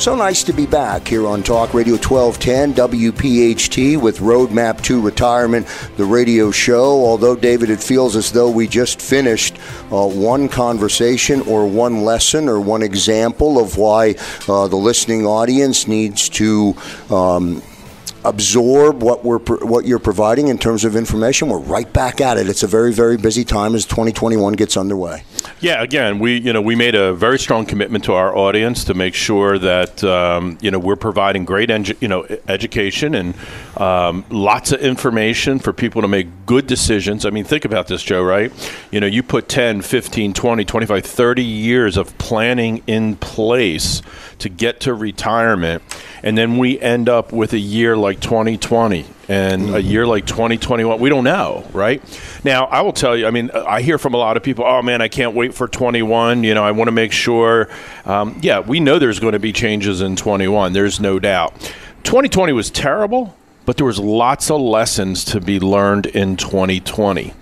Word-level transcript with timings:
So 0.00 0.16
nice 0.16 0.42
to 0.44 0.54
be 0.54 0.64
back 0.64 1.06
here 1.06 1.26
on 1.26 1.42
Talk 1.42 1.74
Radio 1.74 1.96
1210 1.96 2.72
WPHT 2.72 4.00
with 4.00 4.20
Roadmap 4.20 4.82
to 4.84 4.98
Retirement, 4.98 5.66
the 5.98 6.06
radio 6.06 6.50
show. 6.50 7.04
Although, 7.04 7.36
David, 7.36 7.68
it 7.68 7.82
feels 7.82 8.16
as 8.16 8.32
though 8.32 8.50
we 8.50 8.66
just 8.66 9.02
finished 9.02 9.58
uh, 9.92 10.08
one 10.08 10.48
conversation 10.48 11.42
or 11.42 11.66
one 11.66 12.02
lesson 12.02 12.48
or 12.48 12.60
one 12.60 12.82
example 12.82 13.58
of 13.58 13.76
why 13.76 14.14
uh, 14.48 14.68
the 14.68 14.76
listening 14.76 15.26
audience 15.26 15.86
needs 15.86 16.30
to. 16.30 16.74
Um, 17.10 17.62
absorb 18.22 19.02
what 19.02 19.24
we're 19.24 19.38
what 19.38 19.86
you're 19.86 19.98
providing 19.98 20.48
in 20.48 20.58
terms 20.58 20.84
of 20.84 20.94
information. 20.94 21.48
We're 21.48 21.58
right 21.58 21.90
back 21.90 22.20
at 22.20 22.36
it. 22.36 22.50
It's 22.50 22.62
a 22.62 22.66
very 22.66 22.92
very 22.92 23.16
busy 23.16 23.44
time 23.44 23.74
as 23.74 23.86
2021 23.86 24.52
gets 24.54 24.76
underway. 24.76 25.24
Yeah, 25.58 25.82
again, 25.82 26.18
we 26.18 26.38
you 26.38 26.52
know 26.52 26.62
we 26.62 26.74
made 26.74 26.94
a 26.94 27.12
very 27.12 27.38
strong 27.38 27.66
commitment 27.66 28.04
to 28.04 28.14
our 28.14 28.34
audience 28.36 28.84
to 28.84 28.94
make 28.94 29.14
sure 29.14 29.58
that 29.58 30.02
um, 30.04 30.56
you 30.60 30.70
know 30.70 30.78
we're 30.78 30.96
providing 30.96 31.44
great 31.44 31.70
you 32.00 32.08
know 32.08 32.26
education 32.48 33.14
and 33.14 33.34
um, 33.76 34.24
lots 34.30 34.72
of 34.72 34.80
information 34.80 35.58
for 35.58 35.72
people 35.72 36.02
to 36.02 36.08
make 36.08 36.28
good 36.46 36.66
decisions. 36.66 37.26
I 37.26 37.30
mean, 37.30 37.44
think 37.44 37.64
about 37.64 37.88
this, 37.88 38.02
Joe. 38.02 38.22
Right? 38.22 38.52
You 38.90 39.00
know, 39.00 39.06
you 39.06 39.22
put 39.22 39.48
10, 39.48 39.82
15, 39.82 40.32
20, 40.32 40.64
25, 40.64 41.04
30 41.04 41.42
years 41.44 41.96
of 41.96 42.16
planning 42.18 42.82
in 42.86 43.16
place 43.16 44.02
to 44.38 44.48
get 44.48 44.80
to 44.80 44.94
retirement, 44.94 45.82
and 46.22 46.38
then 46.38 46.56
we 46.58 46.80
end 46.80 47.08
up 47.08 47.32
with 47.32 47.52
a 47.52 47.58
year 47.58 47.96
like 47.96 48.20
2020 48.20 49.06
and 49.30 49.62
mm-hmm. 49.62 49.74
a 49.76 49.78
year 49.78 50.08
like 50.08 50.26
2021 50.26 50.98
we 50.98 51.08
don't 51.08 51.22
know 51.22 51.64
right? 51.72 52.02
Now 52.42 52.64
i 52.64 52.82
will 52.82 52.92
tell 52.92 53.16
you 53.16 53.26
i 53.26 53.30
mean 53.30 53.50
i 53.52 53.80
hear 53.80 53.96
from 53.96 54.12
a 54.12 54.16
lot 54.16 54.36
of 54.36 54.42
people 54.42 54.64
oh 54.66 54.82
man 54.82 55.00
i 55.00 55.08
can't 55.08 55.34
wait 55.34 55.54
for 55.54 55.68
21 55.68 56.42
you 56.42 56.52
know 56.52 56.64
i 56.64 56.72
want 56.72 56.88
to 56.88 56.92
make 56.92 57.12
sure. 57.12 57.68
Um, 58.04 58.38
yeah 58.42 58.58
we 58.58 58.80
know 58.80 58.98
there's 58.98 59.20
going 59.20 59.32
to 59.32 59.38
be 59.38 59.52
changes 59.52 60.00
in 60.00 60.16
21 60.16 60.72
there's 60.72 61.00
no 61.00 61.18
doubt. 61.18 61.54
2020 62.02 62.52
was 62.52 62.70
terrible 62.70 63.36
but 63.66 63.76
there 63.76 63.86
was 63.86 64.00
lots 64.00 64.50
of 64.50 64.60
lessons 64.60 65.24
to 65.26 65.40
be 65.40 65.60
learned 65.60 66.06
in 66.06 66.36
2020 66.36 67.32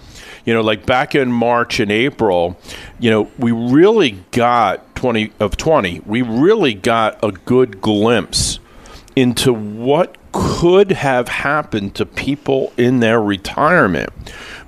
you 0.45 0.53
know 0.53 0.61
like 0.61 0.85
back 0.85 1.15
in 1.15 1.33
march 1.33 1.81
and 1.81 1.91
april 1.91 2.59
you 2.99 3.11
know 3.11 3.31
we 3.39 3.51
really 3.51 4.11
got 4.33 4.95
20 4.97 5.33
of 5.41 5.57
20 5.57 6.01
we 6.01 6.21
really 6.21 6.75
got 6.75 7.23
a 7.25 7.33
good 7.33 7.81
glimpse 7.81 8.59
into 9.17 9.53
what 9.53 10.18
could 10.33 10.93
have 10.93 11.29
happened 11.29 11.95
to 11.95 12.07
people 12.07 12.73
in 12.77 13.01
their 13.01 13.21
retirement 13.21 14.11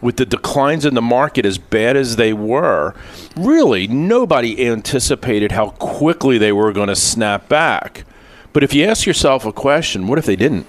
with 0.00 0.16
the 0.16 0.26
declines 0.26 0.84
in 0.84 0.94
the 0.94 1.02
market 1.02 1.44
as 1.44 1.58
bad 1.58 1.96
as 1.96 2.16
they 2.16 2.32
were, 2.32 2.94
really 3.36 3.86
nobody 3.86 4.66
anticipated 4.66 5.52
how 5.52 5.70
quickly 5.70 6.38
they 6.38 6.52
were 6.52 6.72
going 6.72 6.88
to 6.88 6.96
snap 6.96 7.48
back. 7.48 8.04
But 8.52 8.64
if 8.64 8.74
you 8.74 8.84
ask 8.84 9.06
yourself 9.06 9.44
a 9.44 9.52
question, 9.52 10.06
what 10.06 10.18
if 10.18 10.26
they 10.26 10.36
didn't? 10.36 10.66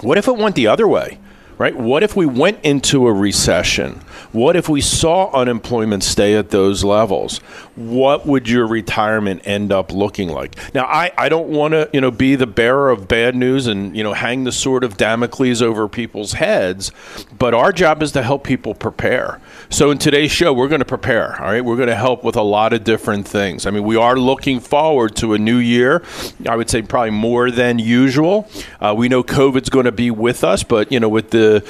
What 0.00 0.18
if 0.18 0.28
it 0.28 0.36
went 0.36 0.54
the 0.54 0.66
other 0.66 0.86
way? 0.86 1.18
Right? 1.56 1.76
What 1.76 2.02
if 2.02 2.16
we 2.16 2.26
went 2.26 2.58
into 2.64 3.06
a 3.06 3.12
recession? 3.12 4.00
What 4.32 4.56
if 4.56 4.68
we 4.68 4.80
saw 4.80 5.30
unemployment 5.32 6.02
stay 6.02 6.34
at 6.34 6.50
those 6.50 6.82
levels? 6.82 7.38
What 7.76 8.26
would 8.26 8.48
your 8.48 8.66
retirement 8.66 9.42
end 9.44 9.72
up 9.72 9.92
looking 9.92 10.28
like? 10.28 10.56
Now, 10.74 10.84
I, 10.84 11.12
I 11.16 11.28
don't 11.28 11.48
want 11.48 11.72
to, 11.72 11.90
you 11.92 12.00
know, 12.00 12.10
be 12.10 12.36
the 12.36 12.46
bearer 12.46 12.90
of 12.90 13.08
bad 13.08 13.34
news 13.34 13.66
and, 13.66 13.96
you 13.96 14.02
know, 14.02 14.12
hang 14.12 14.44
the 14.44 14.52
sword 14.52 14.84
of 14.84 14.96
Damocles 14.96 15.62
over 15.62 15.88
people's 15.88 16.34
heads, 16.34 16.92
but 17.36 17.54
our 17.54 17.72
job 17.72 18.02
is 18.02 18.12
to 18.12 18.22
help 18.22 18.44
people 18.44 18.74
prepare. 18.74 19.40
So 19.70 19.90
in 19.90 19.98
today's 19.98 20.30
show, 20.30 20.52
we're 20.52 20.68
going 20.68 20.80
to 20.80 20.84
prepare, 20.84 21.40
all 21.40 21.46
right? 21.48 21.64
We're 21.64 21.76
going 21.76 21.88
to 21.88 21.96
help 21.96 22.24
with 22.24 22.36
a 22.36 22.42
lot 22.42 22.72
of 22.72 22.84
different 22.84 23.26
things. 23.26 23.66
I 23.66 23.70
mean, 23.70 23.84
we 23.84 23.96
are 23.96 24.16
looking 24.16 24.60
forward 24.60 25.16
to 25.16 25.34
a 25.34 25.38
new 25.38 25.56
year. 25.56 26.02
I 26.48 26.56
would 26.56 26.70
say 26.70 26.82
probably 26.82 27.10
more 27.10 27.50
than 27.50 27.78
usual. 27.78 28.48
Uh, 28.80 28.94
we 28.96 29.08
know 29.08 29.22
COVID's 29.22 29.70
going 29.70 29.86
to 29.86 29.92
be 29.92 30.10
with 30.10 30.44
us, 30.44 30.62
but, 30.62 30.92
you 30.92 31.00
know, 31.00 31.08
with 31.08 31.30
the, 31.30 31.64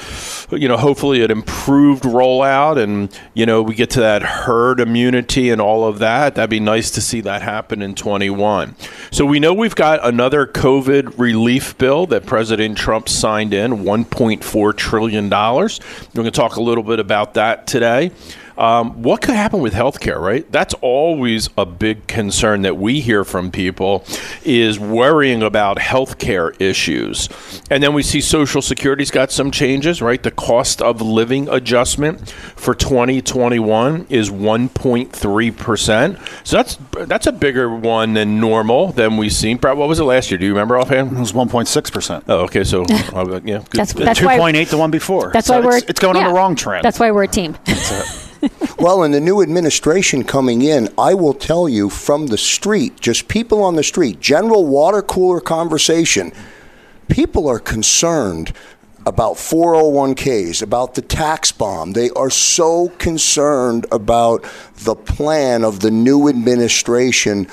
you 0.51 0.67
know, 0.67 0.77
hopefully 0.77 1.23
an 1.23 1.31
improved 1.31 2.03
rollout 2.03 2.77
and 2.77 3.17
you 3.33 3.45
know 3.45 3.61
we 3.61 3.75
get 3.75 3.89
to 3.91 3.99
that 3.99 4.21
herd 4.21 4.79
immunity 4.79 5.49
and 5.49 5.61
all 5.61 5.87
of 5.87 5.94
that 5.99 6.35
that'd 6.35 6.49
be 6.49 6.59
nice 6.59 6.91
to 6.91 7.01
see 7.01 7.21
that 7.21 7.41
happen 7.41 7.81
in 7.81 7.95
21 7.95 8.75
so 9.11 9.25
we 9.25 9.39
know 9.39 9.53
we've 9.53 9.75
got 9.75 10.05
another 10.05 10.45
covid 10.45 11.17
relief 11.17 11.77
bill 11.77 12.05
that 12.05 12.25
president 12.25 12.77
trump 12.77 13.09
signed 13.09 13.53
in 13.53 13.71
1.4 13.71 14.75
trillion 14.75 15.29
dollars. 15.29 15.79
We're 16.13 16.23
going 16.23 16.25
to 16.25 16.31
talk 16.31 16.55
a 16.55 16.61
little 16.61 16.83
bit 16.83 16.99
about 16.99 17.33
that 17.35 17.67
today 17.67 18.11
um, 18.57 19.03
what 19.03 19.21
could 19.21 19.35
happen 19.35 19.59
with 19.59 19.73
healthcare, 19.73 20.19
right? 20.19 20.49
That's 20.51 20.73
always 20.75 21.49
a 21.57 21.65
big 21.65 22.07
concern 22.07 22.61
that 22.63 22.77
we 22.77 23.01
hear 23.01 23.23
from 23.23 23.51
people 23.51 24.05
is 24.43 24.79
worrying 24.79 25.43
about 25.43 25.77
healthcare 25.77 26.59
issues. 26.59 27.29
And 27.69 27.83
then 27.83 27.93
we 27.93 28.03
see 28.03 28.21
Social 28.21 28.61
Security's 28.61 29.11
got 29.11 29.31
some 29.31 29.51
changes, 29.51 30.01
right? 30.01 30.21
The 30.21 30.31
cost 30.31 30.81
of 30.81 31.01
living 31.01 31.49
adjustment 31.49 32.29
for 32.29 32.73
2021 32.73 34.07
is 34.09 34.29
1.3%. 34.29 36.47
So 36.47 36.57
that's 36.57 36.77
that's 37.07 37.27
a 37.27 37.31
bigger 37.31 37.69
one 37.69 38.13
than 38.13 38.39
normal 38.39 38.91
than 38.91 39.17
we've 39.17 39.33
seen. 39.33 39.57
Brett, 39.57 39.77
what 39.77 39.89
was 39.89 39.99
it 39.99 40.03
last 40.03 40.31
year? 40.31 40.37
Do 40.37 40.45
you 40.45 40.51
remember 40.51 40.77
offhand? 40.77 41.11
It 41.11 41.19
was 41.19 41.33
1.6%. 41.33 42.23
Oh, 42.27 42.39
okay. 42.41 42.63
So, 42.63 42.83
uh, 42.83 43.39
yeah. 43.43 43.63
That's, 43.71 43.93
that's 43.93 44.19
2.8 44.19 44.69
the 44.69 44.77
one 44.77 44.91
before. 44.91 45.31
That's 45.31 45.47
so 45.47 45.59
why 45.59 45.65
we're 45.65 45.77
it's, 45.77 45.89
it's 45.89 45.99
going 45.99 46.15
yeah, 46.15 46.27
on 46.27 46.29
the 46.29 46.35
wrong 46.35 46.55
trend. 46.55 46.83
That's 46.83 46.99
why 46.99 47.11
we're 47.11 47.23
a 47.23 47.27
team. 47.27 47.55
well, 48.79 49.03
in 49.03 49.11
the 49.11 49.21
new 49.21 49.41
administration 49.41 50.23
coming 50.23 50.61
in, 50.61 50.89
I 50.97 51.13
will 51.13 51.33
tell 51.33 51.67
you 51.69 51.89
from 51.89 52.27
the 52.27 52.37
street, 52.37 52.99
just 52.99 53.27
people 53.27 53.63
on 53.63 53.75
the 53.75 53.83
street, 53.83 54.19
general 54.19 54.65
water 54.65 55.01
cooler 55.01 55.41
conversation, 55.41 56.31
people 57.07 57.47
are 57.47 57.59
concerned 57.59 58.53
about 59.05 59.35
401ks, 59.35 60.63
about 60.63 60.95
the 60.95 61.01
tax 61.01 61.51
bomb. 61.51 61.91
They 61.93 62.09
are 62.11 62.31
so 62.31 62.89
concerned 62.97 63.85
about 63.91 64.43
the 64.77 64.95
plan 64.95 65.63
of 65.63 65.81
the 65.81 65.91
new 65.91 66.27
administration 66.27 67.47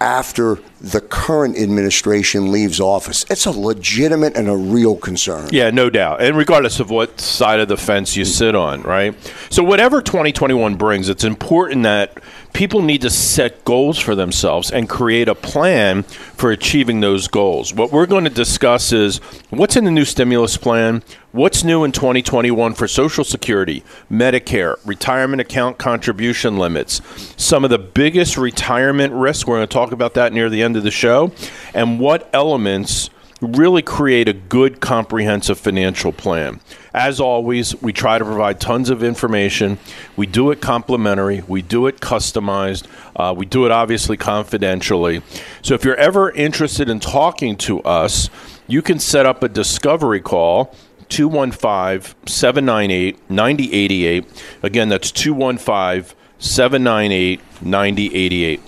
after 0.00 0.58
the 0.80 1.00
current 1.00 1.56
administration 1.56 2.52
leaves 2.52 2.80
office. 2.80 3.24
It's 3.30 3.46
a 3.46 3.50
legitimate 3.50 4.36
and 4.36 4.48
a 4.48 4.56
real 4.56 4.96
concern. 4.96 5.48
Yeah, 5.50 5.70
no 5.70 5.88
doubt. 5.88 6.20
And 6.20 6.36
regardless 6.36 6.80
of 6.80 6.90
what 6.90 7.20
side 7.20 7.60
of 7.60 7.68
the 7.68 7.76
fence 7.76 8.16
you 8.16 8.24
sit 8.24 8.54
on, 8.54 8.82
right? 8.82 9.14
So, 9.50 9.62
whatever 9.62 10.02
2021 10.02 10.74
brings, 10.76 11.08
it's 11.08 11.24
important 11.24 11.84
that 11.84 12.18
people 12.56 12.80
need 12.80 13.02
to 13.02 13.10
set 13.10 13.62
goals 13.64 13.98
for 13.98 14.14
themselves 14.14 14.70
and 14.70 14.88
create 14.88 15.28
a 15.28 15.34
plan 15.34 16.02
for 16.02 16.50
achieving 16.50 17.00
those 17.00 17.28
goals. 17.28 17.74
What 17.74 17.92
we're 17.92 18.06
going 18.06 18.24
to 18.24 18.30
discuss 18.30 18.92
is 18.92 19.18
what's 19.50 19.76
in 19.76 19.84
the 19.84 19.90
new 19.90 20.06
stimulus 20.06 20.56
plan, 20.56 21.02
what's 21.32 21.64
new 21.64 21.84
in 21.84 21.92
2021 21.92 22.72
for 22.72 22.88
Social 22.88 23.24
Security, 23.24 23.84
Medicare, 24.10 24.76
retirement 24.86 25.42
account 25.42 25.76
contribution 25.76 26.56
limits, 26.56 27.02
some 27.36 27.62
of 27.62 27.68
the 27.68 27.78
biggest 27.78 28.38
retirement 28.38 29.12
risks. 29.12 29.46
We're 29.46 29.56
going 29.56 29.68
to 29.68 29.74
talk 29.74 29.92
about 29.92 30.14
that 30.14 30.32
near 30.32 30.48
the 30.48 30.62
end 30.62 30.75
the 30.80 30.90
show, 30.90 31.32
and 31.74 32.00
what 32.00 32.28
elements 32.32 33.10
really 33.40 33.82
create 33.82 34.28
a 34.28 34.32
good 34.32 34.80
comprehensive 34.80 35.58
financial 35.58 36.12
plan. 36.12 36.60
As 36.94 37.20
always, 37.20 37.80
we 37.82 37.92
try 37.92 38.18
to 38.18 38.24
provide 38.24 38.60
tons 38.60 38.88
of 38.88 39.02
information. 39.02 39.78
We 40.16 40.26
do 40.26 40.50
it 40.50 40.60
complimentary, 40.60 41.42
we 41.46 41.60
do 41.62 41.86
it 41.86 42.00
customized, 42.00 42.86
uh, 43.14 43.34
we 43.36 43.44
do 43.44 43.66
it 43.66 43.72
obviously 43.72 44.16
confidentially. 44.16 45.22
So 45.62 45.74
if 45.74 45.84
you're 45.84 45.96
ever 45.96 46.30
interested 46.30 46.88
in 46.88 47.00
talking 47.00 47.56
to 47.58 47.82
us, 47.82 48.30
you 48.66 48.80
can 48.80 48.98
set 48.98 49.26
up 49.26 49.42
a 49.42 49.48
discovery 49.48 50.20
call. 50.20 50.74
215 51.08 52.16
798 52.26 53.30
9088. 53.30 54.24
Again, 54.64 54.88
that's 54.88 55.12
215 55.12 56.16
798 56.38 57.40
9088. 57.62 58.60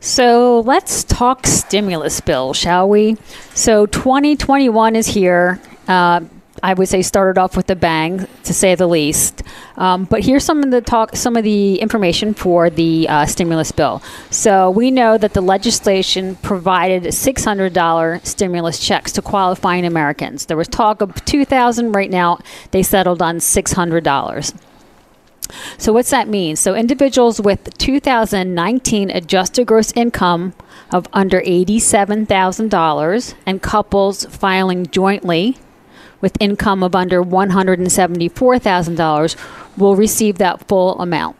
So 0.00 0.60
let's 0.60 1.04
talk 1.04 1.46
stimulus 1.46 2.22
bill, 2.22 2.54
shall 2.54 2.88
we? 2.88 3.18
So 3.54 3.84
2021 3.84 4.96
is 4.96 5.06
here. 5.06 5.60
Uh, 5.86 6.22
I 6.62 6.74
would 6.74 6.88
say 6.88 7.02
started 7.02 7.38
off 7.38 7.56
with 7.56 7.68
a 7.70 7.76
bang, 7.76 8.26
to 8.44 8.54
say 8.54 8.74
the 8.74 8.86
least. 8.86 9.42
Um, 9.76 10.04
but 10.04 10.24
here's 10.24 10.44
some 10.44 10.62
of 10.62 10.70
the 10.70 10.80
talk, 10.80 11.16
some 11.16 11.36
of 11.36 11.44
the 11.44 11.76
information 11.80 12.34
for 12.34 12.70
the 12.70 13.08
uh, 13.08 13.26
stimulus 13.26 13.72
bill. 13.72 14.02
So 14.30 14.70
we 14.70 14.90
know 14.90 15.18
that 15.18 15.34
the 15.34 15.40
legislation 15.40 16.36
provided 16.36 17.04
$600 17.04 18.26
stimulus 18.26 18.78
checks 18.78 19.12
to 19.12 19.22
qualifying 19.22 19.84
Americans. 19.84 20.46
There 20.46 20.56
was 20.56 20.68
talk 20.68 21.02
of 21.02 21.24
2,000. 21.24 21.92
Right 21.92 22.10
now, 22.10 22.38
they 22.70 22.82
settled 22.82 23.22
on 23.22 23.36
$600. 23.36 24.54
So 25.78 25.92
what's 25.92 26.10
that 26.10 26.28
mean? 26.28 26.56
So 26.56 26.74
individuals 26.74 27.40
with 27.40 27.78
2019 27.78 29.10
adjusted 29.10 29.66
gross 29.66 29.92
income 29.92 30.54
of 30.92 31.06
under 31.12 31.40
$87,000 31.40 33.34
and 33.46 33.62
couples 33.62 34.24
filing 34.26 34.86
jointly 34.86 35.56
with 36.20 36.36
income 36.40 36.82
of 36.82 36.94
under 36.94 37.22
$174,000 37.22 39.36
will 39.76 39.96
receive 39.96 40.38
that 40.38 40.66
full 40.68 40.98
amount. 41.00 41.36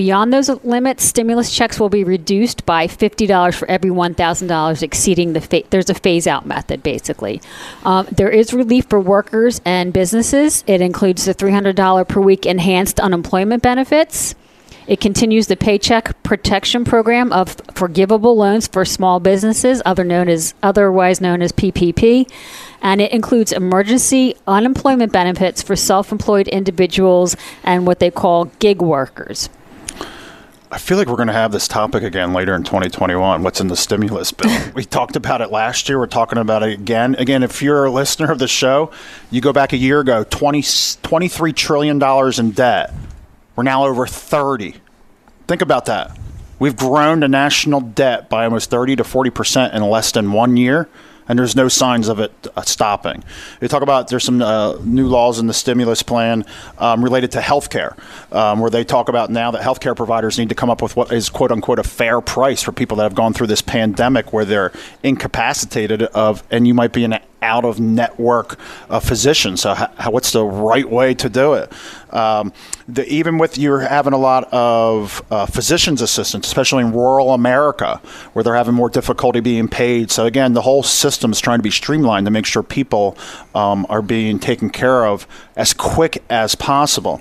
Beyond 0.00 0.32
those 0.32 0.48
limits, 0.64 1.04
stimulus 1.04 1.54
checks 1.54 1.78
will 1.78 1.90
be 1.90 2.04
reduced 2.04 2.64
by 2.64 2.86
$50 2.86 3.54
for 3.54 3.70
every 3.70 3.90
$1,000 3.90 4.82
exceeding 4.82 5.34
the 5.34 5.42
fa- 5.42 5.64
there's 5.68 5.90
a 5.90 5.94
phase 5.94 6.26
out 6.26 6.46
method 6.46 6.82
basically. 6.82 7.42
Um, 7.84 8.08
there 8.10 8.30
is 8.30 8.54
relief 8.54 8.86
for 8.88 8.98
workers 8.98 9.60
and 9.66 9.92
businesses. 9.92 10.64
It 10.66 10.80
includes 10.80 11.26
the 11.26 11.34
$300 11.34 12.08
per 12.08 12.18
week 12.18 12.46
enhanced 12.46 12.98
unemployment 12.98 13.62
benefits. 13.62 14.34
It 14.86 15.02
continues 15.02 15.48
the 15.48 15.56
Paycheck 15.58 16.22
Protection 16.22 16.86
Program 16.86 17.30
of 17.30 17.56
forgivable 17.74 18.38
loans 18.38 18.68
for 18.68 18.86
small 18.86 19.20
businesses, 19.20 19.82
other 19.84 20.02
known 20.02 20.30
as 20.30 20.54
otherwise 20.62 21.20
known 21.20 21.42
as 21.42 21.52
PPP, 21.52 22.26
and 22.80 23.02
it 23.02 23.12
includes 23.12 23.52
emergency 23.52 24.34
unemployment 24.46 25.12
benefits 25.12 25.62
for 25.62 25.76
self-employed 25.76 26.48
individuals 26.48 27.36
and 27.62 27.86
what 27.86 27.98
they 27.98 28.10
call 28.10 28.46
gig 28.60 28.80
workers. 28.80 29.50
I 30.72 30.78
feel 30.78 30.98
like 30.98 31.08
we're 31.08 31.16
going 31.16 31.26
to 31.26 31.32
have 31.32 31.50
this 31.50 31.66
topic 31.66 32.04
again 32.04 32.32
later 32.32 32.54
in 32.54 32.62
2021. 32.62 33.42
What's 33.42 33.60
in 33.60 33.66
the 33.66 33.76
stimulus 33.76 34.30
bill? 34.30 34.56
we 34.74 34.84
talked 34.84 35.16
about 35.16 35.40
it 35.40 35.50
last 35.50 35.88
year. 35.88 35.98
We're 35.98 36.06
talking 36.06 36.38
about 36.38 36.62
it 36.62 36.78
again. 36.78 37.16
Again, 37.16 37.42
if 37.42 37.60
you're 37.60 37.86
a 37.86 37.90
listener 37.90 38.30
of 38.30 38.38
the 38.38 38.46
show, 38.46 38.92
you 39.32 39.40
go 39.40 39.52
back 39.52 39.72
a 39.72 39.76
year 39.76 39.98
ago, 39.98 40.22
20, 40.22 40.62
$23 40.62 41.56
trillion 41.56 42.00
in 42.38 42.50
debt. 42.52 42.94
We're 43.56 43.64
now 43.64 43.84
over 43.84 44.06
30. 44.06 44.76
Think 45.48 45.60
about 45.60 45.86
that. 45.86 46.16
We've 46.60 46.76
grown 46.76 47.20
the 47.20 47.28
national 47.28 47.80
debt 47.80 48.30
by 48.30 48.44
almost 48.44 48.70
30 48.70 48.96
to 48.96 49.02
40% 49.02 49.74
in 49.74 49.82
less 49.82 50.12
than 50.12 50.30
one 50.30 50.56
year 50.56 50.88
and 51.30 51.38
there's 51.38 51.54
no 51.54 51.68
signs 51.68 52.08
of 52.08 52.18
it 52.18 52.32
uh, 52.56 52.62
stopping. 52.62 53.22
They 53.60 53.68
talk 53.68 53.82
about 53.82 54.08
there's 54.08 54.24
some 54.24 54.42
uh, 54.42 54.74
new 54.82 55.06
laws 55.06 55.38
in 55.38 55.46
the 55.46 55.54
stimulus 55.54 56.02
plan 56.02 56.44
um, 56.76 57.04
related 57.04 57.30
to 57.32 57.38
healthcare, 57.38 57.96
um, 58.32 58.58
where 58.58 58.68
they 58.68 58.82
talk 58.82 59.08
about 59.08 59.30
now 59.30 59.52
that 59.52 59.62
healthcare 59.62 59.94
providers 59.94 60.40
need 60.40 60.48
to 60.48 60.56
come 60.56 60.70
up 60.70 60.82
with 60.82 60.96
what 60.96 61.12
is 61.12 61.30
quote 61.30 61.52
unquote 61.52 61.78
a 61.78 61.84
fair 61.84 62.20
price 62.20 62.64
for 62.64 62.72
people 62.72 62.96
that 62.96 63.04
have 63.04 63.14
gone 63.14 63.32
through 63.32 63.46
this 63.46 63.62
pandemic, 63.62 64.32
where 64.32 64.44
they're 64.44 64.72
incapacitated 65.04 66.02
of, 66.02 66.42
and 66.50 66.66
you 66.66 66.74
might 66.74 66.92
be 66.92 67.04
in 67.04 67.12
an 67.12 67.22
out 67.42 67.64
of 67.64 67.80
network 67.80 68.58
uh, 68.88 69.00
physician. 69.00 69.56
So, 69.56 69.74
how, 69.74 70.10
what's 70.10 70.32
the 70.32 70.44
right 70.44 70.88
way 70.88 71.14
to 71.14 71.28
do 71.28 71.54
it? 71.54 71.72
Um, 72.10 72.52
the, 72.88 73.06
even 73.06 73.38
with 73.38 73.56
you're 73.56 73.80
having 73.80 74.12
a 74.12 74.18
lot 74.18 74.52
of 74.52 75.22
uh, 75.30 75.46
physicians 75.46 76.02
assistants, 76.02 76.48
especially 76.48 76.84
in 76.84 76.92
rural 76.92 77.32
America, 77.32 78.00
where 78.32 78.42
they're 78.42 78.56
having 78.56 78.74
more 78.74 78.90
difficulty 78.90 79.40
being 79.40 79.68
paid. 79.68 80.10
So, 80.10 80.26
again, 80.26 80.54
the 80.54 80.62
whole 80.62 80.82
system 80.82 81.32
is 81.32 81.40
trying 81.40 81.58
to 81.58 81.62
be 81.62 81.70
streamlined 81.70 82.26
to 82.26 82.30
make 82.30 82.46
sure 82.46 82.62
people 82.62 83.16
um, 83.54 83.86
are 83.88 84.02
being 84.02 84.38
taken 84.38 84.70
care 84.70 85.06
of 85.06 85.26
as 85.56 85.72
quick 85.72 86.22
as 86.30 86.54
possible. 86.54 87.20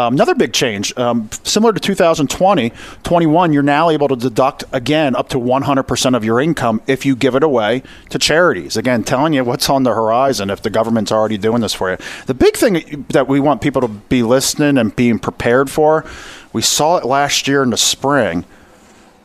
Um, 0.00 0.14
another 0.14 0.34
big 0.34 0.54
change, 0.54 0.96
um, 0.96 1.28
similar 1.44 1.74
to 1.74 1.78
2020, 1.78 2.72
21, 3.02 3.52
you're 3.52 3.62
now 3.62 3.90
able 3.90 4.08
to 4.08 4.16
deduct 4.16 4.64
again 4.72 5.14
up 5.14 5.28
to 5.28 5.36
100% 5.36 6.16
of 6.16 6.24
your 6.24 6.40
income 6.40 6.80
if 6.86 7.04
you 7.04 7.14
give 7.14 7.34
it 7.34 7.42
away 7.42 7.82
to 8.08 8.18
charities. 8.18 8.78
Again, 8.78 9.04
telling 9.04 9.34
you 9.34 9.44
what's 9.44 9.68
on 9.68 9.82
the 9.82 9.90
horizon 9.90 10.48
if 10.48 10.62
the 10.62 10.70
government's 10.70 11.12
already 11.12 11.36
doing 11.36 11.60
this 11.60 11.74
for 11.74 11.90
you. 11.90 11.98
The 12.24 12.32
big 12.32 12.56
thing 12.56 13.04
that 13.10 13.28
we 13.28 13.40
want 13.40 13.60
people 13.60 13.82
to 13.82 13.88
be 13.88 14.22
listening 14.22 14.78
and 14.78 14.96
being 14.96 15.18
prepared 15.18 15.70
for, 15.70 16.06
we 16.54 16.62
saw 16.62 16.96
it 16.96 17.04
last 17.04 17.46
year 17.46 17.62
in 17.62 17.68
the 17.68 17.76
spring, 17.76 18.46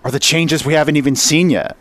are 0.04 0.12
the 0.12 0.20
changes 0.20 0.66
we 0.66 0.74
haven't 0.74 0.98
even 0.98 1.16
seen 1.16 1.50
yet 1.50 1.78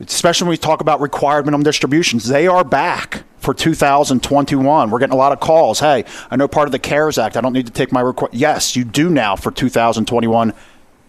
especially 0.00 0.46
when 0.46 0.50
we 0.50 0.56
talk 0.56 0.80
about 0.80 1.00
required 1.00 1.46
minimum 1.46 1.64
distributions. 1.64 2.28
They 2.28 2.46
are 2.46 2.64
back 2.64 3.24
for 3.38 3.54
2021. 3.54 4.90
We're 4.90 4.98
getting 4.98 5.14
a 5.14 5.16
lot 5.16 5.32
of 5.32 5.40
calls. 5.40 5.80
Hey, 5.80 6.04
I 6.30 6.36
know 6.36 6.48
part 6.48 6.68
of 6.68 6.72
the 6.72 6.78
CARES 6.78 7.18
Act. 7.18 7.36
I 7.36 7.40
don't 7.40 7.52
need 7.52 7.66
to 7.66 7.72
take 7.72 7.92
my 7.92 8.00
request. 8.00 8.34
Yes, 8.34 8.76
you 8.76 8.84
do 8.84 9.08
now 9.08 9.36
for 9.36 9.50
2021 9.50 10.52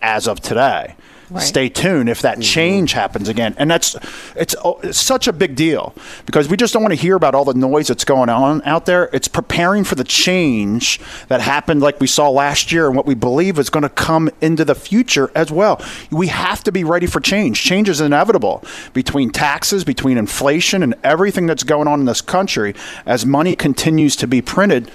as 0.01 0.27
of 0.27 0.39
today. 0.39 0.95
Right. 1.29 1.43
Stay 1.43 1.67
tuned 1.67 2.07
if 2.07 2.21
that 2.21 2.35
mm-hmm. 2.35 2.41
change 2.41 2.93
happens 2.93 3.27
again, 3.27 3.53
and 3.57 3.69
that's 3.69 3.97
it's, 4.35 4.55
oh, 4.63 4.79
it's, 4.81 4.97
such 4.97 5.27
a 5.27 5.33
big 5.33 5.55
deal 5.55 5.93
because 6.25 6.47
we 6.47 6.55
just 6.55 6.71
don't 6.71 6.81
want 6.81 6.93
to 6.93 6.99
hear 6.99 7.17
about 7.17 7.35
all 7.35 7.43
the 7.43 7.53
noise 7.53 7.89
that's 7.89 8.05
going 8.05 8.29
on 8.29 8.61
out 8.63 8.85
there. 8.85 9.09
It's 9.11 9.27
preparing 9.27 9.83
for 9.83 9.95
the 9.95 10.05
change 10.05 11.01
that 11.27 11.41
happened, 11.41 11.81
like 11.81 11.99
we 11.99 12.07
saw 12.07 12.29
last 12.29 12.71
year, 12.71 12.87
and 12.87 12.95
what 12.95 13.05
we 13.05 13.13
believe 13.13 13.59
is 13.59 13.69
going 13.69 13.83
to 13.83 13.89
come 13.89 14.29
into 14.39 14.63
the 14.63 14.75
future 14.75 15.29
as 15.35 15.51
well. 15.51 15.81
We 16.11 16.27
have 16.27 16.63
to 16.63 16.71
be 16.71 16.85
ready 16.85 17.07
for 17.07 17.19
change. 17.19 17.61
Change 17.61 17.89
is 17.89 17.99
inevitable 17.99 18.63
between 18.93 19.31
taxes, 19.31 19.83
between 19.83 20.17
inflation, 20.17 20.81
and 20.81 20.95
everything 21.03 21.45
that's 21.45 21.63
going 21.63 21.89
on 21.89 21.99
in 21.99 22.05
this 22.05 22.21
country 22.21 22.73
as 23.05 23.25
money 23.25 23.53
continues 23.53 24.15
to 24.15 24.27
be 24.27 24.41
printed 24.41 24.89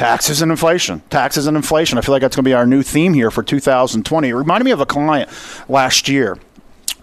Taxes 0.00 0.40
and 0.40 0.50
inflation. 0.50 1.02
Taxes 1.10 1.46
and 1.46 1.58
inflation. 1.58 1.98
I 1.98 2.00
feel 2.00 2.14
like 2.14 2.22
that's 2.22 2.34
going 2.34 2.42
to 2.42 2.48
be 2.48 2.54
our 2.54 2.64
new 2.64 2.82
theme 2.82 3.12
here 3.12 3.30
for 3.30 3.42
2020. 3.42 4.28
It 4.30 4.34
reminded 4.34 4.64
me 4.64 4.70
of 4.70 4.80
a 4.80 4.86
client 4.86 5.28
last 5.68 6.08
year 6.08 6.38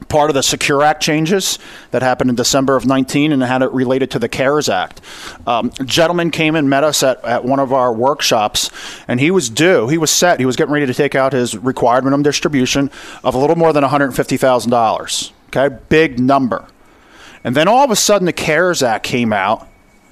part 0.10 0.32
of 0.32 0.34
the 0.34 0.42
Secure 0.42 0.82
Act 0.82 1.04
changes 1.04 1.60
that 1.92 2.02
happened 2.02 2.32
in 2.32 2.36
December 2.36 2.76
of 2.76 2.88
19 2.88 3.32
and 3.32 3.44
had 3.44 3.62
it 3.62 3.72
related 3.72 4.10
to 4.12 4.20
the 4.20 4.28
CARES 4.28 4.68
Act. 4.68 5.00
Um, 5.46 5.72
a 5.80 5.84
gentleman 5.84 6.32
came 6.32 6.56
and 6.56 6.72
met 6.72 6.84
us 6.84 7.04
at, 7.04 7.24
at 7.24 7.46
one 7.46 7.60
of 7.60 7.72
our 7.72 7.94
workshops, 7.94 8.72
and 9.08 9.20
he 9.20 9.30
was 9.30 9.48
due. 9.48 9.88
He 9.90 10.00
was 10.00 10.10
set. 10.10 10.40
He 10.40 10.48
was 10.48 10.56
getting 10.56 10.74
ready 10.74 10.88
to 10.88 10.94
take 10.96 11.14
out 11.14 11.34
his 11.34 11.56
required 11.56 12.04
minimum 12.04 12.24
distribution 12.24 12.90
of 13.24 13.36
a 13.36 13.38
little 13.38 13.56
more 13.56 13.74
than 13.74 13.84
$150,000. 13.84 15.32
Okay, 15.50 15.78
big 15.90 16.20
number. 16.20 16.66
And 17.44 17.56
then 17.56 17.68
all 17.68 17.84
of 17.84 17.92
a 17.92 17.96
sudden, 17.96 18.26
the 18.26 18.34
CARES 18.34 18.82
Act 18.82 19.06
came 19.06 19.32
out, 19.32 19.68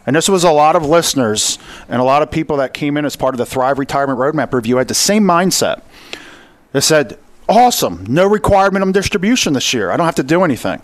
and 0.05 0.15
this 0.15 0.29
was 0.29 0.43
a 0.43 0.51
lot 0.51 0.75
of 0.75 0.85
listeners 0.85 1.57
and 1.89 1.99
a 1.99 2.03
lot 2.03 2.21
of 2.21 2.29
people 2.29 2.57
that 2.57 2.73
came 2.73 2.97
in 2.97 3.05
as 3.05 3.15
part 3.15 3.33
of 3.33 3.37
the 3.37 3.45
Thrive 3.45 3.79
Retirement 3.79 4.19
Roadmap 4.19 4.53
review 4.53 4.77
had 4.77 4.87
the 4.87 4.93
same 4.93 5.23
mindset. 5.23 5.81
They 6.73 6.81
said, 6.81 7.17
awesome, 7.49 8.05
no 8.07 8.27
required 8.27 8.73
minimum 8.73 8.91
distribution 8.91 9.53
this 9.53 9.73
year. 9.73 9.91
I 9.91 9.97
don't 9.97 10.05
have 10.05 10.15
to 10.15 10.23
do 10.23 10.43
anything. 10.43 10.81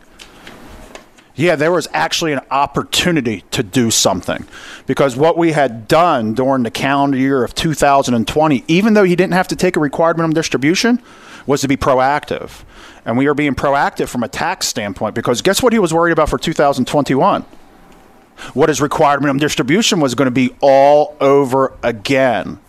Yeah, 1.36 1.56
there 1.56 1.72
was 1.72 1.88
actually 1.94 2.34
an 2.34 2.42
opportunity 2.52 3.44
to 3.52 3.64
do 3.64 3.90
something 3.90 4.46
because 4.86 5.16
what 5.16 5.38
we 5.38 5.54
had 5.54 5.88
done 5.88 6.34
during 6.34 6.64
the 6.64 6.72
calendar 6.72 7.18
year 7.18 7.44
of 7.44 7.56
2020, 7.56 8.64
even 8.68 8.94
though 8.94 9.04
he 9.04 9.16
didn't 9.16 9.34
have 9.34 9.48
to 9.48 9.56
take 9.56 9.78
a 9.78 9.80
required 9.80 10.18
minimum 10.18 10.34
distribution, 10.34 11.02
was 11.46 11.62
to 11.62 11.68
be 11.68 11.78
proactive. 11.78 12.64
And 13.06 13.18
we 13.18 13.28
are 13.28 13.34
being 13.34 13.56
proactive 13.56 14.10
from 14.10 14.24
a 14.24 14.28
tax 14.28 14.68
standpoint 14.68 15.16
because 15.16 15.42
guess 15.42 15.64
what 15.64 15.74
he 15.74 15.80
was 15.80 15.94
worried 15.94 16.12
about 16.12 16.30
for 16.30 16.38
2021? 16.38 17.46
What 18.54 18.70
his 18.70 18.82
required 18.82 19.22
minimum 19.22 19.40
distribution 19.40 20.00
was 20.00 20.16
going 20.16 20.28
to 20.28 20.32
be 20.32 20.56
all 20.62 21.16
over 21.20 21.78
again. 21.84 22.60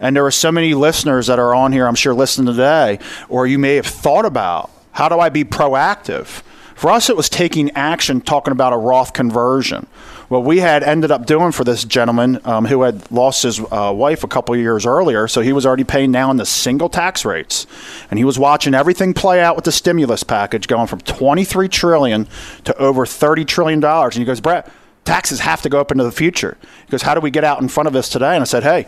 And 0.00 0.14
there 0.14 0.24
are 0.24 0.30
so 0.30 0.52
many 0.52 0.74
listeners 0.74 1.26
that 1.26 1.38
are 1.38 1.54
on 1.54 1.72
here, 1.72 1.86
I'm 1.86 1.94
sure, 1.94 2.14
listening 2.14 2.46
today, 2.46 2.98
or 3.28 3.46
you 3.46 3.58
may 3.58 3.76
have 3.76 3.86
thought 3.86 4.24
about 4.24 4.70
how 4.92 5.08
do 5.08 5.18
I 5.18 5.28
be 5.28 5.44
proactive? 5.44 6.42
For 6.74 6.90
us, 6.90 7.10
it 7.10 7.16
was 7.16 7.28
taking 7.28 7.72
action, 7.72 8.20
talking 8.20 8.52
about 8.52 8.72
a 8.72 8.76
Roth 8.76 9.12
conversion. 9.12 9.88
What 10.28 10.44
we 10.44 10.58
had 10.58 10.84
ended 10.84 11.10
up 11.10 11.26
doing 11.26 11.50
for 11.50 11.64
this 11.64 11.84
gentleman 11.84 12.40
um, 12.44 12.66
who 12.66 12.82
had 12.82 13.10
lost 13.10 13.42
his 13.42 13.58
uh, 13.58 13.92
wife 13.92 14.22
a 14.22 14.28
couple 14.28 14.54
years 14.56 14.86
earlier, 14.86 15.26
so 15.26 15.40
he 15.40 15.52
was 15.52 15.66
already 15.66 15.82
paying 15.82 16.12
now 16.12 16.30
in 16.30 16.36
the 16.36 16.46
single 16.46 16.88
tax 16.88 17.24
rates, 17.24 17.66
and 18.10 18.18
he 18.18 18.24
was 18.24 18.38
watching 18.38 18.74
everything 18.74 19.14
play 19.14 19.40
out 19.40 19.56
with 19.56 19.64
the 19.64 19.72
stimulus 19.72 20.22
package, 20.22 20.68
going 20.68 20.86
from 20.86 21.00
23 21.00 21.68
trillion 21.68 22.28
to 22.62 22.76
over 22.76 23.04
30 23.06 23.44
trillion 23.44 23.80
dollars. 23.80 24.14
And 24.14 24.22
he 24.22 24.26
goes, 24.26 24.40
Brett, 24.40 24.70
taxes 25.08 25.40
have 25.40 25.62
to 25.62 25.70
go 25.70 25.80
up 25.80 25.90
into 25.90 26.04
the 26.04 26.12
future. 26.12 26.58
Because 26.84 27.02
how 27.02 27.14
do 27.14 27.20
we 27.20 27.30
get 27.30 27.42
out 27.42 27.62
in 27.62 27.68
front 27.68 27.86
of 27.86 27.94
this 27.94 28.10
today? 28.10 28.34
And 28.34 28.42
I 28.42 28.44
said, 28.44 28.62
hey, 28.62 28.86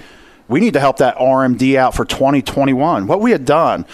we 0.48 0.60
need 0.60 0.74
to 0.74 0.80
help 0.80 0.98
that 0.98 1.16
RMD 1.16 1.76
out 1.76 1.94
for 1.94 2.04
2021. 2.04 3.06
What 3.06 3.20
we 3.20 3.30
had 3.30 3.44
done 3.44 3.86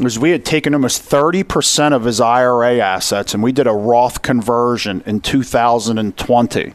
was 0.00 0.18
we 0.18 0.30
had 0.30 0.44
taken 0.44 0.74
almost 0.74 1.02
30% 1.02 1.92
of 1.92 2.04
his 2.04 2.20
IRA 2.20 2.78
assets 2.78 3.34
and 3.34 3.42
we 3.42 3.50
did 3.50 3.66
a 3.66 3.72
Roth 3.72 4.22
conversion 4.22 5.02
in 5.06 5.20
2020. 5.20 6.72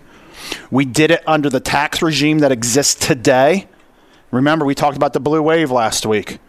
We 0.72 0.86
did 0.86 1.12
it 1.12 1.24
under 1.26 1.50
the 1.50 1.60
tax 1.60 2.02
regime 2.02 2.40
that 2.40 2.52
exists 2.52 2.96
today. 2.96 3.68
Remember, 4.32 4.66
we 4.66 4.76
talked 4.76 4.98
about 4.98 5.14
the 5.14 5.20
blue 5.20 5.42
wave 5.42 5.72
last 5.72 6.06
week. 6.06 6.40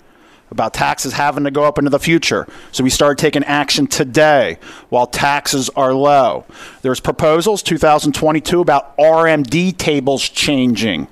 About 0.50 0.75
taxes 0.75 1.12
having 1.12 1.45
to 1.45 1.50
go 1.50 1.64
up 1.64 1.78
into 1.78 1.90
the 1.90 1.99
future. 1.99 2.47
So 2.73 2.83
we 2.85 2.90
started 2.90 3.19
taking 3.19 3.45
action 3.45 3.87
today 3.87 4.59
while 4.88 5.07
taxes 5.07 5.71
are 5.71 5.93
low. 5.93 6.45
There's 6.83 7.00
proposals 7.00 7.62
2022 7.62 8.61
about 8.61 8.97
RMD 8.97 9.76
tables 9.76 10.28
changing. 10.28 11.09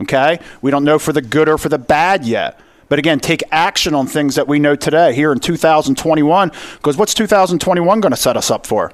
Okay? 0.00 0.38
We 0.62 0.70
don't 0.70 0.84
know 0.84 0.98
for 0.98 1.12
the 1.12 1.22
good 1.22 1.48
or 1.48 1.58
for 1.58 1.68
the 1.68 1.78
bad 1.78 2.24
yet. 2.24 2.60
But 2.88 2.98
again, 2.98 3.20
take 3.20 3.42
action 3.50 3.94
on 3.94 4.06
things 4.06 4.34
that 4.36 4.48
we 4.48 4.58
know 4.58 4.74
today 4.74 5.12
here 5.14 5.30
in 5.32 5.40
2021 5.40 6.52
because 6.76 6.96
what's 6.96 7.14
2021 7.14 8.00
going 8.00 8.12
to 8.12 8.16
set 8.16 8.36
us 8.36 8.50
up 8.50 8.66
for? 8.66 8.92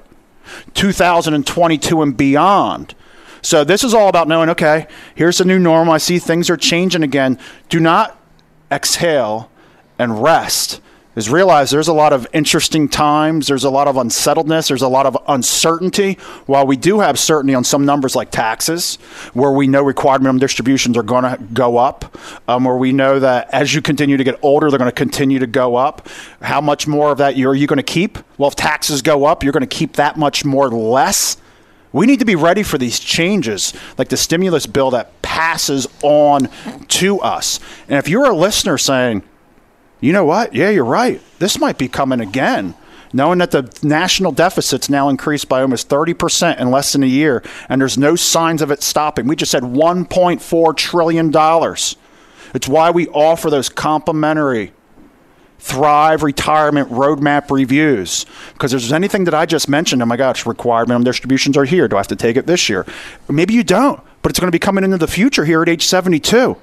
2022 0.73 2.01
and 2.01 2.17
beyond. 2.17 2.93
So 3.41 3.63
this 3.63 3.83
is 3.83 3.93
all 3.93 4.09
about 4.09 4.27
knowing, 4.27 4.49
okay, 4.49 4.87
here's 5.13 5.37
the 5.37 5.45
new 5.45 5.59
normal. 5.59 5.93
I 5.93 5.99
see 5.99 6.19
things 6.19 6.49
are 6.49 6.57
changing 6.57 7.03
again. 7.03 7.39
Do 7.69 7.79
not 7.79 8.19
exhale 8.71 9.49
and 9.97 10.21
rest 10.21 10.81
is 11.15 11.29
realize 11.29 11.71
there's 11.71 11.87
a 11.87 11.93
lot 11.93 12.11
of 12.11 12.27
interesting 12.33 12.89
times, 12.89 13.47
there's 13.47 13.63
a 13.63 13.69
lot 13.69 13.87
of 13.87 13.95
unsettledness, 13.95 14.67
there's 14.67 14.81
a 14.81 14.87
lot 14.87 15.05
of 15.05 15.17
uncertainty. 15.27 16.17
While 16.45 16.67
we 16.67 16.75
do 16.75 16.99
have 16.99 17.17
certainty 17.17 17.55
on 17.55 17.63
some 17.63 17.85
numbers 17.85 18.15
like 18.15 18.31
taxes, 18.31 18.97
where 19.33 19.51
we 19.51 19.67
know 19.67 19.81
required 19.81 20.21
minimum 20.21 20.39
distributions 20.39 20.97
are 20.97 21.03
going 21.03 21.23
to 21.23 21.41
go 21.53 21.77
up, 21.77 22.17
um, 22.47 22.65
where 22.65 22.75
we 22.75 22.91
know 22.91 23.19
that 23.19 23.49
as 23.53 23.73
you 23.73 23.81
continue 23.81 24.17
to 24.17 24.23
get 24.23 24.37
older, 24.41 24.69
they're 24.69 24.79
going 24.79 24.91
to 24.91 24.95
continue 24.95 25.39
to 25.39 25.47
go 25.47 25.75
up. 25.75 26.09
How 26.41 26.59
much 26.59 26.87
more 26.87 27.11
of 27.11 27.17
that 27.19 27.37
are 27.39 27.55
you 27.55 27.67
going 27.67 27.77
to 27.77 27.83
keep? 27.83 28.17
Well, 28.37 28.49
if 28.49 28.55
taxes 28.55 29.01
go 29.01 29.25
up, 29.25 29.43
you're 29.43 29.53
going 29.53 29.61
to 29.61 29.67
keep 29.67 29.93
that 29.93 30.17
much 30.17 30.43
more 30.43 30.69
less. 30.69 31.37
We 31.93 32.05
need 32.05 32.19
to 32.19 32.25
be 32.25 32.35
ready 32.35 32.63
for 32.63 32.77
these 32.77 32.99
changes, 32.99 33.73
like 33.97 34.09
the 34.09 34.17
stimulus 34.17 34.65
bill 34.65 34.91
that 34.91 35.21
passes 35.21 35.87
on 36.03 36.49
to 36.89 37.21
us. 37.21 37.61
And 37.87 37.97
if 37.97 38.09
you're 38.09 38.25
a 38.25 38.35
listener 38.35 38.77
saying, 38.77 39.23
you 40.05 40.13
know 40.13 40.25
what? 40.25 40.53
Yeah, 40.53 40.69
you're 40.69 40.85
right. 40.85 41.19
This 41.39 41.59
might 41.59 41.77
be 41.77 41.87
coming 41.87 42.19
again. 42.19 42.75
Knowing 43.11 43.39
that 43.39 43.51
the 43.51 43.71
national 43.81 44.31
deficit's 44.31 44.89
now 44.89 45.09
increased 45.09 45.47
by 45.47 45.61
almost 45.61 45.89
30% 45.89 46.59
in 46.59 46.69
less 46.69 46.91
than 46.91 47.01
a 47.01 47.07
year, 47.07 47.41
and 47.69 47.79
there's 47.79 47.97
no 47.97 48.15
signs 48.15 48.61
of 48.61 48.71
it 48.71 48.83
stopping. 48.83 49.25
We 49.25 49.35
just 49.35 49.53
had 49.53 49.63
$1.4 49.63 50.75
trillion. 50.75 51.31
It's 52.53 52.67
why 52.67 52.91
we 52.91 53.07
offer 53.07 53.49
those 53.49 53.69
complimentary 53.69 54.73
Thrive 55.57 56.21
retirement 56.21 56.91
roadmap 56.91 57.49
reviews. 57.49 58.27
Because 58.53 58.69
there's 58.69 58.93
anything 58.93 59.23
that 59.23 59.33
I 59.33 59.47
just 59.47 59.67
mentioned, 59.67 60.03
oh 60.03 60.05
my 60.05 60.17
gosh, 60.17 60.45
required 60.45 60.87
minimum 60.87 61.05
distributions 61.05 61.57
are 61.57 61.65
here. 61.65 61.87
Do 61.87 61.95
I 61.95 61.99
have 61.99 62.07
to 62.09 62.15
take 62.15 62.37
it 62.37 62.45
this 62.45 62.69
year? 62.69 62.85
Maybe 63.27 63.55
you 63.55 63.63
don't, 63.63 63.99
but 64.21 64.31
it's 64.31 64.39
going 64.39 64.49
to 64.49 64.55
be 64.55 64.59
coming 64.59 64.83
into 64.83 64.97
the 64.97 65.07
future 65.07 65.43
here 65.43 65.63
at 65.63 65.69
age 65.69 65.83
72. 65.83 66.55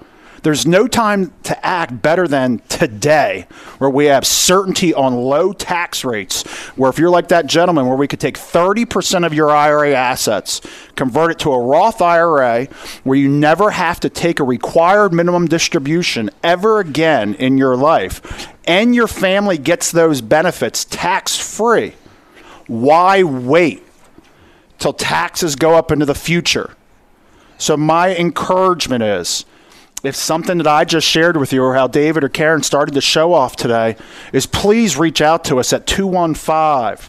There's 0.42 0.66
no 0.66 0.88
time 0.88 1.32
to 1.44 1.66
act 1.66 2.02
better 2.02 2.26
than 2.26 2.58
today, 2.68 3.46
where 3.78 3.90
we 3.90 4.06
have 4.06 4.26
certainty 4.26 4.92
on 4.92 5.14
low 5.14 5.52
tax 5.52 6.04
rates. 6.04 6.42
Where 6.76 6.90
if 6.90 6.99
you're 6.99 7.11
like 7.11 7.28
that 7.28 7.46
gentleman, 7.46 7.87
where 7.87 7.96
we 7.96 8.08
could 8.08 8.18
take 8.18 8.37
30% 8.37 9.25
of 9.25 9.32
your 9.32 9.50
IRA 9.50 9.94
assets, 9.94 10.61
convert 10.96 11.30
it 11.30 11.38
to 11.40 11.52
a 11.52 11.61
Roth 11.61 12.02
IRA, 12.02 12.64
where 13.04 13.16
you 13.16 13.28
never 13.28 13.70
have 13.70 14.00
to 14.00 14.11
take 14.11 14.40
a 14.40 14.44
required 14.44 15.12
minimum 15.12 15.46
distribution 15.46 16.28
ever 16.42 16.80
again 16.80 17.34
in 17.34 17.56
your 17.56 17.76
life, 17.76 18.49
and 18.64 18.96
your 18.96 19.06
family 19.06 19.58
gets 19.58 19.92
those 19.92 20.20
benefits 20.20 20.84
tax 20.84 21.38
free. 21.38 21.92
Why 22.66 23.22
wait 23.22 23.84
till 24.80 24.92
taxes 24.92 25.54
go 25.54 25.76
up 25.76 25.92
into 25.92 26.06
the 26.06 26.16
future? 26.16 26.75
So, 27.58 27.76
my 27.76 28.16
encouragement 28.16 29.04
is 29.04 29.44
if 30.02 30.16
something 30.16 30.59
that 30.59 30.66
I 30.66 30.85
just 30.85 31.06
shared 31.06 31.37
with 31.37 31.52
you 31.52 31.62
or 31.62 31.75
how 31.75 31.87
David 31.87 32.25
or 32.25 32.28
Karen 32.28 32.62
started 32.62 32.94
the 32.94 33.00
show 33.00 33.32
off 33.32 33.56
today 33.56 33.97
is 34.32 34.47
please 34.47 34.97
reach 34.97 35.21
out 35.21 35.44
to 35.44 35.59
us 35.59 35.73
at 35.73 35.87
215 35.87 37.09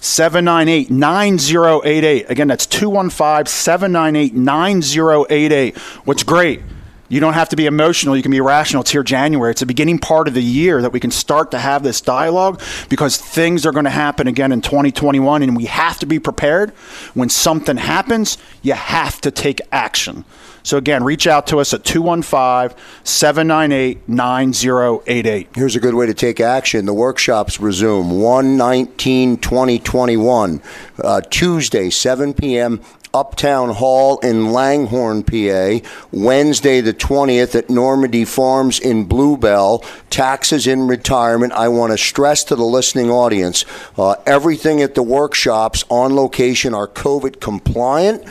798 0.00 0.90
9088. 0.90 2.30
Again, 2.30 2.48
that's 2.48 2.66
215 2.66 3.46
798 3.46 4.34
9088. 4.34 5.78
What's 5.78 6.22
great? 6.22 6.62
You 7.10 7.20
don't 7.20 7.32
have 7.32 7.48
to 7.50 7.56
be 7.56 7.64
emotional. 7.64 8.16
You 8.16 8.22
can 8.22 8.30
be 8.30 8.40
rational. 8.40 8.82
It's 8.82 8.90
here 8.90 9.02
January. 9.02 9.50
It's 9.50 9.60
the 9.60 9.66
beginning 9.66 9.98
part 9.98 10.28
of 10.28 10.34
the 10.34 10.42
year 10.42 10.82
that 10.82 10.92
we 10.92 11.00
can 11.00 11.10
start 11.10 11.50
to 11.52 11.58
have 11.58 11.82
this 11.82 12.02
dialogue 12.02 12.60
because 12.90 13.16
things 13.16 13.64
are 13.64 13.72
going 13.72 13.84
to 13.84 13.90
happen 13.90 14.26
again 14.26 14.52
in 14.52 14.60
2021, 14.60 15.42
and 15.42 15.56
we 15.56 15.64
have 15.64 15.98
to 16.00 16.06
be 16.06 16.18
prepared. 16.18 16.70
When 17.14 17.30
something 17.30 17.78
happens, 17.78 18.36
you 18.60 18.74
have 18.74 19.22
to 19.22 19.30
take 19.30 19.62
action. 19.72 20.26
So, 20.68 20.76
again, 20.76 21.02
reach 21.02 21.26
out 21.26 21.46
to 21.46 21.60
us 21.60 21.72
at 21.72 21.82
215 21.82 22.76
798 23.02 24.06
9088. 24.06 25.48
Here's 25.54 25.74
a 25.74 25.80
good 25.80 25.94
way 25.94 26.04
to 26.04 26.12
take 26.12 26.40
action. 26.40 26.84
The 26.84 26.92
workshops 26.92 27.58
resume 27.58 28.20
1 28.20 28.58
19 28.58 29.38
2021, 29.38 30.62
uh, 31.02 31.22
Tuesday, 31.30 31.88
7 31.88 32.34
p.m. 32.34 32.82
Uptown 33.14 33.70
Hall 33.70 34.18
in 34.18 34.52
Langhorne, 34.52 35.22
PA. 35.22 35.78
Wednesday, 36.12 36.82
the 36.82 36.92
20th 36.92 37.54
at 37.54 37.70
Normandy 37.70 38.26
Farms 38.26 38.78
in 38.78 39.06
Bluebell. 39.06 39.82
Taxes 40.10 40.66
in 40.66 40.86
retirement. 40.86 41.54
I 41.54 41.68
want 41.68 41.92
to 41.92 41.96
stress 41.96 42.44
to 42.44 42.56
the 42.56 42.64
listening 42.64 43.10
audience 43.10 43.64
uh, 43.96 44.16
everything 44.26 44.82
at 44.82 44.94
the 44.94 45.02
workshops 45.02 45.82
on 45.88 46.14
location 46.14 46.74
are 46.74 46.86
COVID 46.86 47.40
compliant, 47.40 48.22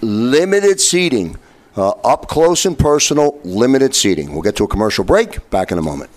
limited 0.00 0.80
seating. 0.80 1.38
Uh, 1.76 1.90
up 2.04 2.28
close 2.28 2.66
and 2.66 2.78
personal, 2.78 3.40
limited 3.44 3.94
seating. 3.94 4.32
We'll 4.32 4.42
get 4.42 4.56
to 4.56 4.64
a 4.64 4.68
commercial 4.68 5.04
break. 5.04 5.48
Back 5.50 5.72
in 5.72 5.78
a 5.78 5.82
moment. 5.82 6.10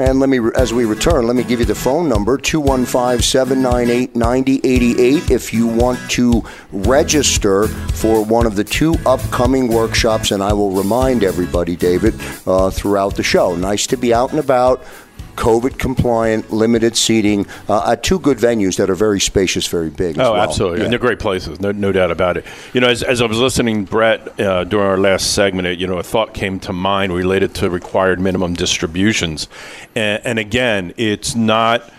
And 0.00 0.18
let 0.18 0.30
me, 0.30 0.40
as 0.56 0.72
we 0.72 0.86
return, 0.86 1.26
let 1.26 1.36
me 1.36 1.42
give 1.42 1.60
you 1.60 1.66
the 1.66 1.74
phone 1.74 2.08
number 2.08 2.38
215 2.38 3.20
798 3.20 4.16
9088 4.16 5.30
if 5.30 5.52
you 5.52 5.66
want 5.66 5.98
to 6.12 6.42
register 6.72 7.68
for 7.68 8.24
one 8.24 8.46
of 8.46 8.56
the 8.56 8.64
two 8.64 8.94
upcoming 9.04 9.68
workshops. 9.68 10.30
And 10.30 10.42
I 10.42 10.54
will 10.54 10.70
remind 10.70 11.22
everybody, 11.22 11.76
David, 11.76 12.14
uh, 12.46 12.70
throughout 12.70 13.16
the 13.16 13.22
show. 13.22 13.54
Nice 13.54 13.86
to 13.88 13.98
be 13.98 14.14
out 14.14 14.30
and 14.30 14.40
about 14.40 14.82
COVID 15.36 15.78
compliant, 15.78 16.52
limited 16.52 16.96
seating 16.96 17.46
uh, 17.68 17.92
at 17.92 18.02
two 18.02 18.18
good 18.18 18.38
venues 18.38 18.76
that 18.76 18.90
are 18.90 18.94
very 18.94 19.20
spacious, 19.20 19.66
very 19.66 19.90
big. 19.90 20.18
Oh, 20.18 20.32
well. 20.32 20.42
absolutely. 20.42 20.78
Yeah. 20.78 20.84
And 20.84 20.92
they're 20.92 20.98
great 20.98 21.18
places, 21.18 21.60
no, 21.60 21.72
no 21.72 21.92
doubt 21.92 22.10
about 22.10 22.36
it. 22.36 22.44
You 22.72 22.80
know, 22.80 22.88
as, 22.88 23.02
as 23.02 23.20
I 23.22 23.26
was 23.26 23.38
listening, 23.38 23.84
Brett, 23.84 24.38
uh, 24.40 24.64
during 24.64 24.86
our 24.86 24.98
last 24.98 25.34
segment, 25.34 25.66
it, 25.66 25.78
you 25.78 25.86
know, 25.86 25.98
a 25.98 26.02
thought 26.02 26.34
came 26.34 26.60
to 26.60 26.72
mind 26.72 27.12
related 27.12 27.54
to 27.56 27.70
required 27.70 28.20
minimum 28.20 28.54
distributions. 28.54 29.48
And, 29.94 30.24
and 30.24 30.38
again, 30.38 30.94
it's 30.96 31.34
not 31.34 31.90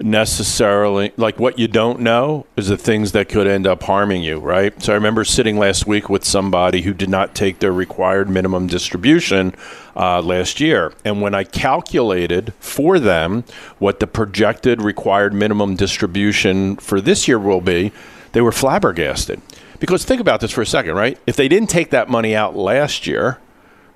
necessarily 0.00 1.12
like 1.16 1.38
what 1.38 1.58
you 1.58 1.68
don't 1.68 2.00
know 2.00 2.46
is 2.56 2.68
the 2.68 2.76
things 2.76 3.12
that 3.12 3.28
could 3.28 3.46
end 3.46 3.66
up 3.66 3.82
harming 3.82 4.22
you, 4.22 4.38
right? 4.38 4.80
So 4.82 4.92
I 4.92 4.96
remember 4.96 5.24
sitting 5.24 5.58
last 5.58 5.86
week 5.86 6.08
with 6.08 6.24
somebody 6.24 6.82
who 6.82 6.94
did 6.94 7.08
not 7.08 7.34
take 7.34 7.58
their 7.58 7.72
required 7.72 8.28
minimum 8.28 8.66
distribution 8.66 9.54
uh, 9.96 10.22
last 10.22 10.60
year. 10.60 10.92
And 11.04 11.20
when 11.20 11.34
I 11.34 11.44
calculated 11.44 12.52
for 12.60 12.98
them 12.98 13.44
what 13.78 14.00
the 14.00 14.06
projected 14.06 14.82
required 14.82 15.34
minimum 15.34 15.76
distribution 15.76 16.76
for 16.76 17.00
this 17.00 17.26
year 17.26 17.38
will 17.38 17.60
be, 17.60 17.92
they 18.32 18.40
were 18.40 18.52
flabbergasted. 18.52 19.40
Because 19.80 20.04
think 20.04 20.20
about 20.20 20.40
this 20.40 20.50
for 20.50 20.62
a 20.62 20.66
second, 20.66 20.94
right? 20.94 21.18
If 21.26 21.36
they 21.36 21.48
didn't 21.48 21.70
take 21.70 21.90
that 21.90 22.08
money 22.08 22.34
out 22.34 22.56
last 22.56 23.06
year, 23.06 23.38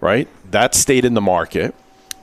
right, 0.00 0.28
that 0.50 0.74
stayed 0.74 1.04
in 1.04 1.14
the 1.14 1.20
market. 1.20 1.74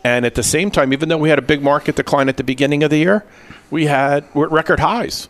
And 0.04 0.26
at 0.26 0.36
the 0.36 0.44
same 0.44 0.72
time, 0.72 0.94
even 0.94 1.10
though 1.10 1.18
we 1.18 1.30
had 1.30 1.40
a 1.40 1.44
big 1.44 1.62
market 1.62 1.96
decline 1.96 2.30
at 2.30 2.38
the 2.38 2.44
beginning 2.44 2.84
of 2.84 2.90
the 2.90 2.98
year, 2.98 3.26
we 3.70 3.88
had 3.88 4.26
we're 4.34 4.46
at 4.46 4.52
record 4.52 4.80
highs. 4.80 5.30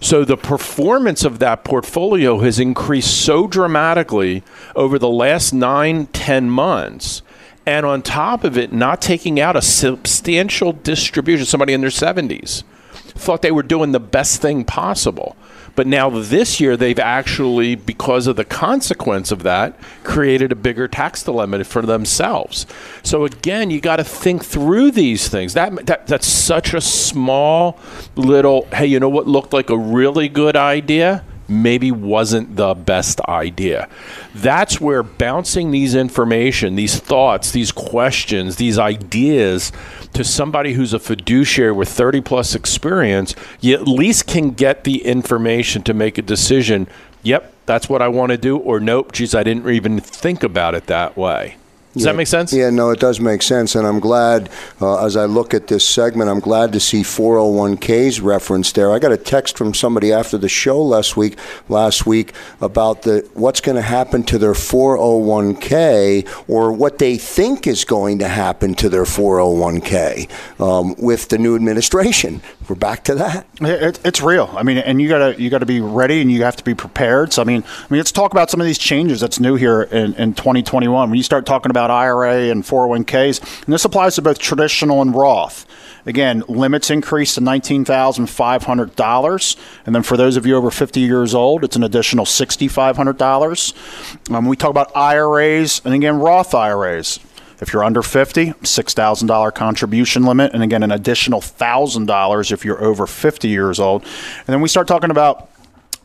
So 0.00 0.24
the 0.24 0.36
performance 0.36 1.24
of 1.24 1.38
that 1.38 1.64
portfolio 1.64 2.40
has 2.40 2.58
increased 2.58 3.24
so 3.24 3.46
dramatically 3.46 4.42
over 4.74 4.98
the 4.98 5.08
last 5.08 5.52
nine, 5.52 6.06
ten 6.06 6.50
months. 6.50 7.22
And 7.64 7.84
on 7.84 8.02
top 8.02 8.44
of 8.44 8.56
it, 8.56 8.72
not 8.72 9.02
taking 9.02 9.40
out 9.40 9.56
a 9.56 9.62
substantial 9.62 10.72
distribution, 10.72 11.46
somebody 11.46 11.72
in 11.72 11.80
their 11.80 11.90
70s 11.90 12.62
thought 12.92 13.42
they 13.42 13.50
were 13.50 13.62
doing 13.62 13.92
the 13.92 14.00
best 14.00 14.40
thing 14.40 14.64
possible. 14.64 15.36
But 15.76 15.86
now 15.86 16.08
this 16.08 16.58
year, 16.58 16.76
they've 16.76 16.98
actually, 16.98 17.74
because 17.74 18.26
of 18.26 18.36
the 18.36 18.46
consequence 18.46 19.30
of 19.30 19.42
that, 19.42 19.78
created 20.02 20.50
a 20.50 20.56
bigger 20.56 20.88
tax 20.88 21.22
dilemma 21.22 21.62
for 21.64 21.82
themselves. 21.82 22.66
So 23.02 23.24
again, 23.24 23.70
you 23.70 23.80
got 23.80 23.96
to 23.96 24.04
think 24.04 24.44
through 24.44 24.92
these 24.92 25.28
things. 25.28 25.52
That, 25.54 25.86
that 25.86 26.06
that's 26.06 26.26
such 26.26 26.74
a 26.74 26.80
small 26.80 27.78
little. 28.16 28.66
Hey, 28.72 28.86
you 28.86 28.98
know 28.98 29.10
what 29.10 29.28
looked 29.28 29.52
like 29.52 29.70
a 29.70 29.78
really 29.78 30.28
good 30.28 30.56
idea? 30.56 31.24
Maybe 31.48 31.90
wasn't 31.90 32.56
the 32.56 32.74
best 32.74 33.20
idea. 33.22 33.88
That's 34.34 34.80
where 34.80 35.02
bouncing 35.02 35.70
these 35.70 35.94
information, 35.94 36.76
these 36.76 36.98
thoughts, 36.98 37.52
these 37.52 37.72
questions, 37.72 38.56
these 38.56 38.78
ideas 38.78 39.72
to 40.12 40.24
somebody 40.24 40.72
who's 40.74 40.92
a 40.92 40.98
fiduciary 40.98 41.72
with 41.72 41.88
30 41.88 42.20
plus 42.22 42.54
experience, 42.54 43.34
you 43.60 43.74
at 43.74 43.86
least 43.86 44.26
can 44.26 44.50
get 44.50 44.84
the 44.84 45.04
information 45.04 45.82
to 45.82 45.94
make 45.94 46.18
a 46.18 46.22
decision. 46.22 46.86
Yep, 47.22 47.52
that's 47.66 47.88
what 47.88 48.02
I 48.02 48.08
want 48.08 48.30
to 48.32 48.38
do, 48.38 48.56
or 48.56 48.80
nope, 48.80 49.12
geez, 49.12 49.34
I 49.34 49.42
didn't 49.42 49.68
even 49.68 50.00
think 50.00 50.42
about 50.42 50.74
it 50.74 50.86
that 50.86 51.16
way. 51.16 51.56
Does 51.96 52.04
that 52.04 52.14
make 52.14 52.26
sense? 52.26 52.52
Yeah, 52.52 52.68
no, 52.68 52.90
it 52.90 53.00
does 53.00 53.20
make 53.20 53.40
sense, 53.40 53.74
and 53.74 53.86
I'm 53.86 54.00
glad 54.00 54.50
uh, 54.82 55.02
as 55.04 55.16
I 55.16 55.24
look 55.24 55.54
at 55.54 55.68
this 55.68 55.88
segment, 55.88 56.28
I'm 56.28 56.40
glad 56.40 56.72
to 56.74 56.80
see 56.80 57.02
401ks 57.02 58.22
referenced 58.22 58.74
there. 58.74 58.92
I 58.92 58.98
got 58.98 59.12
a 59.12 59.16
text 59.16 59.56
from 59.56 59.72
somebody 59.72 60.12
after 60.12 60.36
the 60.36 60.48
show 60.48 60.82
last 60.82 61.16
week, 61.16 61.38
last 61.70 62.04
week 62.04 62.34
about 62.60 63.02
the 63.02 63.26
what's 63.32 63.62
going 63.62 63.76
to 63.76 63.82
happen 63.82 64.24
to 64.24 64.36
their 64.36 64.52
401k 64.52 66.28
or 66.48 66.70
what 66.70 66.98
they 66.98 67.16
think 67.16 67.66
is 67.66 67.86
going 67.86 68.18
to 68.18 68.28
happen 68.28 68.74
to 68.74 68.90
their 68.90 69.04
401k 69.04 70.28
um, 70.60 70.94
with 70.98 71.28
the 71.28 71.38
new 71.38 71.56
administration. 71.56 72.42
We're 72.68 72.76
back 72.76 73.04
to 73.04 73.14
that. 73.14 73.46
It, 73.60 74.00
it's 74.04 74.20
real. 74.20 74.52
I 74.54 74.64
mean, 74.64 74.78
and 74.78 75.00
you 75.00 75.08
gotta 75.08 75.40
you 75.40 75.50
gotta 75.50 75.66
be 75.66 75.80
ready, 75.80 76.20
and 76.20 76.30
you 76.30 76.42
have 76.42 76.56
to 76.56 76.64
be 76.64 76.74
prepared. 76.74 77.32
So 77.32 77.42
I 77.42 77.44
mean, 77.44 77.62
I 77.62 77.86
mean, 77.92 77.98
let's 77.98 78.12
talk 78.12 78.32
about 78.32 78.50
some 78.50 78.60
of 78.60 78.66
these 78.66 78.78
changes 78.78 79.20
that's 79.20 79.38
new 79.38 79.54
here 79.54 79.82
in, 79.82 80.14
in 80.14 80.34
2021. 80.34 81.08
When 81.08 81.16
you 81.16 81.22
start 81.22 81.46
talking 81.46 81.70
about 81.70 81.85
IRA 81.90 82.50
and 82.50 82.64
401ks, 82.64 83.64
and 83.64 83.72
this 83.72 83.84
applies 83.84 84.16
to 84.16 84.22
both 84.22 84.38
traditional 84.38 85.02
and 85.02 85.14
Roth. 85.14 85.66
Again, 86.06 86.42
limits 86.46 86.90
increase 86.90 87.34
to 87.34 87.40
$19,500. 87.40 89.56
And 89.84 89.94
then 89.94 90.02
for 90.04 90.16
those 90.16 90.36
of 90.36 90.46
you 90.46 90.56
over 90.56 90.70
50 90.70 91.00
years 91.00 91.34
old, 91.34 91.64
it's 91.64 91.74
an 91.74 91.82
additional 91.82 92.24
$6,500. 92.24 94.32
Um, 94.32 94.46
we 94.46 94.56
talk 94.56 94.70
about 94.70 94.96
IRAs 94.96 95.82
and 95.84 95.92
again, 95.92 96.20
Roth 96.20 96.54
IRAs. 96.54 97.18
If 97.60 97.72
you're 97.72 97.82
under 97.82 98.02
50, 98.02 98.52
$6,000 98.52 99.54
contribution 99.54 100.22
limit, 100.24 100.52
and 100.52 100.62
again, 100.62 100.82
an 100.82 100.92
additional 100.92 101.40
$1,000 101.40 102.52
if 102.52 102.66
you're 102.66 102.84
over 102.84 103.06
50 103.06 103.48
years 103.48 103.80
old. 103.80 104.02
And 104.02 104.48
then 104.48 104.60
we 104.60 104.68
start 104.68 104.86
talking 104.86 105.10
about 105.10 105.48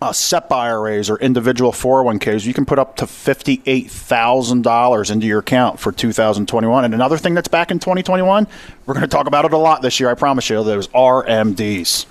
uh, 0.02 0.12
SEP 0.12 0.52
IRAs 0.52 1.10
or 1.10 1.18
individual 1.20 1.72
401ks, 1.72 2.46
you 2.46 2.54
can 2.54 2.66
put 2.66 2.78
up 2.80 2.98
to 2.98 3.06
$58,000 3.06 5.12
into 5.12 5.28
your 5.28 5.40
account 5.40 5.80
for 5.80 5.92
2021. 5.92 6.86
And 6.86 6.94
another 6.94 7.18
thing 7.18 7.34
that's 7.36 7.48
back 7.48 7.72
in 7.72 7.80
2021, 7.80 8.48
we're 8.86 8.94
going 8.94 9.02
to 9.02 9.08
talk 9.08 9.28
about 9.28 9.46
it 9.46 9.54
a 9.54 9.58
lot 9.58 9.82
this 9.82 10.00
year, 10.00 10.10
I 10.10 10.16
promise 10.16 10.50
you, 10.50 10.64
those 10.64 10.88
RMDs. 10.90 12.06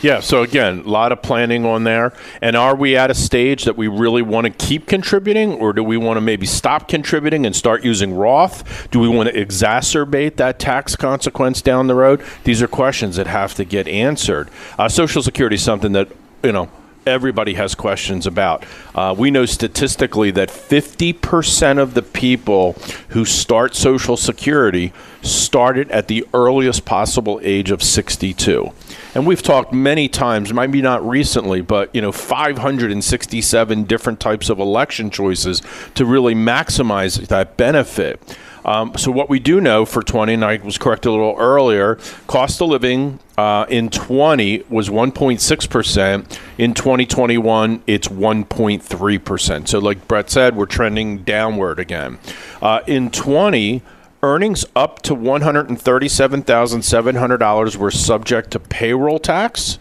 Yeah, 0.00 0.20
so 0.20 0.42
again, 0.42 0.80
a 0.80 0.88
lot 0.88 1.10
of 1.10 1.22
planning 1.22 1.64
on 1.64 1.82
there. 1.82 2.12
And 2.40 2.56
are 2.56 2.76
we 2.76 2.96
at 2.96 3.10
a 3.10 3.14
stage 3.14 3.64
that 3.64 3.76
we 3.76 3.88
really 3.88 4.22
want 4.22 4.44
to 4.44 4.50
keep 4.50 4.86
contributing, 4.86 5.54
or 5.54 5.72
do 5.72 5.82
we 5.82 5.96
want 5.96 6.18
to 6.18 6.20
maybe 6.20 6.46
stop 6.46 6.86
contributing 6.88 7.46
and 7.46 7.56
start 7.56 7.84
using 7.84 8.14
Roth? 8.14 8.88
Do 8.92 9.00
we 9.00 9.08
want 9.08 9.28
to 9.28 9.34
exacerbate 9.34 10.36
that 10.36 10.60
tax 10.60 10.94
consequence 10.94 11.62
down 11.62 11.88
the 11.88 11.96
road? 11.96 12.22
These 12.44 12.62
are 12.62 12.68
questions 12.68 13.16
that 13.16 13.26
have 13.26 13.54
to 13.54 13.64
get 13.64 13.88
answered. 13.88 14.50
Uh, 14.78 14.88
Social 14.88 15.22
Security 15.22 15.56
is 15.56 15.62
something 15.62 15.90
that, 15.92 16.08
you 16.44 16.52
know, 16.52 16.68
everybody 17.06 17.54
has 17.54 17.74
questions 17.74 18.26
about. 18.26 18.64
Uh, 18.94 19.14
we 19.16 19.30
know 19.30 19.46
statistically 19.46 20.30
that 20.32 20.48
50% 20.48 21.78
of 21.78 21.94
the 21.94 22.02
people 22.02 22.72
who 23.08 23.24
start 23.24 23.74
Social 23.74 24.16
Security 24.16 24.92
started 25.22 25.90
at 25.90 26.08
the 26.08 26.26
earliest 26.34 26.84
possible 26.84 27.40
age 27.42 27.70
of 27.70 27.82
62. 27.82 28.72
And 29.14 29.26
we've 29.26 29.42
talked 29.42 29.72
many 29.72 30.08
times, 30.08 30.52
maybe 30.52 30.82
not 30.82 31.06
recently, 31.06 31.60
but 31.60 31.94
you 31.94 32.00
know, 32.00 32.12
567 32.12 33.84
different 33.84 34.20
types 34.20 34.48
of 34.48 34.58
election 34.58 35.10
choices 35.10 35.62
to 35.94 36.04
really 36.04 36.34
maximize 36.34 37.26
that 37.28 37.56
benefit. 37.56 38.20
Um, 38.64 38.96
so 38.96 39.10
what 39.10 39.28
we 39.28 39.40
do 39.40 39.60
know 39.60 39.84
for 39.84 40.02
20, 40.02 40.34
and 40.34 40.44
I 40.44 40.58
was 40.58 40.78
corrected 40.78 41.08
a 41.08 41.10
little 41.10 41.34
earlier, 41.38 41.96
cost 42.26 42.60
of 42.60 42.68
living 42.68 43.18
uh, 43.36 43.66
in 43.68 43.90
20 43.90 44.64
was 44.68 44.88
1.6 44.88 45.70
percent. 45.70 46.40
In 46.58 46.74
2021, 46.74 47.82
it's 47.86 48.08
1.3 48.08 49.24
percent. 49.24 49.68
So, 49.68 49.78
like 49.78 50.06
Brett 50.06 50.28
said, 50.30 50.54
we're 50.56 50.66
trending 50.66 51.24
downward 51.24 51.80
again. 51.80 52.18
Uh, 52.60 52.80
in 52.86 53.10
20 53.10 53.82
earnings 54.22 54.66
up 54.76 55.02
to 55.02 55.16
$137,700 55.16 57.76
were 57.76 57.90
subject 57.90 58.52
to 58.52 58.60
payroll 58.60 59.18
tax. 59.18 59.80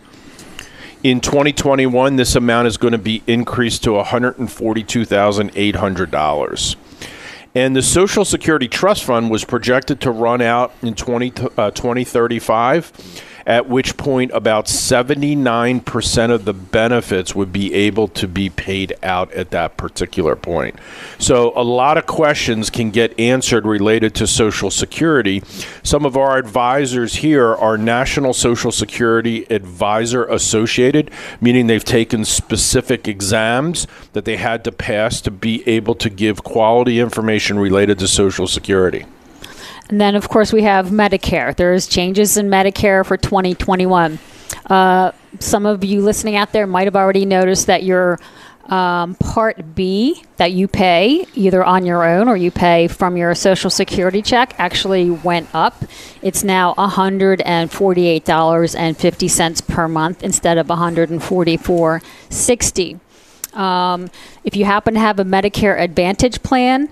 In 1.04 1.20
2021, 1.22 2.16
this 2.16 2.36
amount 2.36 2.68
is 2.68 2.78
going 2.78 2.92
to 2.92 2.98
be 2.98 3.22
increased 3.28 3.84
to 3.84 3.92
$142,800. 3.92 6.76
And 7.54 7.76
the 7.76 7.82
Social 7.82 8.24
Security 8.24 8.68
Trust 8.70 9.04
Fund 9.04 9.30
was 9.30 9.44
projected 9.44 10.00
to 10.02 10.12
run 10.12 10.42
out 10.42 10.74
in 10.82 10.96
20, 10.96 11.34
uh, 11.58 11.72
2035 11.72 12.92
at 13.46 13.68
which 13.68 13.98
point 13.98 14.32
about 14.34 14.66
79% 14.66 16.32
of 16.32 16.46
the 16.46 16.54
benefits 16.54 17.36
would 17.36 17.52
be 17.52 17.74
able 17.74 18.08
to 18.10 18.28
be 18.28 18.50
paid 18.50 18.94
out 19.04 19.32
at 19.34 19.52
that 19.52 19.78
particular 19.78 20.36
point. 20.36 20.76
So, 21.20 21.54
a 21.56 21.64
lot 21.64 21.98
of 21.98 22.06
questions 22.06 22.70
can 22.70 22.92
get 22.92 23.18
answered 23.20 23.66
related 23.66 24.16
to 24.16 24.28
Social 24.28 24.72
Security. 24.72 25.44
Some 25.84 26.06
of 26.06 26.18
our 26.18 26.38
advisors 26.38 27.16
here 27.16 27.56
are 27.56 27.78
National 27.78 28.34
Social 28.34 28.72
Security 28.72 29.46
Advisor 29.50 30.26
Associated, 30.26 31.12
meaning 31.40 31.68
they've 31.68 31.84
taken 31.84 32.26
specific 32.26 33.08
exams 33.08 33.88
that 34.14 34.26
they 34.26 34.38
had 34.38 34.64
to 34.64 34.72
pass 34.72 35.22
to 35.22 35.32
be 35.32 35.68
able 35.68 35.96
to 35.96 36.10
give 36.10 36.44
quality 36.44 37.00
information 37.00 37.60
related 37.60 38.00
to 38.00 38.08
Social 38.08 38.48
Security. 38.48 39.06
And 39.92 40.02
then, 40.02 40.16
of 40.16 40.30
course, 40.30 40.54
we 40.54 40.64
have 40.64 40.88
Medicare. 40.88 41.56
There's 41.56 41.86
changes 41.86 42.38
in 42.38 42.48
Medicare 42.48 43.06
for 43.06 43.18
2021. 43.18 44.18
Uh, 44.66 45.12
some 45.40 45.66
of 45.66 45.84
you 45.84 46.02
listening 46.02 46.38
out 46.38 46.54
there 46.54 46.66
might 46.66 46.86
have 46.86 46.96
already 46.96 47.26
noticed 47.26 47.68
that 47.68 47.84
your 47.84 48.18
um, 48.68 49.16
Part 49.16 49.76
B 49.76 50.24
that 50.38 50.54
you 50.54 50.70
pay 50.70 51.26
either 51.36 51.62
on 51.64 51.86
your 51.86 52.06
own 52.06 52.30
or 52.30 52.38
you 52.38 52.52
pay 52.52 52.88
from 52.88 53.18
your 53.18 53.36
Social 53.36 53.70
Security 53.70 54.22
check 54.22 54.56
actually 54.58 55.10
went 55.10 55.50
up. 55.54 55.84
It's 56.22 56.46
now 56.46 56.74
$148.50 56.76 59.68
per 59.68 59.90
month 59.90 60.24
instead 60.24 60.58
of 60.58 60.68
$144.60. 60.68 63.58
Um, 63.58 64.10
if 64.46 64.56
you 64.56 64.64
happen 64.64 64.94
to 64.94 65.02
have 65.02 65.20
a 65.20 65.26
Medicare 65.26 65.78
Advantage 65.78 66.42
plan, 66.44 66.88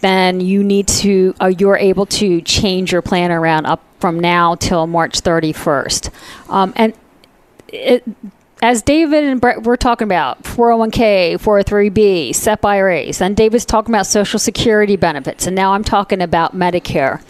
then 0.00 0.40
you 0.40 0.64
need 0.64 0.88
to 0.88 1.34
uh, 1.40 1.46
you're 1.46 1.76
able 1.76 2.06
to 2.06 2.40
change 2.42 2.92
your 2.92 3.02
plan 3.02 3.30
around 3.30 3.66
up 3.66 3.82
from 4.00 4.18
now 4.18 4.54
till 4.54 4.86
March 4.86 5.20
31st. 5.20 6.10
Um, 6.48 6.72
and 6.76 6.94
it, 7.68 8.04
as 8.62 8.82
David 8.82 9.24
and 9.24 9.40
Brett 9.40 9.62
were 9.62 9.76
talking 9.76 10.06
about 10.06 10.42
401k, 10.42 11.34
403b, 11.34 12.34
SEP 12.34 12.64
IRAs, 12.64 13.20
and 13.20 13.36
David's 13.36 13.64
talking 13.64 13.94
about 13.94 14.06
Social 14.06 14.38
Security 14.38 14.96
benefits, 14.96 15.46
and 15.46 15.56
now 15.56 15.72
I'm 15.72 15.84
talking 15.84 16.20
about 16.20 16.54
Medicare. 16.54 17.22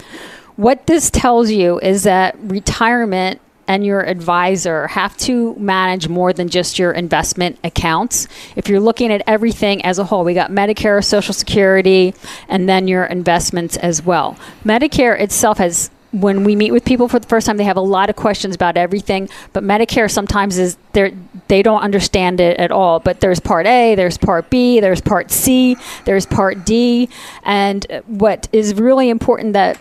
What 0.57 0.87
this 0.87 1.11
tells 1.11 1.51
you 1.51 1.79
is 1.81 2.03
that 2.03 2.37
retirement 2.41 3.41
and 3.71 3.87
your 3.87 4.01
advisor 4.01 4.89
have 4.89 5.17
to 5.17 5.55
manage 5.55 6.09
more 6.09 6.33
than 6.33 6.49
just 6.49 6.77
your 6.77 6.91
investment 6.91 7.57
accounts. 7.63 8.27
If 8.57 8.69
you're 8.69 8.81
looking 8.81 9.13
at 9.13 9.23
everything 9.29 9.85
as 9.85 10.01
a 10.01 10.05
whole, 10.05 10.25
we 10.25 10.35
got 10.35 10.51
Medicare, 10.51 11.05
Social 11.05 11.33
Security, 11.33 12.13
and 12.49 12.69
then 12.69 12.89
your 12.89 13.05
investments 13.05 13.77
as 13.77 14.03
well. 14.03 14.37
Medicare 14.65 15.19
itself 15.21 15.59
has 15.59 15.89
when 16.11 16.43
we 16.43 16.57
meet 16.57 16.73
with 16.73 16.85
people 16.85 17.07
for 17.07 17.21
the 17.21 17.29
first 17.29 17.47
time, 17.47 17.59
they 17.59 17.63
have 17.63 17.77
a 17.77 17.81
lot 17.81 18.11
of 18.11 18.17
questions 18.17 18.57
about 18.57 18.77
everything. 18.77 19.29
But 19.53 19.63
Medicare 19.63 20.11
sometimes 20.11 20.59
is 20.59 20.77
they 20.93 21.15
they 21.47 21.63
don't 21.63 21.83
understand 21.83 22.41
it 22.41 22.59
at 22.59 22.73
all. 22.73 22.99
But 22.99 23.21
there's 23.21 23.39
Part 23.39 23.67
A, 23.67 23.95
there's 23.95 24.19
Part 24.19 24.51
B, 24.51 24.81
there's 24.81 25.01
Part 25.01 25.31
C, 25.31 25.77
there's 26.07 26.27
Part 26.27 26.67
D, 26.67 27.09
and 27.45 27.87
what 28.07 28.49
is 28.53 28.75
really 28.75 29.11
important 29.11 29.53
that 29.53 29.79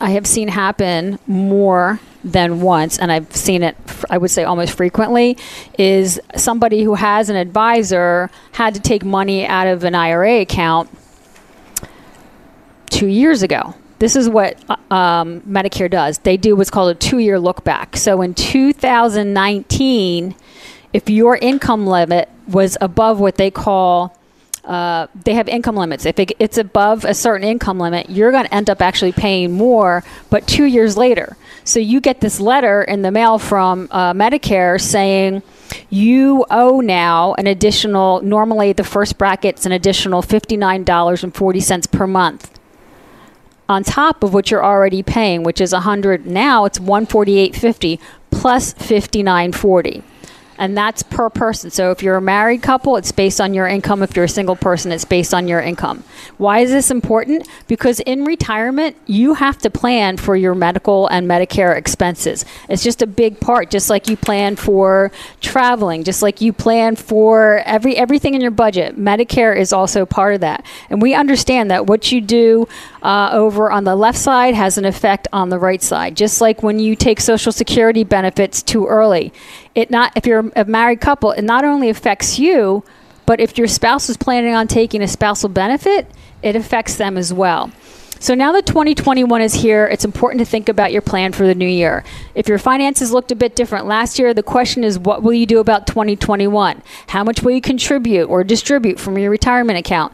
I 0.00 0.10
have 0.10 0.26
seen 0.26 0.48
happen 0.48 1.18
more 1.26 2.00
than 2.24 2.60
once, 2.60 2.98
and 2.98 3.10
I've 3.10 3.34
seen 3.34 3.62
it, 3.62 3.76
I 4.10 4.18
would 4.18 4.30
say 4.30 4.44
almost 4.44 4.76
frequently, 4.76 5.36
is 5.78 6.20
somebody 6.36 6.82
who 6.82 6.94
has 6.94 7.28
an 7.28 7.36
advisor 7.36 8.30
had 8.52 8.74
to 8.74 8.80
take 8.80 9.04
money 9.04 9.46
out 9.46 9.66
of 9.66 9.84
an 9.84 9.94
IRA 9.94 10.40
account 10.40 10.90
two 12.90 13.08
years 13.08 13.42
ago. 13.42 13.74
This 13.98 14.16
is 14.16 14.28
what 14.28 14.58
uh, 14.68 14.94
um, 14.94 15.40
Medicare 15.42 15.90
does. 15.90 16.18
They 16.18 16.36
do 16.36 16.56
what's 16.56 16.70
called 16.70 16.90
a 16.90 16.98
two 16.98 17.18
year 17.18 17.38
look 17.38 17.64
back. 17.64 17.96
So 17.96 18.20
in 18.22 18.34
2019, 18.34 20.34
if 20.92 21.08
your 21.08 21.36
income 21.36 21.86
limit 21.86 22.28
was 22.48 22.76
above 22.80 23.20
what 23.20 23.36
they 23.36 23.50
call 23.50 24.16
uh, 24.64 25.08
they 25.24 25.34
have 25.34 25.48
income 25.48 25.76
limits. 25.76 26.06
If 26.06 26.18
it, 26.18 26.32
it's 26.38 26.58
above 26.58 27.04
a 27.04 27.14
certain 27.14 27.46
income 27.46 27.78
limit, 27.78 28.08
you're 28.08 28.30
going 28.30 28.44
to 28.44 28.54
end 28.54 28.70
up 28.70 28.80
actually 28.80 29.12
paying 29.12 29.52
more, 29.52 30.04
but 30.30 30.46
two 30.46 30.64
years 30.64 30.96
later. 30.96 31.36
So 31.64 31.80
you 31.80 32.00
get 32.00 32.20
this 32.20 32.40
letter 32.40 32.82
in 32.82 33.02
the 33.02 33.10
mail 33.10 33.38
from 33.38 33.88
uh, 33.90 34.12
Medicare 34.12 34.80
saying 34.80 35.42
you 35.90 36.44
owe 36.50 36.80
now 36.80 37.34
an 37.34 37.46
additional, 37.46 38.20
normally 38.22 38.72
the 38.72 38.84
first 38.84 39.18
bracket's 39.18 39.66
an 39.66 39.72
additional 39.72 40.22
$59.40 40.22 41.92
per 41.92 42.06
month 42.06 42.58
on 43.68 43.82
top 43.82 44.22
of 44.22 44.34
what 44.34 44.50
you're 44.50 44.64
already 44.64 45.02
paying, 45.02 45.42
which 45.42 45.60
is 45.60 45.72
100 45.72 46.26
now 46.26 46.64
it's 46.64 46.78
148.50 46.78 47.98
plus 48.30 48.74
59.40. 48.74 50.02
and 50.58 50.76
that's 50.76 51.02
per 51.02 51.30
person. 51.30 51.70
So 51.70 51.90
if 51.90 52.02
you're 52.02 52.16
a 52.16 52.22
married 52.22 52.62
couple, 52.62 52.96
it's 52.96 53.12
based 53.12 53.40
on 53.40 53.54
your 53.54 53.66
income. 53.66 54.02
If 54.02 54.16
you're 54.16 54.26
a 54.26 54.28
single 54.28 54.56
person, 54.56 54.92
it's 54.92 55.04
based 55.04 55.34
on 55.34 55.48
your 55.48 55.60
income. 55.60 56.04
Why 56.38 56.60
is 56.60 56.70
this 56.70 56.90
important? 56.90 57.48
Because 57.68 58.00
in 58.00 58.24
retirement, 58.24 58.96
you 59.06 59.34
have 59.34 59.58
to 59.58 59.70
plan 59.70 60.16
for 60.16 60.36
your 60.36 60.54
medical 60.54 61.08
and 61.08 61.28
Medicare 61.28 61.76
expenses. 61.76 62.44
It's 62.68 62.82
just 62.82 63.02
a 63.02 63.06
big 63.06 63.40
part, 63.40 63.70
just 63.70 63.90
like 63.90 64.08
you 64.08 64.16
plan 64.16 64.56
for 64.56 65.10
traveling, 65.40 66.04
just 66.04 66.22
like 66.22 66.40
you 66.40 66.52
plan 66.52 66.96
for 66.96 67.58
every 67.64 67.96
everything 67.96 68.34
in 68.34 68.40
your 68.40 68.50
budget. 68.50 68.96
Medicare 68.96 69.56
is 69.56 69.72
also 69.72 70.06
part 70.06 70.34
of 70.34 70.40
that, 70.40 70.64
and 70.90 71.02
we 71.02 71.14
understand 71.14 71.70
that 71.70 71.86
what 71.86 72.12
you 72.12 72.20
do 72.20 72.68
uh, 73.02 73.30
over 73.32 73.70
on 73.70 73.84
the 73.84 73.96
left 73.96 74.18
side 74.18 74.54
has 74.54 74.78
an 74.78 74.84
effect 74.84 75.28
on 75.32 75.48
the 75.48 75.58
right 75.58 75.82
side. 75.82 76.16
Just 76.16 76.40
like 76.40 76.62
when 76.62 76.78
you 76.78 76.96
take 76.96 77.20
Social 77.20 77.52
Security 77.52 78.04
benefits 78.04 78.62
too 78.62 78.86
early, 78.86 79.32
it 79.74 79.90
not 79.90 80.12
if 80.16 80.26
you're 80.26 80.50
a 80.56 80.64
married 80.64 81.00
couple, 81.00 81.32
it 81.32 81.42
not 81.42 81.64
only 81.64 81.88
affects 81.88 82.38
you, 82.38 82.84
but 83.26 83.40
if 83.40 83.56
your 83.56 83.66
spouse 83.66 84.08
is 84.08 84.16
planning 84.16 84.54
on 84.54 84.68
taking 84.68 85.02
a 85.02 85.08
spousal 85.08 85.48
benefit, 85.48 86.10
it 86.42 86.56
affects 86.56 86.96
them 86.96 87.16
as 87.16 87.32
well. 87.32 87.70
So 88.22 88.36
now 88.36 88.52
that 88.52 88.66
2021 88.66 89.42
is 89.42 89.54
here, 89.54 89.84
it's 89.84 90.04
important 90.04 90.38
to 90.38 90.44
think 90.44 90.68
about 90.68 90.92
your 90.92 91.02
plan 91.02 91.32
for 91.32 91.44
the 91.44 91.56
new 91.56 91.66
year. 91.66 92.04
If 92.36 92.46
your 92.46 92.58
finances 92.58 93.10
looked 93.10 93.32
a 93.32 93.34
bit 93.34 93.56
different 93.56 93.86
last 93.86 94.16
year, 94.16 94.32
the 94.32 94.44
question 94.44 94.84
is 94.84 94.96
what 94.96 95.24
will 95.24 95.32
you 95.32 95.44
do 95.44 95.58
about 95.58 95.88
2021? 95.88 96.82
How 97.08 97.24
much 97.24 97.42
will 97.42 97.50
you 97.50 97.60
contribute 97.60 98.26
or 98.26 98.44
distribute 98.44 99.00
from 99.00 99.18
your 99.18 99.28
retirement 99.28 99.76
account? 99.76 100.12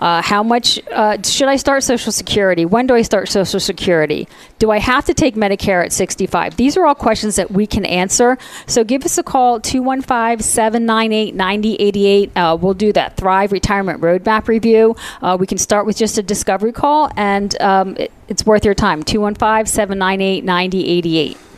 Uh, 0.00 0.22
how 0.22 0.42
much 0.42 0.80
uh, 0.90 1.20
should 1.22 1.48
I 1.48 1.56
start 1.56 1.82
Social 1.84 2.10
Security? 2.10 2.64
When 2.64 2.86
do 2.86 2.94
I 2.94 3.02
start 3.02 3.28
Social 3.28 3.60
Security? 3.60 4.26
Do 4.58 4.70
I 4.70 4.78
have 4.78 5.04
to 5.04 5.14
take 5.14 5.34
Medicare 5.34 5.84
at 5.84 5.92
65? 5.92 6.56
These 6.56 6.76
are 6.76 6.86
all 6.86 6.94
questions 6.94 7.36
that 7.36 7.50
we 7.50 7.66
can 7.66 7.84
answer. 7.84 8.38
So 8.66 8.82
give 8.82 9.04
us 9.04 9.18
a 9.18 9.22
call, 9.22 9.60
215 9.60 10.42
798 10.42 11.34
9088. 11.34 12.32
Uh, 12.34 12.58
we'll 12.60 12.74
do 12.74 12.92
that 12.94 13.16
Thrive 13.16 13.52
Retirement 13.52 14.00
Roadmap 14.00 14.48
review. 14.48 14.96
Uh, 15.20 15.36
we 15.38 15.46
can 15.46 15.58
start 15.58 15.84
with 15.84 15.96
just 15.96 16.16
a 16.16 16.22
discovery 16.22 16.72
call, 16.72 17.10
and 17.16 17.60
um, 17.60 17.96
it, 17.98 18.10
it's 18.28 18.46
worth 18.46 18.64
your 18.64 18.74
time. 18.74 19.02
215 19.02 19.66
798 19.66 20.44
9088 20.44 21.49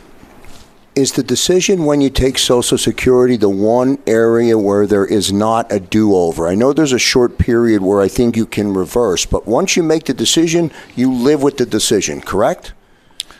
is 0.95 1.13
the 1.13 1.23
decision 1.23 1.85
when 1.85 2.01
you 2.01 2.09
take 2.09 2.37
Social 2.37 2.77
Security 2.77 3.35
the 3.35 3.49
one 3.49 3.97
area 4.07 4.57
where 4.57 4.85
there 4.85 5.05
is 5.05 5.33
not 5.33 5.71
a 5.71 5.79
do 5.79 6.15
over? 6.15 6.47
I 6.47 6.55
know 6.55 6.73
there's 6.73 6.93
a 6.93 6.99
short 6.99 7.37
period 7.37 7.81
where 7.81 8.01
I 8.01 8.07
think 8.07 8.35
you 8.35 8.45
can 8.45 8.73
reverse, 8.73 9.25
but 9.25 9.47
once 9.47 9.75
you 9.75 9.83
make 9.83 10.05
the 10.05 10.13
decision, 10.13 10.71
you 10.95 11.11
live 11.11 11.41
with 11.41 11.57
the 11.57 11.65
decision, 11.65 12.21
correct? 12.21 12.73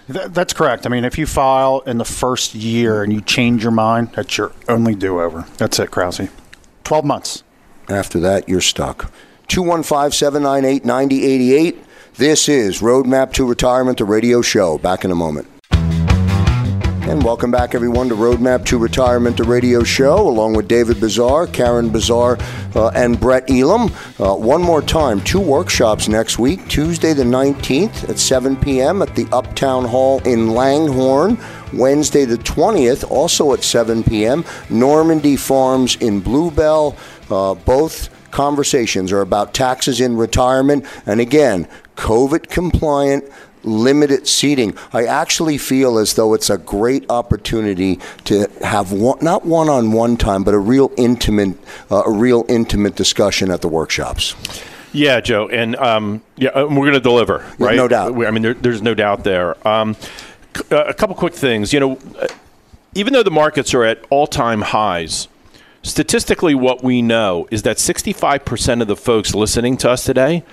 that's 0.08 0.54
correct. 0.54 0.86
I 0.86 0.90
mean, 0.90 1.06
if 1.06 1.18
you 1.18 1.26
file 1.26 1.80
in 1.86 1.98
the 1.98 2.06
first 2.06 2.54
year 2.56 3.04
and 3.04 3.14
you 3.14 3.22
change 3.22 3.64
your 3.64 3.72
mind, 3.72 4.10
that's 4.14 4.38
your 4.38 4.52
only 4.68 4.96
do 4.96 5.22
over. 5.22 5.46
That's 5.58 5.80
it, 5.80 5.92
Krause. 5.92 6.28
12 6.84 7.06
months. 7.06 7.44
After 7.88 8.20
that, 8.20 8.50
you're 8.50 8.62
stuck. 8.62 9.12
215 9.48 10.12
798 10.12 10.86
9088. 10.86 11.86
This 12.16 12.50
is 12.50 12.82
Roadmap 12.82 13.34
to 13.34 13.46
Retirement, 13.46 13.98
the 13.98 14.06
radio 14.06 14.42
show. 14.42 14.78
Back 14.78 15.06
in 15.06 15.12
a 15.12 15.16
moment. 15.16 15.48
And 17.06 17.22
welcome 17.22 17.52
back, 17.52 17.76
everyone, 17.76 18.08
to 18.10 18.16
Roadmap 18.16 18.66
to 18.68 18.78
Retirement, 18.78 19.36
the 19.36 19.44
radio 19.44 19.84
show, 19.84 20.26
along 20.26 20.56
with 20.56 20.70
David 20.70 21.02
Bazaar, 21.02 21.48
Karen 21.48 21.90
Bazaar, 21.90 22.38
uh, 22.76 22.92
and 22.96 23.20
Brett 23.20 23.50
Elam. 23.50 23.92
Uh, 24.18 24.36
one 24.36 24.62
more 24.62 24.82
time, 24.82 25.20
two 25.22 25.42
workshops 25.42 26.08
next 26.08 26.40
week 26.40 26.66
Tuesday, 26.70 27.12
the 27.12 27.24
19th 27.24 28.10
at 28.10 28.18
7 28.18 28.56
p.m. 28.56 29.02
at 29.02 29.14
the 29.16 29.28
Uptown 29.34 29.84
Hall 29.84 30.22
in 30.26 30.54
Langhorne. 30.54 31.38
Wednesday, 31.74 32.24
the 32.24 32.38
20th, 32.38 33.04
also 33.12 33.52
at 33.52 33.64
7 33.64 34.06
p.m., 34.06 34.46
Normandy 34.70 35.36
Farms 35.36 35.98
in 35.98 36.22
Bluebell. 36.22 36.96
Uh, 37.30 37.54
both 37.54 38.10
conversations 38.32 39.12
are 39.12 39.22
about 39.22 39.54
taxes 39.54 40.00
in 40.00 40.16
retirement. 40.16 40.86
And 41.06 41.20
again, 41.20 41.68
COVID 41.98 42.50
compliant 42.50 43.26
limited 43.64 44.28
seating. 44.28 44.78
I 44.92 45.06
actually 45.06 45.58
feel 45.58 45.98
as 45.98 46.14
though 46.14 46.34
it's 46.34 46.50
a 46.50 46.58
great 46.58 47.10
opportunity 47.10 48.00
to 48.26 48.48
have 48.62 48.92
one, 48.92 49.20
not 49.22 49.46
one-on-one 49.46 50.18
time, 50.18 50.44
but 50.44 50.54
a 50.54 50.60
real 50.60 50.92
intimate, 50.98 51.58
uh, 51.92 52.04
a 52.06 52.12
real 52.12 52.46
intimate 52.50 52.96
discussion 52.96 53.52
at 53.52 53.62
the 53.62 53.68
workshops. 53.68 54.36
Yeah, 54.92 55.22
Joe, 55.22 55.50
and 55.50 55.76
um, 55.78 56.22
yeah, 56.36 56.50
uh, 56.50 56.66
we're 56.66 56.86
going 56.86 56.94
to 56.94 57.00
deliver, 57.00 57.44
right? 57.58 57.76
No 57.76 57.88
doubt. 57.88 58.16
I 58.26 58.32
mean, 58.32 58.44
there, 58.44 58.54
there's 58.54 58.82
no 58.82 58.94
doubt 58.94 59.24
there. 59.24 59.68
Um, 59.68 59.96
uh, 60.72 60.84
a 60.84 60.94
couple 60.94 61.16
quick 61.16 61.34
things. 61.34 61.74
You 61.74 61.80
know, 61.80 62.00
uh, 62.20 62.28
even 62.94 63.14
though 63.14 63.24
the 63.24 63.32
markets 63.32 63.74
are 63.74 63.84
at 63.84 64.06
all-time 64.12 64.62
highs, 64.62 65.28
statistically, 65.82 66.54
what 66.54 66.84
we 66.84 67.02
know 67.02 67.48
is 67.50 67.64
that 67.64 67.78
65% 67.78 68.82
of 68.82 68.88
the 68.88 68.96
folks 68.96 69.34
listening 69.34 69.78
to 69.78 69.90
us 69.90 70.04
today 70.04 70.44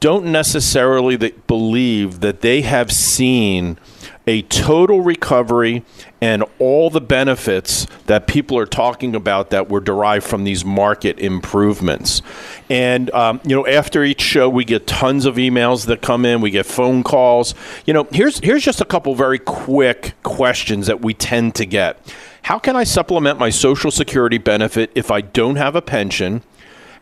don't 0.00 0.26
necessarily 0.26 1.16
believe 1.16 2.20
that 2.20 2.40
they 2.40 2.62
have 2.62 2.92
seen 2.92 3.78
a 4.26 4.42
total 4.42 5.00
recovery 5.00 5.84
and 6.20 6.44
all 6.58 6.90
the 6.90 7.00
benefits 7.00 7.86
that 8.06 8.26
people 8.26 8.58
are 8.58 8.66
talking 8.66 9.14
about 9.14 9.50
that 9.50 9.68
were 9.68 9.80
derived 9.80 10.26
from 10.26 10.44
these 10.44 10.64
market 10.64 11.18
improvements. 11.18 12.22
And, 12.68 13.10
um, 13.12 13.40
you 13.44 13.54
know, 13.54 13.66
after 13.66 14.02
each 14.02 14.20
show, 14.20 14.48
we 14.48 14.64
get 14.64 14.86
tons 14.86 15.26
of 15.26 15.36
emails 15.36 15.86
that 15.86 16.02
come 16.02 16.24
in, 16.24 16.40
we 16.40 16.50
get 16.50 16.66
phone 16.66 17.04
calls. 17.04 17.54
You 17.84 17.94
know, 17.94 18.08
here's, 18.10 18.40
here's 18.40 18.64
just 18.64 18.80
a 18.80 18.84
couple 18.84 19.14
very 19.14 19.38
quick 19.38 20.14
questions 20.24 20.88
that 20.88 21.02
we 21.02 21.14
tend 21.14 21.54
to 21.56 21.66
get. 21.66 21.98
How 22.42 22.58
can 22.58 22.76
I 22.76 22.84
supplement 22.84 23.38
my 23.38 23.50
Social 23.50 23.90
Security 23.90 24.38
benefit 24.38 24.90
if 24.94 25.10
I 25.10 25.20
don't 25.20 25.56
have 25.56 25.76
a 25.76 25.82
pension? 25.82 26.42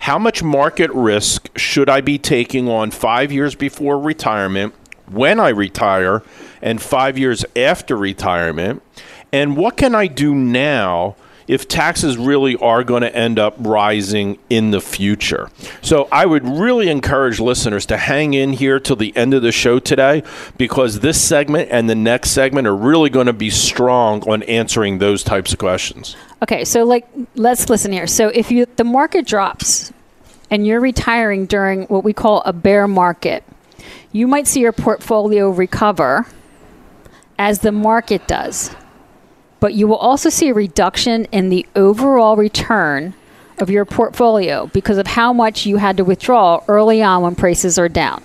How 0.00 0.18
much 0.18 0.42
market 0.42 0.90
risk 0.92 1.56
should 1.56 1.88
I 1.88 2.00
be 2.00 2.18
taking 2.18 2.68
on 2.68 2.90
five 2.90 3.32
years 3.32 3.54
before 3.54 3.98
retirement, 3.98 4.74
when 5.06 5.40
I 5.40 5.48
retire, 5.50 6.22
and 6.60 6.80
five 6.80 7.16
years 7.18 7.44
after 7.56 7.96
retirement? 7.96 8.82
And 9.32 9.56
what 9.56 9.76
can 9.76 9.94
I 9.94 10.06
do 10.06 10.34
now? 10.34 11.16
If 11.46 11.68
taxes 11.68 12.16
really 12.16 12.56
are 12.56 12.84
going 12.84 13.02
to 13.02 13.14
end 13.14 13.38
up 13.38 13.54
rising 13.58 14.38
in 14.48 14.70
the 14.70 14.80
future. 14.80 15.50
So 15.82 16.08
I 16.10 16.26
would 16.26 16.46
really 16.46 16.88
encourage 16.88 17.40
listeners 17.40 17.86
to 17.86 17.96
hang 17.96 18.34
in 18.34 18.52
here 18.52 18.80
till 18.80 18.96
the 18.96 19.16
end 19.16 19.34
of 19.34 19.42
the 19.42 19.52
show 19.52 19.78
today 19.78 20.22
because 20.56 21.00
this 21.00 21.20
segment 21.20 21.68
and 21.70 21.88
the 21.88 21.94
next 21.94 22.30
segment 22.30 22.66
are 22.66 22.76
really 22.76 23.10
going 23.10 23.26
to 23.26 23.32
be 23.32 23.50
strong 23.50 24.22
on 24.28 24.42
answering 24.44 24.98
those 24.98 25.22
types 25.22 25.52
of 25.52 25.58
questions. 25.58 26.16
Okay, 26.42 26.64
so 26.64 26.84
like 26.84 27.06
let's 27.34 27.68
listen 27.70 27.92
here. 27.92 28.06
So 28.06 28.28
if 28.28 28.50
you 28.50 28.66
the 28.76 28.84
market 28.84 29.26
drops 29.26 29.92
and 30.50 30.66
you're 30.66 30.80
retiring 30.80 31.46
during 31.46 31.84
what 31.84 32.04
we 32.04 32.12
call 32.12 32.42
a 32.44 32.52
bear 32.52 32.86
market, 32.86 33.44
you 34.12 34.26
might 34.26 34.46
see 34.46 34.60
your 34.60 34.72
portfolio 34.72 35.50
recover 35.50 36.26
as 37.38 37.60
the 37.60 37.72
market 37.72 38.26
does. 38.28 38.74
But 39.64 39.72
you 39.72 39.88
will 39.88 39.96
also 39.96 40.28
see 40.28 40.50
a 40.50 40.54
reduction 40.54 41.24
in 41.32 41.48
the 41.48 41.64
overall 41.74 42.36
return 42.36 43.14
of 43.56 43.70
your 43.70 43.86
portfolio 43.86 44.66
because 44.66 44.98
of 44.98 45.06
how 45.06 45.32
much 45.32 45.64
you 45.64 45.78
had 45.78 45.96
to 45.96 46.04
withdraw 46.04 46.62
early 46.68 47.02
on 47.02 47.22
when 47.22 47.34
prices 47.34 47.78
are 47.78 47.88
down. 47.88 48.22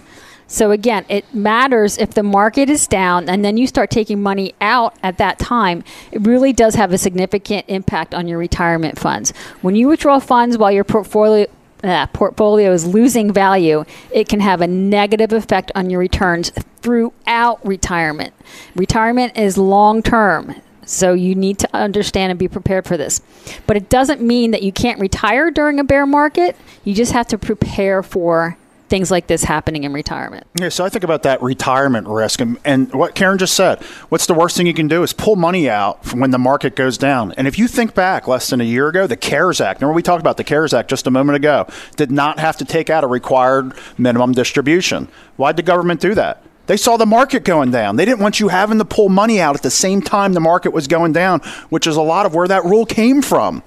So 0.47 0.71
again, 0.71 1.05
it 1.07 1.33
matters 1.33 1.97
if 1.97 2.13
the 2.13 2.23
market 2.23 2.69
is 2.69 2.87
down 2.87 3.29
and 3.29 3.45
then 3.45 3.55
you 3.55 3.67
start 3.67 3.89
taking 3.89 4.21
money 4.21 4.53
out 4.59 4.97
at 5.01 5.17
that 5.19 5.39
time. 5.39 5.85
It 6.11 6.27
really 6.27 6.51
does 6.51 6.75
have 6.75 6.91
a 6.91 6.97
significant 6.97 7.63
impact 7.69 8.13
on 8.13 8.27
your 8.27 8.37
retirement 8.37 8.99
funds. 8.99 9.31
When 9.61 9.77
you 9.77 9.87
withdraw 9.87 10.19
funds 10.19 10.57
while 10.57 10.73
your 10.73 10.83
portfolio 10.83 11.47
uh, 11.85 12.07
portfolio 12.07 12.73
is 12.73 12.85
losing 12.85 13.31
value, 13.31 13.85
it 14.11 14.27
can 14.27 14.41
have 14.41 14.59
a 14.59 14.67
negative 14.67 15.31
effect 15.31 15.71
on 15.73 15.89
your 15.89 16.01
returns 16.01 16.51
throughout 16.81 17.65
retirement. 17.65 18.33
Retirement 18.75 19.37
is 19.37 19.57
long 19.57 20.03
term. 20.03 20.53
So 20.89 21.13
you 21.13 21.35
need 21.35 21.59
to 21.59 21.69
understand 21.71 22.31
and 22.31 22.39
be 22.39 22.47
prepared 22.47 22.87
for 22.87 22.97
this. 22.97 23.21
But 23.67 23.77
it 23.77 23.89
doesn't 23.89 24.21
mean 24.21 24.51
that 24.51 24.63
you 24.63 24.71
can't 24.71 24.99
retire 24.99 25.51
during 25.51 25.79
a 25.79 25.83
bear 25.83 26.07
market. 26.07 26.55
You 26.83 26.95
just 26.95 27.11
have 27.11 27.27
to 27.27 27.37
prepare 27.37 28.01
for 28.01 28.57
things 28.87 29.11
like 29.11 29.27
this 29.27 29.43
happening 29.43 29.83
in 29.83 29.93
retirement. 29.93 30.47
Yeah, 30.59 30.69
so 30.69 30.83
I 30.83 30.89
think 30.89 31.03
about 31.03 31.21
that 31.21 31.43
retirement 31.43 32.07
risk 32.07 32.41
and, 32.41 32.57
and 32.65 32.91
what 32.91 33.13
Karen 33.13 33.37
just 33.37 33.53
said. 33.53 33.83
What's 34.09 34.25
the 34.25 34.33
worst 34.33 34.57
thing 34.57 34.65
you 34.65 34.73
can 34.73 34.87
do 34.87 35.03
is 35.03 35.13
pull 35.13 35.35
money 35.35 35.69
out 35.69 36.11
when 36.11 36.31
the 36.31 36.39
market 36.39 36.75
goes 36.75 36.97
down. 36.97 37.33
And 37.33 37.47
if 37.47 37.59
you 37.59 37.67
think 37.67 37.93
back 37.93 38.27
less 38.27 38.49
than 38.49 38.59
a 38.59 38.63
year 38.63 38.87
ago, 38.87 39.05
the 39.05 39.15
CARES 39.15 39.61
Act, 39.61 39.81
remember 39.81 39.93
we 39.93 40.01
talked 40.01 40.21
about 40.21 40.37
the 40.37 40.43
CARES 40.43 40.73
Act 40.73 40.89
just 40.89 41.05
a 41.05 41.11
moment 41.11 41.35
ago, 41.35 41.67
did 41.97 42.09
not 42.09 42.39
have 42.39 42.57
to 42.57 42.65
take 42.65 42.89
out 42.89 43.03
a 43.03 43.07
required 43.07 43.73
minimum 43.99 44.31
distribution. 44.31 45.07
Why'd 45.37 45.55
the 45.55 45.61
government 45.61 46.01
do 46.01 46.15
that? 46.15 46.41
They 46.69 46.77
saw 46.77 46.97
the 46.97 47.07
market 47.07 47.45
going 47.45 47.71
down. 47.71 47.95
They 47.95 48.05
didn't 48.05 48.19
want 48.19 48.39
you 48.39 48.49
having 48.49 48.77
to 48.77 48.85
pull 48.85 49.09
money 49.09 49.41
out 49.41 49.55
at 49.55 49.63
the 49.63 49.71
same 49.71 50.03
time 50.03 50.33
the 50.33 50.39
market 50.39 50.71
was 50.71 50.87
going 50.87 51.13
down, 51.13 51.39
which 51.69 51.87
is 51.87 51.95
a 51.95 52.01
lot 52.03 52.27
of 52.27 52.35
where 52.35 52.47
that 52.47 52.63
rule 52.63 52.85
came 52.85 53.23
from. 53.23 53.63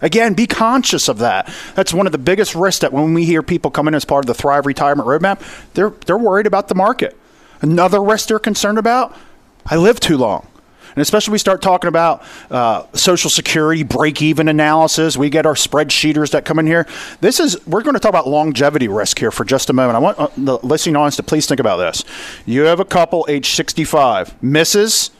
Again, 0.00 0.34
be 0.34 0.46
conscious 0.46 1.08
of 1.08 1.18
that. 1.18 1.52
That's 1.74 1.92
one 1.92 2.06
of 2.06 2.12
the 2.12 2.18
biggest 2.18 2.54
risks 2.54 2.82
that 2.82 2.92
when 2.92 3.14
we 3.14 3.24
hear 3.24 3.42
people 3.42 3.72
come 3.72 3.88
in 3.88 3.96
as 3.96 4.04
part 4.04 4.22
of 4.22 4.28
the 4.28 4.34
Thrive 4.34 4.64
Retirement 4.64 5.08
Roadmap, 5.08 5.42
they're 5.74 5.90
they're 5.90 6.16
worried 6.16 6.46
about 6.46 6.68
the 6.68 6.76
market. 6.76 7.16
Another 7.62 8.00
risk 8.00 8.28
they're 8.28 8.38
concerned 8.38 8.78
about, 8.78 9.16
I 9.66 9.74
live 9.74 9.98
too 9.98 10.16
long. 10.16 10.46
And 10.96 11.02
especially 11.02 11.32
we 11.32 11.38
start 11.38 11.60
talking 11.60 11.88
about 11.88 12.24
uh, 12.50 12.86
Social 12.94 13.28
Security 13.28 13.82
break 13.82 14.22
even 14.22 14.48
analysis. 14.48 15.18
We 15.18 15.28
get 15.28 15.44
our 15.44 15.54
spreadsheeters 15.54 16.30
that 16.30 16.46
come 16.46 16.58
in 16.58 16.66
here. 16.66 16.86
This 17.20 17.38
is, 17.38 17.64
we're 17.66 17.82
going 17.82 17.94
to 17.94 18.00
talk 18.00 18.08
about 18.08 18.26
longevity 18.26 18.88
risk 18.88 19.18
here 19.18 19.30
for 19.30 19.44
just 19.44 19.68
a 19.68 19.74
moment. 19.74 19.96
I 19.96 19.98
want 19.98 20.18
uh, 20.18 20.28
the 20.38 20.58
listening 20.62 20.96
audience 20.96 21.16
to 21.16 21.22
please 21.22 21.46
think 21.46 21.60
about 21.60 21.76
this. 21.76 22.02
You 22.46 22.62
have 22.62 22.80
a 22.80 22.84
couple 22.86 23.26
age 23.28 23.50
65, 23.50 24.40
Mrs. 24.40 25.10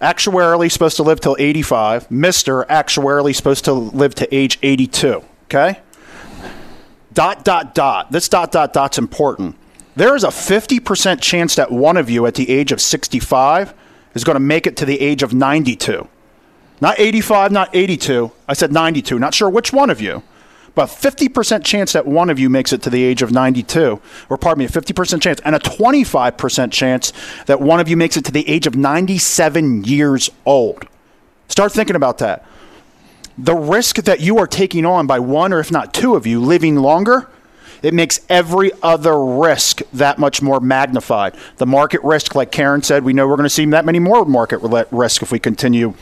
Actuarially 0.00 0.70
supposed 0.70 0.96
to 0.98 1.02
live 1.02 1.18
till 1.18 1.34
85, 1.36 2.08
Mr. 2.10 2.64
Actuarially 2.68 3.34
supposed 3.34 3.64
to 3.64 3.72
live 3.72 4.14
to 4.14 4.32
age 4.32 4.60
82. 4.62 5.24
Okay? 5.46 5.80
Dot, 7.12 7.44
dot, 7.44 7.74
dot. 7.74 8.12
This 8.12 8.28
dot, 8.28 8.52
dot, 8.52 8.72
dot's 8.72 8.98
important 8.98 9.56
there 9.96 10.14
is 10.14 10.22
a 10.22 10.28
50% 10.28 11.20
chance 11.20 11.56
that 11.56 11.72
one 11.72 11.96
of 11.96 12.08
you 12.08 12.24
at 12.26 12.34
the 12.34 12.48
age 12.50 12.70
of 12.70 12.80
65 12.80 13.74
is 14.14 14.24
going 14.24 14.36
to 14.36 14.40
make 14.40 14.66
it 14.66 14.76
to 14.78 14.84
the 14.84 15.00
age 15.00 15.22
of 15.22 15.34
92. 15.34 16.08
Not 16.80 16.98
85, 16.98 17.52
not 17.52 17.74
82. 17.74 18.30
I 18.48 18.52
said 18.54 18.72
92. 18.72 19.18
Not 19.18 19.34
sure 19.34 19.50
which 19.50 19.72
one 19.72 19.90
of 19.90 20.00
you, 20.00 20.22
but 20.74 20.86
50% 20.86 21.64
chance 21.64 21.92
that 21.92 22.06
one 22.06 22.30
of 22.30 22.38
you 22.38 22.48
makes 22.48 22.72
it 22.72 22.82
to 22.82 22.90
the 22.90 23.02
age 23.02 23.22
of 23.22 23.32
92, 23.32 24.00
or 24.28 24.38
pardon 24.38 24.60
me, 24.60 24.64
a 24.66 24.68
50% 24.68 25.20
chance, 25.20 25.40
and 25.44 25.56
a 25.56 25.58
25% 25.58 26.70
chance 26.70 27.12
that 27.46 27.60
one 27.60 27.80
of 27.80 27.88
you 27.88 27.96
makes 27.96 28.16
it 28.16 28.24
to 28.26 28.32
the 28.32 28.48
age 28.48 28.66
of 28.66 28.76
97 28.76 29.84
years 29.84 30.30
old. 30.46 30.84
Start 31.48 31.72
thinking 31.72 31.96
about 31.96 32.18
that. 32.18 32.46
The 33.36 33.56
risk 33.56 33.96
that 34.04 34.20
you 34.20 34.38
are 34.38 34.46
taking 34.46 34.84
on 34.84 35.06
by 35.06 35.18
one 35.18 35.52
or 35.52 35.60
if 35.60 35.72
not 35.72 35.94
two 35.94 36.14
of 36.14 36.26
you 36.26 36.40
living 36.40 36.76
longer 36.76 37.28
it 37.82 37.94
makes 37.94 38.20
every 38.28 38.72
other 38.82 39.24
risk 39.24 39.82
that 39.92 40.18
much 40.18 40.42
more 40.42 40.60
magnified. 40.60 41.34
The 41.56 41.66
market 41.66 42.02
risk, 42.02 42.34
like 42.34 42.50
Karen 42.50 42.82
said, 42.82 43.04
we 43.04 43.12
know 43.12 43.26
we're 43.26 43.36
going 43.36 43.44
to 43.44 43.50
see 43.50 43.66
that 43.66 43.84
many 43.84 43.98
more 43.98 44.24
market 44.24 44.58
risk 44.90 45.22
if 45.22 45.32
we 45.32 45.38
continue 45.38 45.94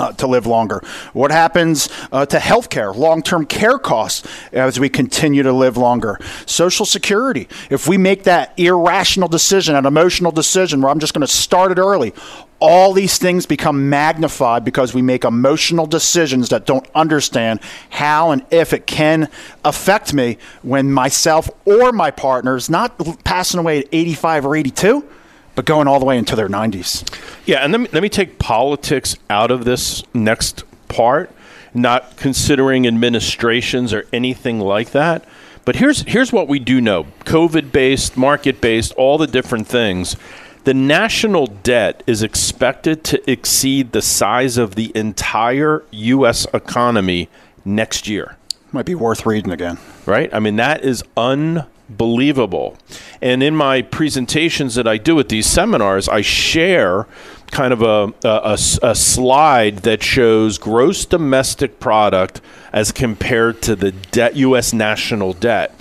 uh, 0.00 0.12
to 0.12 0.26
live 0.26 0.46
longer? 0.46 0.82
What 1.12 1.30
happens 1.30 1.88
uh, 2.10 2.26
to 2.26 2.38
healthcare, 2.38 2.94
long 2.94 3.22
term 3.22 3.46
care 3.46 3.78
costs 3.78 4.26
as 4.52 4.80
we 4.80 4.88
continue 4.88 5.42
to 5.42 5.52
live 5.52 5.76
longer? 5.76 6.18
Social 6.46 6.86
Security, 6.86 7.48
if 7.68 7.86
we 7.86 7.98
make 7.98 8.24
that 8.24 8.58
irrational 8.58 9.28
decision, 9.28 9.76
an 9.76 9.86
emotional 9.86 10.32
decision 10.32 10.80
where 10.80 10.90
I'm 10.90 11.00
just 11.00 11.12
going 11.12 11.26
to 11.26 11.32
start 11.32 11.70
it 11.72 11.78
early, 11.78 12.14
all 12.60 12.92
these 12.92 13.18
things 13.18 13.46
become 13.46 13.88
magnified 13.88 14.64
because 14.64 14.94
we 14.94 15.02
make 15.02 15.24
emotional 15.24 15.86
decisions 15.86 16.50
that 16.50 16.66
don't 16.66 16.86
understand 16.94 17.60
how 17.88 18.30
and 18.30 18.44
if 18.50 18.72
it 18.72 18.86
can 18.86 19.28
affect 19.64 20.12
me 20.12 20.36
when 20.62 20.92
myself 20.92 21.50
or 21.64 21.90
my 21.90 22.10
partner 22.10 22.56
is 22.56 22.68
not 22.70 23.24
passing 23.24 23.58
away 23.58 23.80
at 23.80 23.86
85 23.90 24.46
or 24.46 24.56
82 24.56 25.08
but 25.54 25.64
going 25.64 25.88
all 25.88 25.98
the 25.98 26.06
way 26.06 26.16
into 26.16 26.36
their 26.36 26.48
90s. 26.48 27.04
Yeah, 27.44 27.58
and 27.58 27.72
let 27.72 27.80
me, 27.80 27.88
let 27.92 28.02
me 28.02 28.08
take 28.08 28.38
politics 28.38 29.16
out 29.28 29.50
of 29.50 29.64
this 29.64 30.02
next 30.14 30.64
part, 30.88 31.30
not 31.74 32.16
considering 32.16 32.86
administrations 32.86 33.92
or 33.92 34.06
anything 34.12 34.60
like 34.60 34.92
that. 34.92 35.24
But 35.64 35.76
here's 35.76 36.02
here's 36.02 36.32
what 36.32 36.48
we 36.48 36.58
do 36.58 36.80
know: 36.80 37.04
COVID 37.24 37.72
based, 37.72 38.16
market 38.16 38.60
based, 38.60 38.92
all 38.92 39.18
the 39.18 39.26
different 39.26 39.66
things 39.66 40.16
the 40.64 40.74
national 40.74 41.46
debt 41.46 42.02
is 42.06 42.22
expected 42.22 43.02
to 43.04 43.30
exceed 43.30 43.92
the 43.92 44.02
size 44.02 44.58
of 44.58 44.74
the 44.74 44.92
entire 44.94 45.84
U.S. 45.90 46.46
economy 46.52 47.28
next 47.64 48.08
year. 48.08 48.36
Might 48.72 48.86
be 48.86 48.94
worth 48.94 49.26
reading 49.26 49.52
again. 49.52 49.78
Right? 50.06 50.32
I 50.32 50.38
mean, 50.38 50.56
that 50.56 50.84
is 50.84 51.02
unbelievable. 51.16 52.78
And 53.20 53.42
in 53.42 53.56
my 53.56 53.82
presentations 53.82 54.74
that 54.76 54.86
I 54.86 54.96
do 54.96 55.18
at 55.18 55.28
these 55.28 55.46
seminars, 55.46 56.08
I 56.08 56.20
share 56.20 57.06
kind 57.50 57.72
of 57.72 57.82
a, 57.82 58.14
a, 58.24 58.58
a, 58.82 58.94
slide 58.94 59.78
that 59.78 60.02
shows 60.02 60.56
gross 60.56 61.04
domestic 61.04 61.80
product 61.80 62.40
as 62.72 62.92
compared 62.92 63.60
to 63.62 63.74
the 63.74 63.90
debt, 63.90 64.36
U.S. 64.36 64.72
national 64.72 65.32
debt 65.32 65.74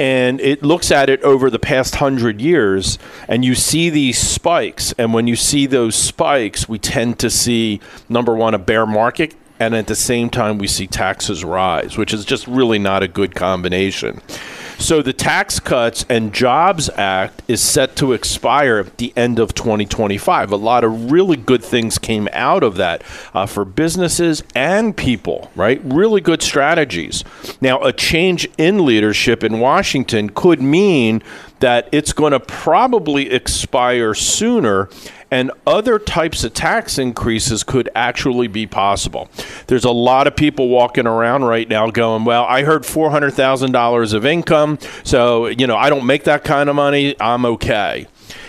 and 0.00 0.40
it 0.40 0.62
looks 0.62 0.90
at 0.90 1.10
it 1.10 1.22
over 1.22 1.50
the 1.50 1.58
past 1.58 1.96
hundred 1.96 2.40
years, 2.40 2.98
and 3.28 3.44
you 3.44 3.54
see 3.54 3.90
these 3.90 4.16
spikes. 4.18 4.94
And 4.96 5.12
when 5.12 5.26
you 5.26 5.36
see 5.36 5.66
those 5.66 5.94
spikes, 5.94 6.66
we 6.66 6.78
tend 6.78 7.18
to 7.18 7.28
see 7.28 7.80
number 8.08 8.34
one 8.34 8.54
a 8.54 8.58
bear 8.58 8.86
market, 8.86 9.34
and 9.58 9.74
at 9.74 9.88
the 9.88 9.94
same 9.94 10.30
time 10.30 10.56
we 10.56 10.68
see 10.68 10.86
taxes 10.86 11.44
rise, 11.44 11.98
which 11.98 12.14
is 12.14 12.24
just 12.24 12.46
really 12.46 12.78
not 12.78 13.02
a 13.02 13.08
good 13.08 13.34
combination. 13.34 14.22
So 14.80 15.02
the 15.02 15.12
Tax 15.12 15.60
Cuts 15.60 16.06
and 16.08 16.32
Jobs 16.32 16.88
Act 16.96 17.42
is 17.46 17.60
set 17.60 17.96
to 17.96 18.14
expire 18.14 18.78
at 18.78 18.96
the 18.96 19.12
end 19.14 19.38
of 19.38 19.54
2025. 19.54 20.50
A 20.50 20.56
lot 20.56 20.84
of 20.84 21.12
really 21.12 21.36
good 21.36 21.62
things 21.62 21.98
came 21.98 22.30
out 22.32 22.62
of 22.62 22.76
that 22.76 23.02
uh, 23.34 23.44
for 23.44 23.66
businesses 23.66 24.42
and 24.54 24.96
people, 24.96 25.50
right? 25.54 25.82
Really 25.84 26.22
good 26.22 26.40
strategies. 26.40 27.24
Now, 27.60 27.82
a 27.82 27.92
change 27.92 28.48
in 28.56 28.86
leadership 28.86 29.44
in 29.44 29.60
Washington 29.60 30.30
could 30.30 30.62
mean 30.62 31.22
that 31.60 31.88
it's 31.92 32.12
going 32.12 32.32
to 32.32 32.40
probably 32.40 33.30
expire 33.30 34.12
sooner 34.14 34.88
and 35.30 35.52
other 35.66 35.98
types 35.98 36.42
of 36.42 36.52
tax 36.52 36.98
increases 36.98 37.62
could 37.62 37.88
actually 37.94 38.48
be 38.48 38.66
possible. 38.66 39.28
There's 39.68 39.84
a 39.84 39.92
lot 39.92 40.26
of 40.26 40.34
people 40.34 40.68
walking 40.68 41.06
around 41.06 41.44
right 41.44 41.68
now 41.68 41.88
going, 41.90 42.24
"Well, 42.24 42.44
I 42.44 42.64
heard 42.64 42.84
$400,000 42.84 44.12
of 44.12 44.26
income, 44.26 44.78
so, 45.04 45.46
you 45.46 45.66
know, 45.66 45.76
I 45.76 45.88
don't 45.88 46.06
make 46.06 46.24
that 46.24 46.42
kind 46.42 46.68
of 46.68 46.74
money, 46.74 47.14
I'm 47.20 47.44
okay." 47.44 48.06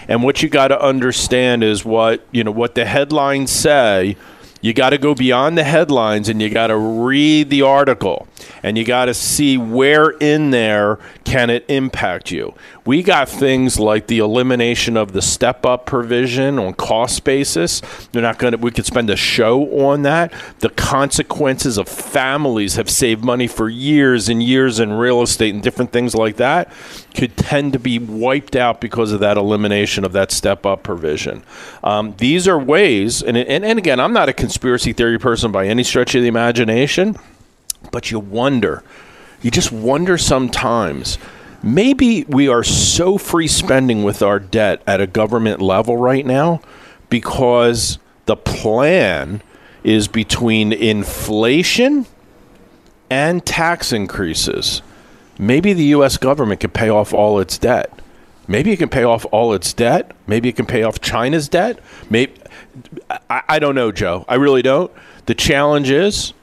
And 0.08 0.24
what 0.24 0.41
you 0.41 0.50
got 0.50 0.69
to 0.69 0.82
understand 0.82 1.63
is 1.63 1.86
what, 1.86 2.26
you 2.32 2.43
know, 2.43 2.52
what 2.52 2.76
the 2.76 2.86
headlines 2.86 3.52
say 3.52 4.15
you 4.62 4.74
got 4.74 4.91
to 4.91 5.00
go 5.00 5.15
beyond 5.15 5.58
the 5.58 5.63
headlines 5.63 6.30
and 6.30 6.39
you 6.39 6.50
got 6.50 6.67
to 6.67 6.78
read 6.78 7.50
the 7.50 7.63
article 7.63 8.28
and 8.62 8.78
you 8.78 8.86
got 8.86 9.06
to 9.06 9.13
see 9.13 9.58
where 9.58 10.12
in 10.12 10.52
there 10.52 11.00
can 11.24 11.50
it 11.50 11.65
impact 11.67 12.30
you. 12.30 12.54
We 12.84 13.04
got 13.04 13.30
things 13.30 13.80
like 13.80 14.08
the 14.08 14.17
elimination 14.20 14.98
of 14.98 15.12
the 15.12 15.22
step 15.22 15.67
up 15.67 15.86
provision 15.86 16.58
on 16.58 16.74
cost 16.74 17.24
basis. 17.24 17.82
They're 18.12 18.24
not 18.24 18.39
going 18.39 18.54
to, 18.54 18.58
we 18.58 18.72
could 18.72 18.88
spend 18.88 19.12
a 19.12 19.15
show 19.15 19.86
on 19.86 20.02
that. 20.02 20.34
The 20.60 20.70
consequences 20.70 21.78
of 21.78 21.88
families 21.88 22.78
have 22.78 22.89
saved 22.89 23.24
money 23.24 23.46
for 23.46 23.70
years 23.70 24.30
and 24.30 24.41
years 24.41 24.80
in 24.80 24.94
real 24.94 25.22
estate 25.22 25.54
and 25.54 25.62
different 25.62 25.91
things 25.91 26.15
like 26.15 26.38
that 26.38 26.72
could 27.13 27.38
tend 27.38 27.74
to 27.74 27.80
be 27.80 28.00
wiped 28.00 28.56
out 28.56 28.82
because 28.82 29.12
of 29.12 29.20
that 29.20 29.38
elimination 29.38 30.04
of 30.04 30.13
that 30.13 30.32
step 30.32 30.65
up 30.65 30.82
provision. 30.82 31.44
Um, 31.84 32.15
these 32.17 32.48
are 32.48 32.58
ways, 32.58 33.22
and, 33.22 33.38
and, 33.38 33.63
and 33.63 33.78
again, 33.78 34.00
I'm 34.00 34.13
not 34.13 34.28
a 34.28 34.34
conspiracy 34.34 34.91
theory 34.91 35.20
person 35.20 35.52
by 35.52 35.67
any 35.67 35.84
stretch 35.84 36.15
of 36.15 36.24
the 36.24 36.28
imagination, 36.28 37.15
but 37.91 38.10
you 38.10 38.20
wonder, 38.20 38.84
you 39.44 39.52
just 39.52 39.72
wonder 39.72 40.17
sometimes. 40.17 41.20
Maybe 41.63 42.24
we 42.28 42.47
are 42.47 42.63
so 42.63 43.17
free 43.17 43.47
spending 43.47 44.04
with 44.04 44.21
our 44.21 44.39
debt 44.39 44.82
at 44.88 45.00
a 45.00 45.08
government 45.08 45.62
level 45.62 45.95
right 45.97 46.26
now 46.26 46.62
because 47.10 48.00
the 48.26 48.36
plan 48.36 49.43
is 49.84 50.08
between 50.08 50.74
inflation 50.74 52.08
and 53.10 53.45
tax 53.45 53.91
increases. 53.93 54.82
Maybe 55.38 55.74
the 55.74 55.86
U.S. 55.86 56.17
government 56.17 56.62
can 56.62 56.71
pay 56.71 56.89
off 56.89 57.13
all 57.13 57.39
its 57.39 57.58
debt. 57.58 57.91
Maybe 58.47 58.71
it 58.71 58.78
can 58.78 58.89
pay 58.89 59.04
off 59.04 59.26
all 59.32 59.54
its 59.54 59.74
debt. 59.74 60.12
Maybe 60.28 60.50
it 60.50 60.56
can 60.56 60.65
pay 60.65 60.84
off 60.84 61.00
China's 61.00 61.47
debt. 61.47 61.80
Maybe 62.10 62.34
I, 63.30 63.43
I 63.47 63.60
don't 63.60 63.76
know, 63.76 63.91
Joe. 63.91 64.26
I 64.28 64.36
really 64.36 64.62
don't. 64.62 64.91
The 65.26 65.36
challenge 65.36 65.89
is 65.89 66.34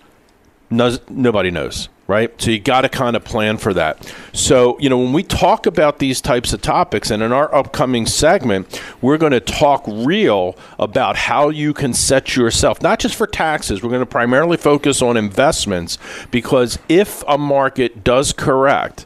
no, 0.71 0.97
nobody 1.09 1.51
knows 1.51 1.89
right? 2.09 2.41
So 2.41 2.51
you 2.51 2.59
got 2.59 2.81
to 2.81 2.89
kind 2.89 3.15
of 3.15 3.23
plan 3.23 3.59
for 3.59 3.75
that. 3.75 4.13
So, 4.33 4.79
you 4.81 4.89
know, 4.89 4.97
when 4.99 5.13
we 5.13 5.23
talk 5.23 5.67
about 5.67 5.99
these 5.99 6.23
types 6.23 6.55
of 6.55 6.63
topics, 6.63 7.11
and 7.11 7.23
in 7.23 7.33
our 7.33 7.55
upcoming 7.55 8.07
segment, 8.07 8.83
we're 9.03 9.19
going 9.19 9.33
to 9.33 9.41
talk 9.41 9.85
real 9.87 10.57
about 10.79 11.17
how 11.17 11.51
you 11.51 11.75
can 11.75 11.93
set 11.93 12.35
yourself, 12.35 12.81
not 12.81 12.99
just 12.99 13.15
for 13.15 13.27
taxes, 13.27 13.83
we're 13.83 13.91
going 13.91 14.01
to 14.01 14.07
primarily 14.07 14.57
focus 14.57 15.03
on 15.03 15.19
investments 15.19 15.99
because 16.31 16.79
if 16.89 17.23
a 17.29 17.37
market 17.37 18.03
does 18.03 18.33
correct, 18.33 19.05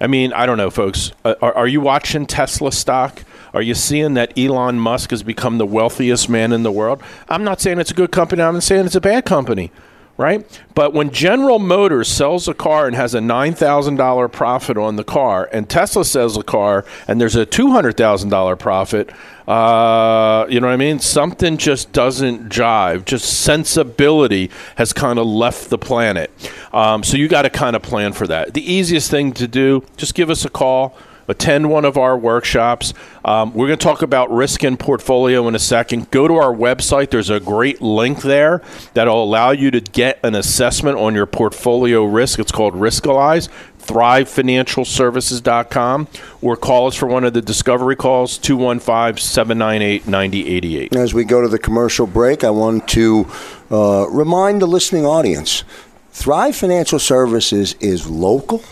I 0.00 0.08
mean, 0.08 0.32
I 0.32 0.44
don't 0.44 0.56
know, 0.56 0.70
folks. 0.70 1.12
Uh, 1.24 1.34
are, 1.40 1.54
are, 1.54 1.68
you 1.68 1.80
watching 1.80 2.26
Tesla 2.26 2.72
stock? 2.72 3.22
Are 3.52 3.62
you 3.62 3.74
seeing 3.74 4.14
that 4.14 4.36
Elon 4.36 4.80
Musk 4.80 5.10
has 5.10 5.22
become 5.22 5.58
the 5.58 5.66
wealthiest 5.66 6.28
man 6.28 6.52
in 6.52 6.62
the 6.62 6.72
world? 6.72 7.02
I'm 7.28 7.44
not 7.44 7.60
saying 7.60 7.78
it's 7.78 7.90
a 7.90 7.94
good 7.94 8.10
company. 8.10 8.42
I'm 8.42 8.54
not 8.54 8.62
saying 8.62 8.86
it's 8.86 8.94
a 8.94 9.00
bad 9.00 9.24
company, 9.26 9.70
right? 10.20 10.60
But 10.74 10.92
when 10.92 11.10
General 11.10 11.58
Motors 11.58 12.06
sells 12.06 12.46
a 12.46 12.52
car 12.52 12.86
and 12.86 12.94
has 12.94 13.14
a 13.14 13.20
$9,000 13.20 14.30
profit 14.30 14.76
on 14.76 14.96
the 14.96 15.02
car, 15.02 15.48
and 15.50 15.68
Tesla 15.68 16.04
sells 16.04 16.36
a 16.36 16.42
car 16.42 16.84
and 17.08 17.18
there's 17.18 17.36
a 17.36 17.46
$200,000 17.46 18.58
profit, 18.58 19.10
uh, 19.48 20.46
you 20.50 20.60
know 20.60 20.66
what 20.66 20.74
I 20.74 20.76
mean? 20.76 20.98
Something 20.98 21.56
just 21.56 21.92
doesn't 21.92 22.50
jive. 22.50 23.06
Just 23.06 23.40
sensibility 23.40 24.50
has 24.76 24.92
kind 24.92 25.18
of 25.18 25.26
left 25.26 25.70
the 25.70 25.78
planet. 25.78 26.30
Um, 26.74 27.02
so 27.02 27.16
you 27.16 27.26
got 27.26 27.42
to 27.42 27.50
kind 27.50 27.74
of 27.74 27.80
plan 27.80 28.12
for 28.12 28.26
that. 28.26 28.52
The 28.52 28.72
easiest 28.72 29.10
thing 29.10 29.32
to 29.32 29.48
do, 29.48 29.84
just 29.96 30.14
give 30.14 30.28
us 30.28 30.44
a 30.44 30.50
call. 30.50 30.94
Attend 31.30 31.70
one 31.70 31.84
of 31.84 31.96
our 31.96 32.18
workshops. 32.18 32.92
Um, 33.24 33.54
we're 33.54 33.68
going 33.68 33.78
to 33.78 33.84
talk 33.84 34.02
about 34.02 34.30
risk 34.30 34.62
and 34.62 34.78
portfolio 34.78 35.48
in 35.48 35.54
a 35.54 35.60
second. 35.60 36.10
Go 36.10 36.28
to 36.28 36.34
our 36.34 36.54
website. 36.54 37.10
There's 37.10 37.30
a 37.30 37.40
great 37.40 37.80
link 37.80 38.22
there 38.22 38.62
that'll 38.94 39.22
allow 39.22 39.52
you 39.52 39.70
to 39.70 39.80
get 39.80 40.20
an 40.22 40.34
assessment 40.34 40.98
on 40.98 41.14
your 41.14 41.26
portfolio 41.26 42.04
risk. 42.04 42.38
It's 42.38 42.52
called 42.52 42.74
Riskalyze 42.74 43.48
thrivefinancialservices.com 43.80 46.08
or 46.42 46.56
call 46.56 46.86
us 46.86 46.94
for 46.94 47.06
one 47.06 47.24
of 47.24 47.32
the 47.32 47.42
discovery 47.42 47.96
calls 47.96 48.38
215-798-9088 48.38 50.94
as 50.94 51.12
we 51.14 51.24
go 51.24 51.40
to 51.40 51.48
the 51.48 51.58
commercial 51.58 52.06
break 52.06 52.44
i 52.44 52.50
want 52.50 52.86
to 52.86 53.26
uh, 53.70 54.06
remind 54.10 54.60
the 54.60 54.66
listening 54.66 55.06
audience 55.06 55.64
thrive 56.10 56.54
financial 56.54 56.98
services 56.98 57.72
is 57.80 58.06
local 58.08 58.62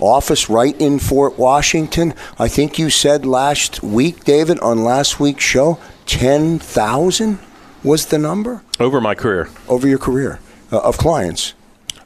office 0.00 0.48
right 0.48 0.78
in 0.80 0.98
fort 0.98 1.38
washington 1.38 2.12
i 2.38 2.48
think 2.48 2.78
you 2.78 2.90
said 2.90 3.24
last 3.24 3.82
week 3.82 4.24
david 4.24 4.58
on 4.60 4.84
last 4.84 5.18
week's 5.20 5.44
show 5.44 5.78
10000 6.06 7.38
was 7.82 8.06
the 8.06 8.18
number 8.18 8.62
over 8.80 9.00
my 9.00 9.14
career 9.14 9.48
over 9.68 9.86
your 9.88 9.98
career 9.98 10.38
uh, 10.72 10.78
of 10.80 10.98
clients 10.98 11.54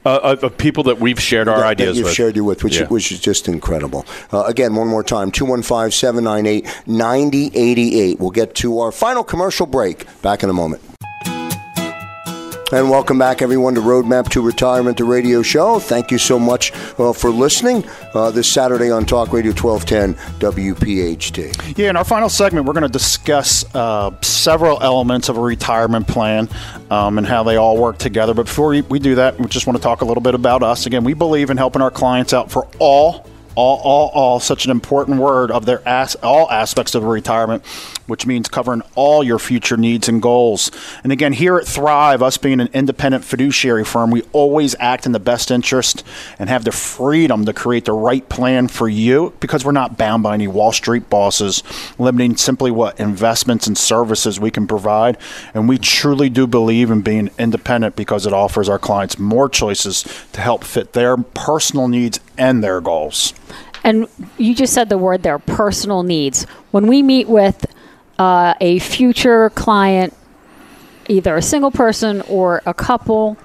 uh, 0.05 0.37
of, 0.43 0.57
people 0.57 0.85
that 0.85 0.99
we've 0.99 1.21
shared 1.21 1.47
our 1.47 1.59
that, 1.59 1.67
ideas 1.67 1.91
that 1.91 1.99
you've 1.99 2.07
with. 2.07 2.15
shared 2.15 2.35
you 2.35 2.43
with, 2.43 2.65
which, 2.65 2.79
Yeah. 2.79 2.87
which 2.87 3.13
is 3.13 3.21
just 3.21 3.49
incredible. 3.49 4.07
Uh, 4.33 4.45
again, 4.45 4.75
one 4.75 4.89
more 4.89 5.03
time 5.05 5.31
215 5.31 5.91
798 5.91 6.65
9088. 6.87 8.19
We'll 8.19 8.31
get 8.31 8.55
to 8.57 8.79
our 8.81 8.93
final 8.93 9.23
commercial 9.23 9.67
break. 9.67 10.07
Back 10.23 10.43
in 10.43 10.49
a 10.49 10.55
moment. 10.55 10.81
And 12.73 12.89
welcome 12.89 13.19
back, 13.19 13.43
everyone, 13.43 13.75
to 13.75 13.81
Roadmap 13.81 14.29
to 14.29 14.41
Retirement, 14.41 14.97
the 14.97 15.03
radio 15.03 15.43
show. 15.43 15.81
Thank 15.81 16.13
you 16.13 16.19
so 16.19 16.39
much 16.39 16.73
uh, 17.01 17.13
for 17.13 17.31
listening 17.31 17.85
uh, 18.15 18.31
this 18.31 18.49
Saturday 18.49 18.93
on 18.93 19.05
Talk 19.05 19.33
Radio 19.33 19.51
1210 19.51 20.15
WPHT. 20.39 21.77
Yeah, 21.77 21.91
in 21.91 21.97
our 21.97 22.05
final 22.05 22.29
segment, 22.29 22.67
we're 22.67 22.75
going 22.75 22.85
to 22.85 22.89
discuss 22.89 23.65
uh, 23.75 24.13
several 24.23 24.81
elements 24.85 25.29
of 25.29 25.37
a 25.37 25.41
retirement 25.41 26.07
plan 26.07 26.49
um, 26.93 27.19
and 27.19 27.27
how 27.27 27.43
they 27.43 27.57
all 27.57 27.77
work 27.77 27.99
together. 27.99 28.35
But 28.35 28.47
before 28.47 28.69
we, 28.69 28.83
we 28.83 29.01
do 29.01 29.17
that, 29.17 29.37
we 29.41 29.47
just 29.47 29.67
want 29.67 29.77
to 29.77 29.83
talk 29.83 30.03
a 30.03 30.05
little 30.05 30.23
bit 30.23 30.37
about 30.37 30.63
us. 30.63 30.87
Again, 30.87 31.03
we 31.03 31.15
believe 31.15 31.51
in 31.51 31.57
helping 31.57 31.83
our 31.83 31.91
clients 31.91 32.33
out 32.33 32.53
for 32.53 32.69
all. 32.79 33.27
All, 33.57 33.81
all, 33.81 34.11
all, 34.11 34.41
such 34.41 34.65
an 34.65 34.71
important 34.71 35.19
word 35.19 35.51
of 35.51 35.67
their 35.67 35.87
as, 35.87 36.15
all 36.23 36.49
aspects 36.49 36.95
of 36.95 37.03
retirement, 37.03 37.65
which 38.11 38.27
means 38.27 38.49
covering 38.49 38.83
all 38.95 39.23
your 39.23 39.39
future 39.39 39.77
needs 39.77 40.09
and 40.09 40.21
goals. 40.21 40.71
And 41.03 41.13
again, 41.13 41.33
here 41.33 41.57
at 41.57 41.67
Thrive, 41.67 42.23
us 42.23 42.37
being 42.37 42.61
an 42.61 42.69
independent 42.75 43.25
fiduciary 43.25 43.85
firm, 43.85 44.11
we 44.11 44.23
always 44.33 44.75
act 44.79 45.07
in 45.07 45.13
the 45.13 45.21
best 45.21 45.51
interest 45.51 46.05
and 46.39 46.51
have 46.51 46.65
the 46.65 46.73
freedom 46.73 47.45
to 47.47 47.53
create 47.53 47.85
the 47.87 47.93
right 47.93 48.29
plan 48.29 48.69
for 48.69 48.89
you 48.89 49.33
because 49.41 49.65
we're 49.65 49.73
not 49.73 49.97
bound 49.97 50.23
by 50.23 50.35
any 50.35 50.49
Wall 50.49 50.73
Street 50.73 51.09
bosses 51.09 51.63
limiting 51.99 52.37
simply 52.37 52.71
what 52.71 52.99
investments 53.01 53.67
and 53.67 53.79
services 53.79 54.41
we 54.41 54.51
can 54.51 54.67
provide. 54.67 55.17
And 55.55 55.69
we 55.69 55.79
truly 55.79 56.29
do 56.29 56.47
believe 56.47 56.91
in 56.91 57.03
being 57.03 57.31
independent 57.39 57.97
because 57.97 58.27
it 58.27 58.33
offers 58.33 58.69
our 58.69 58.79
clients 58.79 59.19
more 59.19 59.49
choices 59.49 60.03
to 60.33 60.41
help 60.41 60.65
fit 60.65 60.93
their 60.93 61.17
personal 61.17 61.89
needs 61.89 62.19
and 62.37 62.63
their 62.63 62.81
goals. 62.81 63.35
And 63.85 64.09
you 64.37 64.55
just 64.55 64.75
said 64.75 64.89
the 64.89 64.99
word 64.99 65.23
there 65.23 65.39
personal 65.39 66.03
needs. 66.03 66.45
When 66.71 66.87
we 66.87 67.03
meet 67.03 67.29
with 67.29 67.67
uh, 68.21 68.53
a 68.61 68.79
future 68.81 69.49
client, 69.51 70.15
either 71.09 71.37
a 71.37 71.43
single 71.43 71.71
person 71.71 72.21
or 72.29 72.61
a 72.67 72.75
couple, 72.75 73.39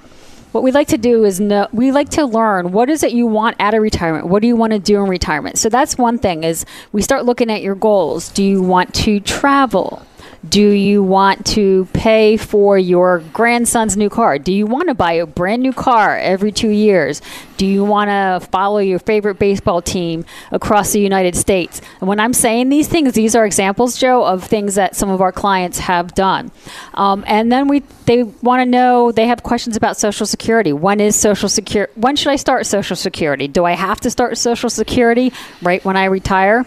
what 0.51 0.65
we 0.65 0.71
like 0.71 0.89
to 0.89 0.97
do 0.97 1.23
is 1.23 1.39
know, 1.39 1.69
we 1.71 1.93
like 1.93 2.09
to 2.09 2.25
learn 2.25 2.73
what 2.73 2.89
is 2.89 3.01
it 3.01 3.13
you 3.13 3.25
want 3.25 3.55
out 3.61 3.73
of 3.73 3.81
retirement? 3.81 4.27
What 4.27 4.41
do 4.41 4.49
you 4.49 4.55
want 4.57 4.73
to 4.73 4.79
do 4.79 5.01
in 5.01 5.09
retirement? 5.09 5.57
So 5.57 5.69
that's 5.69 5.97
one 5.97 6.19
thing 6.19 6.43
is 6.43 6.65
we 6.91 7.01
start 7.01 7.23
looking 7.23 7.49
at 7.49 7.61
your 7.61 7.75
goals. 7.75 8.27
Do 8.29 8.43
you 8.43 8.61
want 8.61 8.93
to 8.95 9.21
travel 9.21 10.05
do 10.49 10.69
you 10.69 11.01
want 11.01 11.45
to 11.47 11.87
pay 11.93 12.37
for 12.37 12.77
your 12.77 13.19
grandson's 13.33 13.95
new 13.95 14.09
car? 14.09 14.37
Do 14.37 14.51
you 14.51 14.65
want 14.65 14.89
to 14.89 14.93
buy 14.93 15.13
a 15.13 15.25
brand 15.25 15.61
new 15.61 15.73
car 15.73 16.17
every 16.17 16.51
two 16.51 16.69
years? 16.69 17.21
Do 17.57 17.65
you 17.65 17.83
want 17.83 18.09
to 18.09 18.45
follow 18.51 18.79
your 18.79 18.99
favorite 18.99 19.39
baseball 19.39 19.81
team 19.81 20.25
across 20.51 20.91
the 20.91 20.99
United 20.99 21.35
States? 21.35 21.81
And 21.99 22.09
when 22.09 22.19
I'm 22.19 22.33
saying 22.33 22.69
these 22.69 22.87
things, 22.87 23.13
these 23.13 23.35
are 23.35 23.45
examples, 23.45 23.97
Joe, 23.97 24.25
of 24.25 24.43
things 24.43 24.75
that 24.75 24.95
some 24.95 25.09
of 25.09 25.21
our 25.21 25.31
clients 25.31 25.79
have 25.79 26.13
done. 26.13 26.51
Um, 26.93 27.23
and 27.27 27.51
then 27.51 27.67
we 27.67 27.83
they 28.05 28.23
want 28.23 28.61
to 28.61 28.65
know 28.65 29.11
they 29.11 29.27
have 29.27 29.41
questions 29.41 29.75
about 29.75 29.97
Social 29.97 30.25
Security. 30.25 30.73
When 30.73 30.99
is 30.99 31.15
Social 31.15 31.49
Security? 31.49 31.91
When 31.95 32.15
should 32.15 32.31
I 32.31 32.35
start 32.35 32.65
Social 32.65 32.95
Security? 32.95 33.47
Do 33.47 33.65
I 33.65 33.71
have 33.71 33.99
to 34.01 34.11
start 34.11 34.37
Social 34.37 34.69
Security 34.69 35.33
right 35.61 35.83
when 35.83 35.97
I 35.97 36.05
retire? 36.05 36.65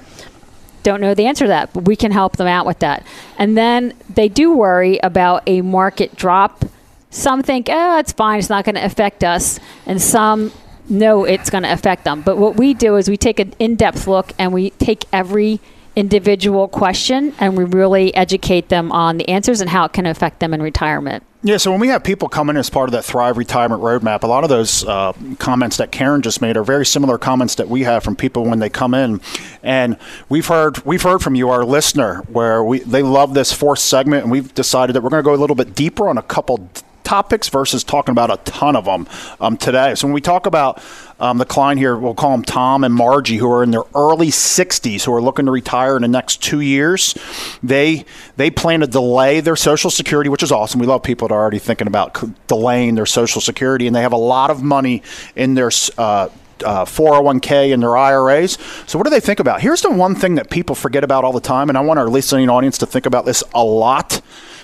Don't 0.89 1.01
know 1.01 1.15
the 1.15 1.27
answer 1.27 1.45
to 1.45 1.49
that, 1.49 1.73
but 1.73 1.85
we 1.85 1.97
can 1.97 2.11
help 2.11 2.37
them 2.37 2.47
out 2.47 2.67
with 2.67 2.79
that. 2.79 3.07
And 3.37 3.57
then 3.57 3.93
they 4.09 4.29
do 4.29 4.53
worry 4.53 4.99
about 5.03 5.43
a 5.47 5.61
market 5.61 6.17
drop. 6.17 6.65
Some 7.11 7.43
think, 7.43 7.69
oh, 7.71 7.99
it's 7.99 8.13
fine, 8.13 8.39
it's 8.39 8.49
not 8.49 8.65
going 8.65 8.75
to 8.75 8.85
affect 8.85 9.23
us. 9.23 9.61
And 9.87 10.01
some 10.01 10.51
know 10.89 11.25
it's 11.25 11.51
going 11.51 11.65
to 11.65 11.73
affect 11.73 12.05
them. 12.05 12.23
But 12.23 12.39
what 12.39 12.57
we 12.57 12.73
do 12.73 12.97
is 12.97 13.09
we 13.11 13.19
take 13.19 13.39
an 13.39 13.55
in 13.59 13.77
depth 13.77 14.07
look 14.07 14.33
and 14.39 14.53
we 14.53 14.71
take 14.71 15.05
every 15.13 15.61
individual 15.99 16.69
question 16.69 17.35
and 17.41 17.59
we 17.59 17.65
really 17.65 18.15
educate 18.15 18.69
them 18.69 18.93
on 18.93 19.17
the 19.17 19.29
answers 19.29 19.61
and 19.61 19.69
how 19.69 19.85
it 19.85 19.93
can 19.93 20.07
affect 20.07 20.39
them 20.39 20.55
in 20.55 20.63
retirement. 20.63 21.25
Yeah, 21.43 21.57
so 21.57 21.73
when 21.73 21.81
we 21.81 21.89
have 21.89 22.05
people 22.05 22.29
come 22.29 22.51
in 22.51 22.57
as 22.57 22.71
part 22.71 22.89
of 22.89 22.93
that 22.93 23.05
Thrive 23.05 23.37
Retirement 23.37 23.83
Roadmap, 23.83 24.23
a 24.23 24.29
lot 24.29 24.45
of 24.45 24.51
those 24.51 24.85
uh, 24.85 25.13
comments 25.39 25.77
that 25.77 25.91
Karen 25.91 26.23
just 26.23 26.41
made 26.41 26.57
are 26.57 26.63
very 26.63 26.87
similar 26.87 27.19
comments 27.19 27.57
that 27.57 27.69
we 27.69 27.83
have 27.83 28.05
from 28.05 28.15
people 28.15 28.45
when 28.45 28.61
they 28.61 28.69
come 28.69 28.93
in, 28.93 29.21
and 29.63 29.97
we've 30.29 30.47
heard 30.47 30.85
we've 30.85 31.03
heard 31.03 31.21
from 31.21 31.37
you, 31.37 31.49
our 31.49 31.65
listener, 31.65 32.23
where 32.29 32.65
we 32.65 32.81
they 32.81 33.03
love 33.03 33.35
this 33.35 33.53
fourth 33.53 33.79
segment, 33.79 34.25
and 34.25 34.33
we've 34.33 34.53
decided 34.55 34.95
that 34.95 35.03
we're 35.03 35.11
going 35.11 35.23
to 35.23 35.29
go 35.29 35.35
a 35.35 35.37
little 35.37 35.55
bit 35.55 35.77
deeper 35.77 36.09
on 36.09 36.19
a 36.19 36.23
couple 36.23 36.69
topics 37.09 37.49
versus 37.49 37.83
talking 37.83 38.13
about 38.13 38.31
a 38.31 38.37
ton 38.51 38.77
of 38.77 38.85
them 38.85 39.09
um, 39.41 39.57
today. 39.57 39.95
So 39.95 40.07
when 40.07 40.13
we 40.13 40.21
talk 40.21 40.45
about 40.45 40.83
um, 41.21 41.39
the 41.39 41.45
client 41.45 41.79
here, 41.81 41.97
we'll 41.97 42.15
call 42.15 42.33
them 42.33 42.45
Tom 42.45 42.85
and 42.85 42.95
Margie, 42.95 43.37
who 43.37 43.51
are 43.51 43.63
in 43.63 43.71
their 43.71 43.85
early 43.95 44.29
60s, 44.29 45.05
who 45.05 45.13
are 45.13 45.21
looking 45.21 45.47
to 45.47 45.53
retire 45.53 45.97
in 45.97 46.03
the 46.03 46.09
next 46.09 46.43
two 46.43 46.61
years. 46.61 47.17
They 47.63 48.05
they 48.37 48.51
plan 48.51 48.81
to 48.81 48.87
delay 48.87 49.41
their 49.41 49.57
Social 49.57 49.91
Security, 49.91 50.31
which 50.31 50.43
is 50.43 50.53
awesome. 50.53 50.81
We 50.81 50.87
love 50.87 51.03
people 51.03 51.29
that 51.29 51.35
are 51.35 51.41
already 51.41 51.59
thinking 51.59 51.87
about 51.87 52.47
delaying 52.47 52.95
their 52.95 53.07
Social 53.07 53.41
Security, 53.41 53.87
and 53.87 53.97
they 53.97 54.03
have 54.03 54.13
a 54.13 54.17
lot 54.17 54.51
of 54.51 54.63
money 54.63 55.03
in 55.35 55.55
their 55.55 55.71
uh, 55.99 56.29
uh, 56.65 56.85
401k 56.85 57.73
and 57.73 57.83
their 57.83 57.97
IRAs. 57.97 58.59
So, 58.87 58.99
what 58.99 59.05
do 59.05 59.11
they 59.11 59.21
think 59.21 59.41
about? 59.41 59.61
Here's 59.61 59.83
the 59.83 59.91
one 59.91 60.15
thing 60.15 60.37
that 60.37 60.51
people 60.51 60.75
forget 60.75 61.05
about 61.05 61.25
all 61.25 61.33
the 61.33 61.41
time, 61.41 61.69
and 61.69 61.77
I 61.77 61.81
want 61.81 61.99
our 61.99 62.09
listening 62.09 62.49
audience 62.49 62.79
to 62.79 62.87
think 62.87 63.07
about 63.07 63.25
this 63.25 63.43
a 63.55 63.65
lot 63.65 64.21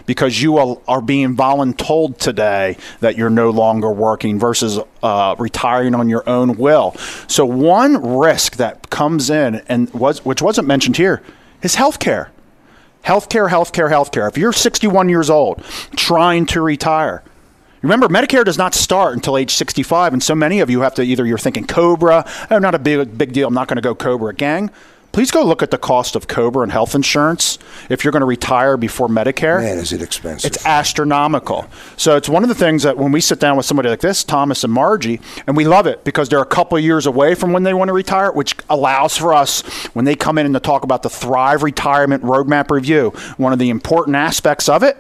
because 0.06 0.40
you 0.40 0.58
are, 0.58 1.02
being 1.02 1.36
voluntold 1.36 2.18
today 2.18 2.76
that 3.00 3.16
you're 3.16 3.30
no 3.30 3.50
longer 3.50 3.90
working 3.90 4.38
versus 4.38 4.78
uh, 5.02 5.34
retiring 5.38 5.94
on 5.94 6.08
your 6.08 6.28
own 6.28 6.56
will. 6.56 6.94
So, 7.26 7.44
one 7.44 8.18
risk 8.18 8.56
that 8.56 8.90
comes 8.90 9.28
in, 9.28 9.56
and 9.68 9.92
was 9.92 10.24
which 10.24 10.40
wasn't 10.40 10.66
mentioned 10.68 10.96
here, 10.96 11.22
is 11.62 11.76
healthcare. 11.76 12.28
Healthcare, 13.04 13.50
healthcare, 13.50 13.90
healthcare. 13.90 14.28
If 14.28 14.38
you're 14.38 14.52
61 14.52 15.10
years 15.10 15.28
old 15.28 15.62
trying 15.94 16.46
to 16.46 16.62
retire, 16.62 17.22
Remember, 17.84 18.08
Medicare 18.08 18.46
does 18.46 18.56
not 18.56 18.72
start 18.72 19.12
until 19.12 19.36
age 19.36 19.50
65, 19.50 20.14
and 20.14 20.22
so 20.22 20.34
many 20.34 20.60
of 20.60 20.70
you 20.70 20.80
have 20.80 20.94
to 20.94 21.02
either 21.02 21.26
you're 21.26 21.36
thinking 21.36 21.66
Cobra, 21.66 22.26
oh, 22.50 22.58
not 22.58 22.74
a 22.74 22.78
big 22.78 23.18
big 23.18 23.34
deal, 23.34 23.46
I'm 23.46 23.52
not 23.52 23.68
going 23.68 23.76
to 23.76 23.82
go 23.82 23.94
Cobra. 23.94 24.32
Gang, 24.32 24.70
please 25.14 25.31
go 25.31 25.44
look 25.44 25.62
at 25.62 25.70
the 25.70 25.79
cost 25.79 26.16
of 26.16 26.27
Cobra 26.27 26.64
and 26.64 26.72
health 26.72 26.96
insurance 26.96 27.57
if 27.88 28.03
you're 28.03 28.11
going 28.11 28.20
to 28.20 28.27
retire 28.27 28.77
before 28.77 29.07
Medicare. 29.07 29.62
Man, 29.62 29.79
is 29.79 29.92
it 29.92 30.03
expensive? 30.03 30.50
It's 30.50 30.66
astronomical. 30.66 31.66
So 31.96 32.16
it's 32.16 32.29
one 32.29 32.42
of 32.42 32.48
the 32.48 32.55
things 32.55 32.83
that 32.83 32.98
when 32.98 33.12
we 33.12 33.20
sit 33.20 33.38
down 33.38 33.57
with 33.57 33.64
somebody 33.64 33.88
like 33.88 34.00
this, 34.00 34.24
Thomas 34.24 34.64
and 34.64 34.72
Margie, 34.72 35.20
and 35.46 35.57
we 35.57 35.64
love 35.64 35.87
it 35.87 36.03
because 36.03 36.29
they're 36.29 36.42
a 36.42 36.44
couple 36.44 36.77
of 36.77 36.83
years 36.83 37.07
away 37.07 37.37
from 37.37 37.53
when 37.53 37.62
they 37.62 37.72
want 37.72 37.90
to 37.90 37.92
retire, 37.92 38.33
which 38.33 38.57
allows 38.68 39.16
for 39.16 39.33
us 39.33 39.62
when 39.94 40.05
they 40.05 40.16
come 40.16 40.37
in 40.37 40.46
and 40.46 40.55
to 40.57 40.61
talk 40.61 40.83
about 40.83 41.05
the 41.05 41.11
Thrive 41.11 41.62
Retirement 41.62 42.24
Roadmap 42.24 42.72
Review. 42.72 43.11
One 43.37 43.53
of 43.53 43.61
the 43.61 43.70
important 43.70 44.16
aspects 44.16 44.68
of 44.68 44.83
it 44.83 44.96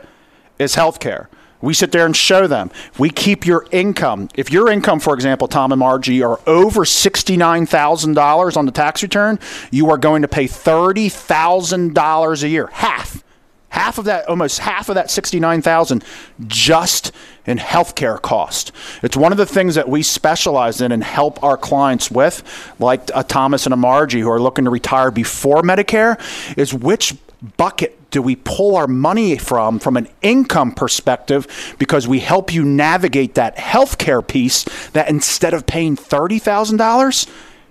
is 0.60 0.76
healthcare. 0.76 1.26
We 1.64 1.74
sit 1.74 1.92
there 1.92 2.06
and 2.06 2.16
show 2.16 2.46
them. 2.46 2.70
We 2.98 3.10
keep 3.10 3.46
your 3.46 3.66
income, 3.70 4.28
if 4.34 4.52
your 4.52 4.70
income, 4.70 5.00
for 5.00 5.14
example, 5.14 5.48
Tom 5.48 5.72
and 5.72 5.78
Margie, 5.78 6.22
are 6.22 6.38
over 6.46 6.84
$69,000 6.84 8.56
on 8.56 8.66
the 8.66 8.72
tax 8.72 9.02
return, 9.02 9.38
you 9.70 9.90
are 9.90 9.98
going 9.98 10.22
to 10.22 10.28
pay 10.28 10.44
$30,000 10.44 12.42
a 12.42 12.48
year, 12.48 12.66
half. 12.68 13.24
Half 13.70 13.98
of 13.98 14.04
that, 14.04 14.28
almost 14.28 14.60
half 14.60 14.88
of 14.88 14.94
that 14.94 15.10
69,000 15.10 16.04
just 16.46 17.10
in 17.44 17.58
healthcare 17.58 18.22
cost. 18.22 18.70
It's 19.02 19.16
one 19.16 19.32
of 19.32 19.38
the 19.38 19.46
things 19.46 19.74
that 19.74 19.88
we 19.88 20.04
specialize 20.04 20.80
in 20.80 20.92
and 20.92 21.02
help 21.02 21.42
our 21.42 21.56
clients 21.56 22.08
with, 22.08 22.44
like 22.78 23.10
a 23.16 23.24
Thomas 23.24 23.66
and 23.66 23.72
a 23.72 23.76
Margie 23.76 24.20
who 24.20 24.30
are 24.30 24.40
looking 24.40 24.64
to 24.66 24.70
retire 24.70 25.10
before 25.10 25.62
Medicare, 25.62 26.20
is 26.56 26.72
which 26.72 27.16
bucket 27.56 28.10
do 28.10 28.22
we 28.22 28.36
pull 28.36 28.76
our 28.76 28.86
money 28.86 29.36
from 29.36 29.78
from 29.78 29.96
an 29.96 30.08
income 30.22 30.72
perspective 30.72 31.74
because 31.78 32.06
we 32.06 32.20
help 32.20 32.52
you 32.54 32.64
navigate 32.64 33.34
that 33.34 33.56
healthcare 33.56 34.26
piece 34.26 34.64
that 34.90 35.08
instead 35.08 35.52
of 35.52 35.66
paying 35.66 35.96
$30,000 35.96 37.28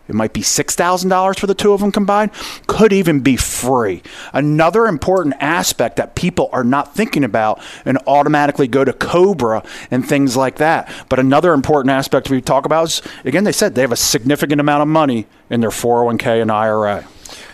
It 0.09 0.15
might 0.15 0.33
be 0.33 0.41
$6,000 0.41 1.39
for 1.39 1.47
the 1.47 1.55
two 1.55 1.71
of 1.71 1.79
them 1.79 1.91
combined, 1.91 2.31
could 2.67 2.91
even 2.91 3.21
be 3.21 3.37
free. 3.37 4.03
Another 4.33 4.85
important 4.85 5.35
aspect 5.39 5.95
that 5.95 6.15
people 6.15 6.49
are 6.51 6.65
not 6.65 6.93
thinking 6.93 7.23
about 7.23 7.61
and 7.85 7.97
automatically 8.05 8.67
go 8.67 8.83
to 8.83 8.91
Cobra 8.91 9.63
and 9.89 10.05
things 10.05 10.35
like 10.35 10.57
that. 10.57 10.91
But 11.07 11.19
another 11.19 11.53
important 11.53 11.91
aspect 11.91 12.29
we 12.29 12.41
talk 12.41 12.65
about 12.65 12.89
is 12.89 13.01
again, 13.23 13.45
they 13.45 13.53
said 13.53 13.75
they 13.75 13.81
have 13.81 13.93
a 13.93 13.95
significant 13.95 14.59
amount 14.59 14.81
of 14.81 14.89
money 14.89 15.25
in 15.49 15.61
their 15.61 15.69
401k 15.69 16.41
and 16.41 16.51
IRA. 16.51 17.05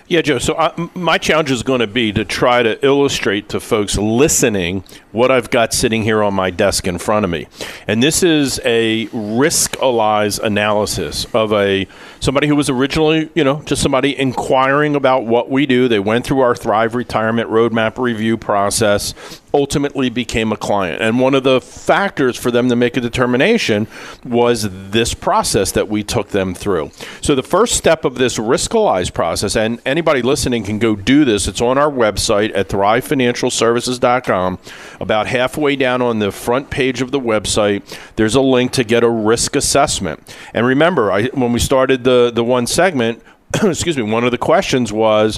Yeah, 0.09 0.21
Joe. 0.23 0.39
So 0.39 0.57
I, 0.57 0.73
my 0.95 1.19
challenge 1.19 1.51
is 1.51 1.61
going 1.61 1.81
to 1.81 1.87
be 1.87 2.11
to 2.13 2.25
try 2.25 2.63
to 2.63 2.83
illustrate 2.83 3.47
to 3.49 3.59
folks 3.59 3.95
listening 3.95 4.83
what 5.11 5.31
I've 5.31 5.49
got 5.49 5.73
sitting 5.73 6.03
here 6.03 6.21
on 6.21 6.33
my 6.33 6.51
desk 6.51 6.87
in 6.87 6.97
front 6.99 7.25
of 7.25 7.31
me, 7.31 7.47
and 7.87 8.03
this 8.03 8.21
is 8.23 8.59
a 8.63 9.07
Riskalyze 9.07 10.39
analysis 10.39 11.25
of 11.33 11.51
a 11.53 11.87
somebody 12.19 12.47
who 12.47 12.55
was 12.55 12.69
originally, 12.69 13.29
you 13.33 13.43
know, 13.43 13.61
just 13.63 13.81
somebody 13.81 14.17
inquiring 14.17 14.95
about 14.95 15.25
what 15.25 15.49
we 15.49 15.65
do. 15.65 15.87
They 15.87 15.99
went 15.99 16.25
through 16.25 16.41
our 16.41 16.55
Thrive 16.55 16.95
Retirement 16.95 17.49
Roadmap 17.49 17.97
review 17.97 18.37
process, 18.37 19.13
ultimately 19.53 20.09
became 20.09 20.51
a 20.51 20.57
client, 20.57 21.01
and 21.01 21.19
one 21.19 21.33
of 21.33 21.43
the 21.43 21.59
factors 21.59 22.37
for 22.37 22.51
them 22.51 22.69
to 22.69 22.75
make 22.75 22.97
a 22.97 23.01
determination 23.01 23.87
was 24.23 24.67
this 24.91 25.13
process 25.13 25.71
that 25.71 25.87
we 25.87 26.03
took 26.03 26.29
them 26.29 26.53
through. 26.53 26.91
So 27.21 27.33
the 27.35 27.43
first 27.43 27.75
step 27.75 28.05
of 28.05 28.15
this 28.15 28.37
Riskalyze 28.37 29.13
process, 29.13 29.55
and 29.55 29.81
anybody 29.85 30.21
listening 30.21 30.63
can 30.63 30.77
go 30.77 30.95
do 30.95 31.25
this. 31.25 31.47
It's 31.47 31.61
on 31.61 31.77
our 31.77 31.89
website 31.89 32.51
at 32.55 32.69
thrivefinancialservices.com. 32.69 34.59
About 34.99 35.27
halfway 35.27 35.75
down 35.75 36.01
on 36.01 36.19
the 36.19 36.31
front 36.31 36.69
page 36.69 37.01
of 37.01 37.11
the 37.11 37.19
website, 37.19 37.83
there's 38.15 38.35
a 38.35 38.41
link 38.41 38.71
to 38.73 38.83
get 38.83 39.03
a 39.03 39.09
risk 39.09 39.55
assessment. 39.55 40.35
And 40.53 40.65
remember, 40.65 41.11
I, 41.11 41.27
when 41.27 41.53
we 41.53 41.59
started 41.59 42.03
the, 42.03 42.31
the 42.33 42.43
one 42.43 42.67
segment, 42.67 43.23
excuse 43.63 43.97
me, 43.97 44.03
one 44.03 44.23
of 44.23 44.31
the 44.31 44.37
questions 44.37 44.91
was, 44.91 45.37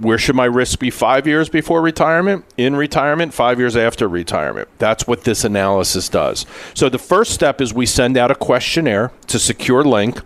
where 0.00 0.18
should 0.18 0.34
my 0.34 0.46
risk 0.46 0.80
be 0.80 0.90
five 0.90 1.26
years 1.26 1.48
before 1.48 1.80
retirement, 1.80 2.44
in 2.56 2.74
retirement, 2.74 3.32
five 3.32 3.58
years 3.58 3.76
after 3.76 4.08
retirement? 4.08 4.68
That's 4.78 5.06
what 5.06 5.24
this 5.24 5.44
analysis 5.44 6.08
does. 6.08 6.46
So 6.74 6.88
the 6.88 6.98
first 6.98 7.32
step 7.32 7.60
is 7.60 7.72
we 7.72 7.86
send 7.86 8.16
out 8.16 8.30
a 8.30 8.34
questionnaire 8.34 9.12
to 9.28 9.38
secure 9.38 9.84
link 9.84 10.20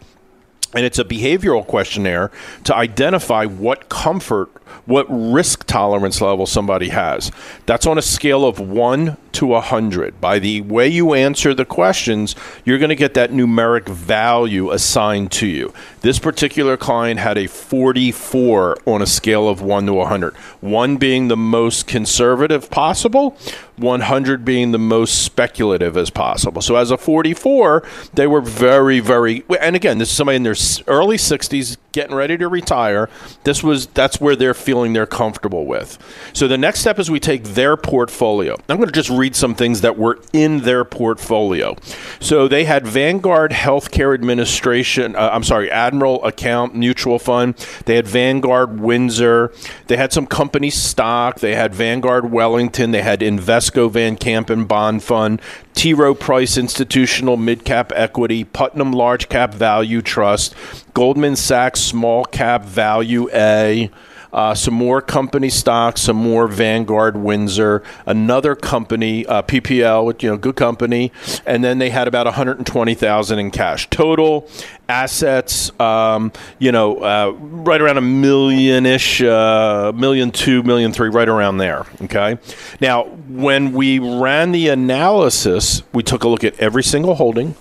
and 0.75 0.85
it's 0.85 0.99
a 0.99 1.05
behavioral 1.05 1.67
questionnaire 1.67 2.31
to 2.65 2.75
identify 2.75 3.45
what 3.45 3.89
comfort, 3.89 4.51
what 4.87 5.07
risk 5.09 5.67
tolerance 5.67 6.21
level 6.21 6.47
somebody 6.47 6.89
has. 6.89 7.31
That's 7.67 7.87
on 7.87 7.99
a 7.99 8.03
scale 8.03 8.45
of 8.47 8.59
1 8.59 9.17
to 9.35 9.47
100. 9.47 10.21
By 10.21 10.39
the 10.39 10.61
way 10.63 10.89
you 10.89 11.15
answer 11.15 11.55
the 11.55 11.65
questions, 11.65 12.35
you're 12.65 12.79
going 12.79 12.89
to 12.91 12.95
get 12.95 13.15
that 13.15 13.31
numeric 13.31 13.89
value 13.89 14.71
assigned 14.71 15.33
to 15.33 15.47
you. 15.47 15.73
This 16.01 16.19
particular 16.19 16.77
client 16.77 17.21
had 17.21 17.39
a 17.39 17.47
44 17.47 18.79
on 18.87 19.03
a 19.03 19.07
scale 19.07 19.49
of 19.49 19.63
1 19.63 19.87
to 19.87 19.93
100. 19.95 20.35
1 20.35 20.97
being 20.97 21.29
the 21.29 21.37
most 21.37 21.87
conservative 21.87 22.71
possible, 22.71 23.37
100 23.77 24.45
being 24.45 24.73
the 24.73 24.79
most 24.79 25.23
speculative 25.23 25.97
as 25.97 26.11
possible. 26.11 26.63
So 26.63 26.77
as 26.77 26.91
a 26.91 26.97
44, 26.97 27.83
they 28.15 28.27
were 28.27 28.41
very, 28.41 29.01
very, 29.01 29.45
and 29.61 29.77
again, 29.77 29.99
this 29.99 30.11
is 30.11 30.17
somebody 30.17 30.37
in 30.37 30.43
their 30.43 30.57
early 30.87 31.17
60s 31.17 31.77
getting 31.93 32.15
ready 32.15 32.37
to 32.39 32.49
retire. 32.49 33.09
This 33.45 33.63
was, 33.63 33.87
that's 33.87 34.21
where 34.21 34.37
they're 34.37 34.55
feeling 34.55 34.93
they're 34.93 35.07
comfortable 35.07 35.67
with. 35.67 35.99
So 36.33 36.49
the 36.49 36.59
next 36.59 36.81
step 36.81 36.99
is 36.99 37.11
we 37.11 37.21
take 37.21 37.45
their 37.45 37.77
portfolio. 37.77 38.57
I'm 38.69 38.77
going 38.77 38.89
to 38.89 38.93
just 38.93 39.11
read 39.11 39.35
some 39.37 39.55
things 39.55 39.81
that 39.81 39.97
were 39.97 40.19
in 40.33 40.61
their 40.61 40.85
portfolio. 40.85 41.77
So 42.21 42.49
they 42.49 42.65
had 42.65 42.87
Vanguard 42.87 43.53
Healthcare 43.53 44.15
Administration, 44.15 45.17
uh, 45.17 45.31
I'm 45.33 45.45
sorry, 45.45 45.71
Admiral 45.71 46.25
Account 46.25 46.75
Mutual 46.75 47.19
Fund. 47.19 47.55
They 47.87 47.97
had 47.97 48.07
Vanguard 48.07 48.81
Windsor. 48.81 49.53
They 49.87 49.97
had 49.97 50.13
some 50.13 50.27
company 50.27 50.71
stock. 50.71 51.41
They 51.41 51.55
had 51.55 51.75
Vanguard 51.75 52.31
Wellington. 52.31 52.91
They 52.91 53.03
had 53.03 53.23
Invest 53.23 53.63
Invesco 53.63 53.91
Van 53.91 54.17
Kampen 54.17 54.67
Bond 54.67 55.03
Fund, 55.03 55.41
T. 55.75 55.95
Rowe 55.95 56.15
Price 56.15 56.57
Institutional 56.57 57.37
Mid 57.37 57.65
Cap 57.65 57.93
Equity, 57.95 58.45
Putnam 58.45 58.93
Large 58.93 59.29
Cap 59.29 59.55
Value 59.55 60.03
Trust, 60.03 60.55
Goldman 60.95 61.37
Sachs 61.37 61.81
Small 61.81 62.25
Cap 62.25 62.65
Value 62.65 63.29
A. 63.33 63.91
Uh, 64.33 64.55
some 64.55 64.73
more 64.73 65.03
company 65.03 65.51
stocks, 65.51 66.03
some 66.03 66.17
more 66.17 66.49
Vanguard 66.49 67.17
Windsor, 67.17 67.83
another 68.07 68.55
company, 68.55 69.27
uh, 69.27 69.43
PPL, 69.43 70.23
you 70.23 70.31
know, 70.31 70.37
good 70.39 70.57
company, 70.57 71.13
and 71.45 71.63
then 71.63 71.79
they 71.79 71.91
had 71.91 72.09
about 72.09 72.25
120,000 72.27 73.39
in 73.39 73.51
cash 73.51 73.91
total 73.91 74.49
assets. 74.89 75.79
Um, 75.81 76.33
you 76.59 76.73
know, 76.73 76.99
uh, 76.99 77.33
right 77.39 77.81
around 77.81 77.99
a 77.99 78.03
million 78.03 78.87
ish, 78.87 79.23
uh, 79.23 79.93
million 79.95 80.31
two, 80.31 80.63
million 80.63 80.93
three, 80.93 81.09
right 81.09 81.29
around 81.29 81.59
there. 81.59 81.87
Okay. 82.03 82.39
Now, 82.81 83.05
when 83.29 83.73
we 83.73 83.99
ran 83.99 84.53
the 84.53 84.69
analysis, 84.69 85.83
we 85.93 86.03
took 86.03 86.25
a 86.25 86.29
look 86.29 86.45
at 86.45 86.59
every 86.59 86.83
single 86.83 87.17
holding, 87.17 87.55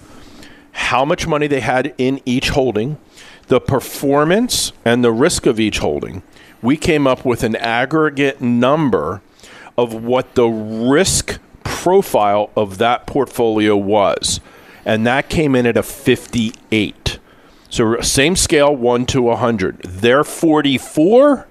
how 0.71 1.03
much 1.03 1.27
money 1.27 1.47
they 1.47 1.59
had 1.59 1.93
in 1.97 2.21
each 2.25 2.49
holding, 2.49 2.97
the 3.47 3.59
performance 3.59 4.71
and 4.85 5.03
the 5.03 5.11
risk 5.11 5.45
of 5.45 5.59
each 5.59 5.79
holding 5.79 6.23
we 6.61 6.77
came 6.77 7.07
up 7.07 7.25
with 7.25 7.43
an 7.43 7.55
aggregate 7.55 8.41
number 8.41 9.21
of 9.77 9.93
what 9.93 10.35
the 10.35 10.47
risk 10.47 11.39
profile 11.63 12.51
of 12.55 12.77
that 12.77 13.07
portfolio 13.07 13.75
was. 13.75 14.39
And 14.85 15.05
that 15.07 15.29
came 15.29 15.55
in 15.55 15.65
at 15.65 15.77
a 15.77 15.83
58. 15.83 17.19
So, 17.69 17.99
same 18.01 18.35
scale, 18.35 18.75
1 18.75 19.05
to 19.07 19.21
100. 19.21 19.81
They're 19.83 20.23
44, 20.23 21.47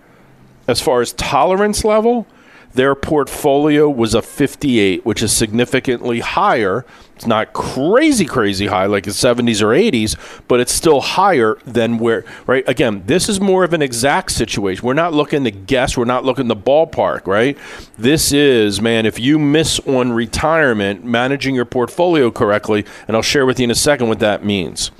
as 0.69 0.81
far 0.81 1.01
as 1.01 1.13
tolerance 1.15 1.85
level, 1.85 2.27
their 2.73 2.95
portfolio 2.95 3.89
was 3.89 4.14
a 4.14 4.23
58, 4.23 5.05
which 5.05 5.23
is 5.23 5.33
significantly 5.33 6.21
higher. 6.21 6.87
It's 7.16 7.27
not 7.27 7.53
crazy, 7.53 8.25
crazy 8.25 8.68
high 8.68 8.87
like 8.87 9.05
the 9.05 9.11
70s 9.11 9.61
or 9.61 9.68
80s, 9.68 10.16
but 10.49 10.61
it's 10.61 10.73
still 10.73 11.01
higher 11.01 11.59
than 11.66 11.99
where, 11.99 12.25
right? 12.47 12.66
Again, 12.68 13.03
this 13.07 13.29
is 13.29 13.41
more 13.41 13.64
of 13.64 13.73
an 13.73 13.83
exact 13.83 14.33
situation. 14.33 14.87
We're 14.87 14.95
not 14.95 15.12
looking 15.12 15.45
to 15.45 15.51
guess, 15.51 15.97
we're 15.97 16.05
not 16.05 16.25
looking 16.25 16.49
to 16.49 16.57
ballpark, 16.57 17.27
right? 17.27 17.59
This 17.99 18.33
is, 18.33 18.81
man, 18.81 19.05
if 19.05 19.18
you 19.18 19.39
miss 19.39 19.81
on 19.81 20.12
retirement, 20.12 21.05
managing 21.05 21.55
your 21.55 21.66
portfolio 21.66 22.31
correctly, 22.31 22.87
and 23.07 23.16
I'll 23.16 23.23
share 23.23 23.45
with 23.45 23.59
you 23.59 23.64
in 23.64 23.71
a 23.71 23.75
second 23.75 24.09
what 24.09 24.21
that 24.21 24.45
means. 24.45 24.91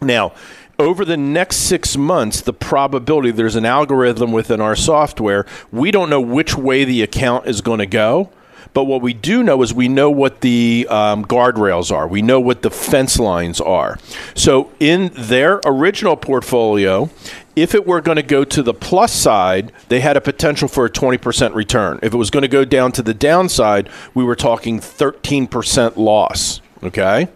Now, 0.00 0.32
over 0.78 1.04
the 1.04 1.16
next 1.16 1.56
six 1.56 1.96
months, 1.96 2.40
the 2.40 2.52
probability 2.52 3.30
there's 3.30 3.56
an 3.56 3.64
algorithm 3.64 4.32
within 4.32 4.60
our 4.60 4.76
software. 4.76 5.46
We 5.70 5.90
don't 5.90 6.10
know 6.10 6.20
which 6.20 6.56
way 6.56 6.84
the 6.84 7.02
account 7.02 7.46
is 7.46 7.60
going 7.60 7.78
to 7.78 7.86
go. 7.86 8.30
But 8.72 8.84
what 8.84 9.02
we 9.02 9.14
do 9.14 9.44
know 9.44 9.62
is 9.62 9.72
we 9.72 9.86
know 9.86 10.10
what 10.10 10.40
the 10.40 10.86
um, 10.90 11.24
guardrails 11.24 11.92
are. 11.94 12.08
We 12.08 12.22
know 12.22 12.40
what 12.40 12.62
the 12.62 12.70
fence 12.70 13.20
lines 13.20 13.60
are. 13.60 13.98
So 14.34 14.72
in 14.80 15.12
their 15.14 15.60
original 15.64 16.16
portfolio, 16.16 17.08
if 17.54 17.72
it 17.74 17.86
were 17.86 18.00
going 18.00 18.16
to 18.16 18.22
go 18.22 18.42
to 18.42 18.62
the 18.64 18.74
plus 18.74 19.12
side, 19.12 19.72
they 19.88 20.00
had 20.00 20.16
a 20.16 20.20
potential 20.20 20.66
for 20.66 20.84
a 20.84 20.90
20% 20.90 21.54
return. 21.54 22.00
If 22.02 22.12
it 22.12 22.16
was 22.16 22.30
going 22.30 22.42
to 22.42 22.48
go 22.48 22.64
down 22.64 22.90
to 22.92 23.02
the 23.02 23.14
downside, 23.14 23.88
we 24.12 24.24
were 24.24 24.34
talking 24.34 24.80
13% 24.80 25.96
loss. 25.96 26.60
Okay. 26.82 27.28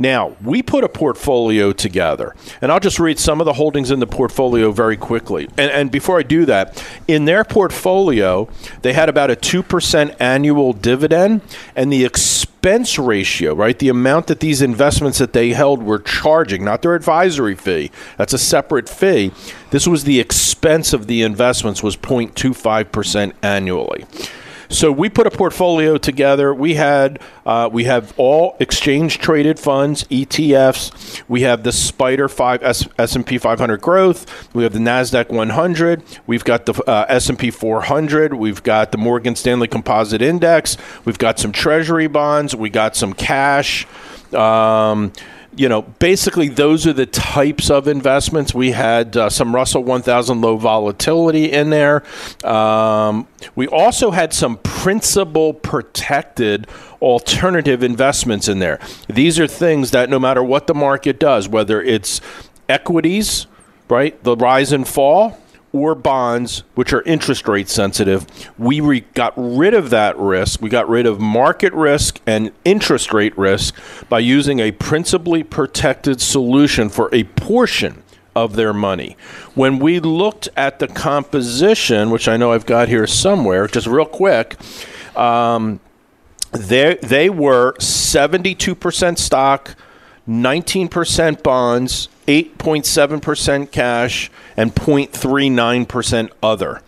Now, 0.00 0.36
we 0.44 0.62
put 0.62 0.84
a 0.84 0.88
portfolio 0.88 1.72
together, 1.72 2.36
and 2.62 2.70
I'll 2.70 2.78
just 2.78 3.00
read 3.00 3.18
some 3.18 3.40
of 3.40 3.46
the 3.46 3.54
holdings 3.54 3.90
in 3.90 3.98
the 3.98 4.06
portfolio 4.06 4.70
very 4.70 4.96
quickly. 4.96 5.48
And, 5.58 5.72
and 5.72 5.90
before 5.90 6.20
I 6.20 6.22
do 6.22 6.44
that, 6.44 6.82
in 7.08 7.24
their 7.24 7.42
portfolio, 7.42 8.48
they 8.82 8.92
had 8.92 9.08
about 9.08 9.28
a 9.28 9.34
2% 9.34 10.16
annual 10.20 10.72
dividend, 10.72 11.40
and 11.74 11.92
the 11.92 12.04
expense 12.04 12.96
ratio, 12.96 13.54
right, 13.54 13.76
the 13.76 13.88
amount 13.88 14.28
that 14.28 14.38
these 14.38 14.62
investments 14.62 15.18
that 15.18 15.32
they 15.32 15.50
held 15.50 15.82
were 15.82 15.98
charging, 15.98 16.64
not 16.64 16.82
their 16.82 16.94
advisory 16.94 17.56
fee, 17.56 17.90
that's 18.16 18.32
a 18.32 18.38
separate 18.38 18.88
fee. 18.88 19.32
This 19.72 19.88
was 19.88 20.04
the 20.04 20.20
expense 20.20 20.92
of 20.92 21.08
the 21.08 21.22
investments 21.22 21.82
was 21.82 21.96
0.25% 21.96 23.32
annually. 23.42 24.06
So 24.70 24.92
we 24.92 25.08
put 25.08 25.26
a 25.26 25.30
portfolio 25.30 25.96
together. 25.96 26.54
We 26.54 26.74
had 26.74 27.20
uh, 27.46 27.70
we 27.72 27.84
have 27.84 28.12
all 28.18 28.56
exchange 28.60 29.18
traded 29.18 29.58
funds, 29.58 30.04
ETFs. 30.04 31.22
We 31.26 31.42
have 31.42 31.62
the 31.62 31.72
Spider 31.72 32.28
Five 32.28 32.62
S 32.62 33.16
and 33.16 33.26
P 33.26 33.38
500 33.38 33.80
Growth. 33.80 34.54
We 34.54 34.62
have 34.64 34.74
the 34.74 34.78
Nasdaq 34.78 35.30
100. 35.30 36.02
We've 36.26 36.44
got 36.44 36.66
the 36.66 36.74
uh, 36.86 37.06
S 37.08 37.28
and 37.30 37.38
P 37.38 37.50
400. 37.50 38.34
We've 38.34 38.62
got 38.62 38.92
the 38.92 38.98
Morgan 38.98 39.36
Stanley 39.36 39.68
Composite 39.68 40.20
Index. 40.20 40.76
We've 41.04 41.18
got 41.18 41.38
some 41.38 41.52
Treasury 41.52 42.06
bonds. 42.06 42.54
We 42.54 42.68
got 42.68 42.94
some 42.94 43.14
cash. 43.14 43.86
Um, 44.34 45.12
you 45.58 45.68
know, 45.68 45.82
basically 45.82 46.48
those 46.48 46.86
are 46.86 46.92
the 46.92 47.04
types 47.04 47.68
of 47.68 47.88
investments. 47.88 48.54
We 48.54 48.70
had 48.70 49.16
uh, 49.16 49.28
some 49.28 49.52
Russell 49.52 49.82
1000 49.82 50.40
low 50.40 50.56
volatility 50.56 51.50
in 51.50 51.70
there. 51.70 52.04
Um, 52.44 53.26
we 53.56 53.66
also 53.66 54.12
had 54.12 54.32
some 54.32 54.58
principal 54.58 55.52
protected 55.52 56.68
alternative 57.02 57.82
investments 57.82 58.46
in 58.46 58.60
there. 58.60 58.78
These 59.08 59.40
are 59.40 59.48
things 59.48 59.90
that 59.90 60.08
no 60.08 60.20
matter 60.20 60.44
what 60.44 60.68
the 60.68 60.74
market 60.74 61.18
does, 61.18 61.48
whether 61.48 61.82
it's 61.82 62.20
equities, 62.68 63.48
right? 63.88 64.22
The 64.22 64.36
rise 64.36 64.70
and 64.70 64.86
fall, 64.86 65.40
or 65.78 65.94
bonds, 65.94 66.64
which 66.74 66.92
are 66.92 67.02
interest 67.02 67.48
rate 67.48 67.68
sensitive. 67.68 68.26
We 68.58 68.80
re- 68.80 69.04
got 69.14 69.32
rid 69.36 69.74
of 69.74 69.90
that 69.90 70.18
risk. 70.18 70.60
We 70.60 70.68
got 70.68 70.88
rid 70.88 71.06
of 71.06 71.20
market 71.20 71.72
risk 71.72 72.20
and 72.26 72.52
interest 72.64 73.12
rate 73.12 73.36
risk 73.38 73.74
by 74.08 74.20
using 74.20 74.60
a 74.60 74.72
principally 74.72 75.42
protected 75.42 76.20
solution 76.20 76.88
for 76.88 77.08
a 77.12 77.24
portion 77.24 78.02
of 78.34 78.56
their 78.56 78.72
money. 78.72 79.16
When 79.54 79.78
we 79.78 80.00
looked 80.00 80.48
at 80.56 80.78
the 80.78 80.88
composition, 80.88 82.10
which 82.10 82.28
I 82.28 82.36
know 82.36 82.52
I've 82.52 82.66
got 82.66 82.88
here 82.88 83.06
somewhere, 83.06 83.66
just 83.66 83.86
real 83.86 84.04
quick, 84.04 84.56
um, 85.16 85.80
they, 86.52 86.98
they 87.02 87.28
were 87.28 87.74
72% 87.74 89.18
stock, 89.18 89.74
19% 90.28 91.42
bonds, 91.42 92.08
8.7% 92.28 93.72
cash, 93.72 94.30
and 94.56 94.74
0.39% 94.74 96.30
other. 96.42 96.82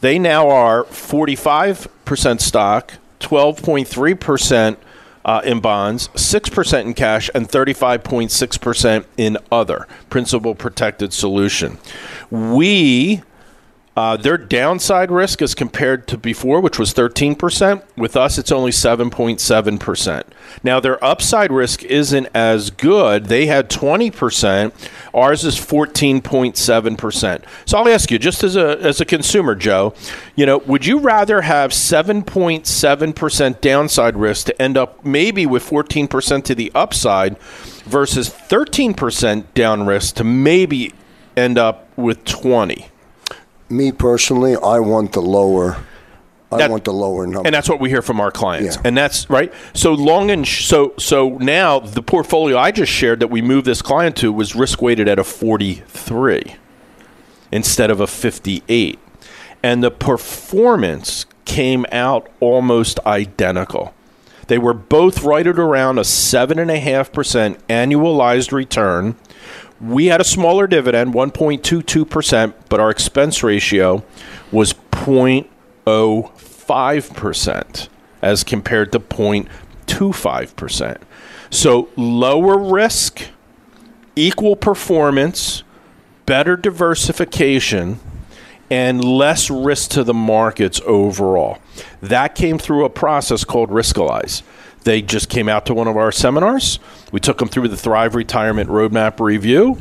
They 0.00 0.18
now 0.18 0.50
are 0.50 0.84
45% 0.84 2.40
stock, 2.40 2.92
12.3% 3.20 4.76
uh, 5.24 5.40
in 5.42 5.60
bonds, 5.60 6.08
6% 6.08 6.84
in 6.84 6.92
cash, 6.92 7.30
and 7.34 7.48
35.6% 7.48 9.04
in 9.16 9.38
other 9.50 9.88
principal 10.10 10.54
protected 10.54 11.14
solution. 11.14 11.78
We 12.30 13.22
uh, 13.96 14.16
their 14.16 14.36
downside 14.36 15.10
risk 15.10 15.40
as 15.40 15.54
compared 15.54 16.08
to 16.08 16.18
before, 16.18 16.60
which 16.60 16.80
was 16.80 16.92
13%, 16.92 17.82
with 17.96 18.16
us 18.16 18.38
it's 18.38 18.50
only 18.50 18.72
7.7%. 18.72 20.24
Now, 20.64 20.80
their 20.80 21.02
upside 21.04 21.52
risk 21.52 21.84
isn't 21.84 22.26
as 22.34 22.70
good. 22.70 23.26
They 23.26 23.46
had 23.46 23.70
20%, 23.70 24.72
ours 25.14 25.44
is 25.44 25.56
14.7%. 25.56 27.44
So 27.66 27.78
I'll 27.78 27.88
ask 27.88 28.10
you, 28.10 28.18
just 28.18 28.42
as 28.42 28.56
a, 28.56 28.80
as 28.80 29.00
a 29.00 29.04
consumer, 29.04 29.54
Joe, 29.54 29.94
you 30.34 30.44
know, 30.44 30.58
would 30.58 30.84
you 30.84 30.98
rather 30.98 31.42
have 31.42 31.70
7.7% 31.70 33.60
downside 33.60 34.16
risk 34.16 34.46
to 34.46 34.60
end 34.62 34.76
up 34.76 35.04
maybe 35.04 35.46
with 35.46 35.68
14% 35.68 36.42
to 36.44 36.54
the 36.54 36.72
upside 36.74 37.38
versus 37.38 38.28
13% 38.28 39.54
down 39.54 39.86
risk 39.86 40.16
to 40.16 40.24
maybe 40.24 40.92
end 41.36 41.58
up 41.58 41.96
with 41.96 42.24
20? 42.24 42.88
Me 43.68 43.92
personally, 43.92 44.56
I 44.56 44.78
want 44.80 45.12
the 45.12 45.22
lower. 45.22 45.78
I 46.52 46.58
That- 46.58 46.70
want 46.70 46.84
the 46.84 46.92
lower 46.92 47.26
number. 47.26 47.46
and 47.48 47.54
that's 47.54 47.68
what 47.68 47.80
we 47.80 47.88
hear 47.88 48.02
from 48.02 48.20
our 48.20 48.30
clients 48.30 48.76
Yeah. 48.76 48.82
and 48.84 48.96
that's 48.96 49.28
right 49.28 49.52
so 49.72 49.92
long 49.92 50.30
and 50.30 50.46
sh- 50.46 50.66
so 50.66 50.92
so 50.98 51.30
now 51.40 51.80
the 51.80 52.02
portfolio 52.02 52.56
i 52.56 52.70
just 52.70 52.92
shared 52.92 53.18
that 53.18 53.26
we 53.28 53.42
moved 53.42 53.66
this 53.66 53.82
client 53.82 54.14
to 54.16 54.32
was 54.32 54.54
risk 54.54 54.80
weighted 54.80 55.08
at 55.08 55.18
a 55.18 55.24
43 55.24 56.54
instead 57.50 57.90
of 57.90 57.98
a 58.00 58.06
58 58.06 59.00
and 59.64 59.82
the 59.82 59.90
performance 59.90 61.26
came 61.44 61.86
out 61.90 62.28
almost 62.38 63.00
identical 63.04 63.92
they 64.46 64.58
were 64.58 64.74
both 64.74 65.24
right 65.24 65.48
at 65.48 65.58
around 65.58 65.98
a 65.98 66.02
7.5% 66.04 67.56
annualized 67.68 68.52
return 68.52 69.16
we 69.84 70.06
had 70.06 70.20
a 70.20 70.24
smaller 70.24 70.66
dividend 70.66 71.14
1.22% 71.14 72.54
but 72.68 72.80
our 72.80 72.90
expense 72.90 73.42
ratio 73.42 74.04
was 74.50 74.74
0.05% 74.90 77.88
as 78.22 78.42
compared 78.42 78.90
to 78.92 79.00
0.25%. 79.00 81.02
So 81.50 81.90
lower 81.94 82.58
risk, 82.58 83.28
equal 84.16 84.56
performance, 84.56 85.62
better 86.26 86.56
diversification, 86.56 88.00
and 88.70 89.04
less 89.04 89.50
risk 89.50 89.90
to 89.90 90.02
the 90.02 90.14
markets 90.14 90.80
overall. 90.86 91.58
That 92.00 92.34
came 92.34 92.56
through 92.58 92.86
a 92.86 92.90
process 92.90 93.44
called 93.44 93.68
Riskalyze. 93.70 94.42
They 94.84 95.02
just 95.02 95.28
came 95.28 95.48
out 95.48 95.66
to 95.66 95.74
one 95.74 95.88
of 95.88 95.96
our 95.96 96.12
seminars. 96.12 96.78
We 97.10 97.20
took 97.20 97.38
them 97.38 97.48
through 97.48 97.68
the 97.68 97.76
Thrive 97.76 98.14
Retirement 98.14 98.70
Roadmap 98.70 99.18
Review. 99.18 99.78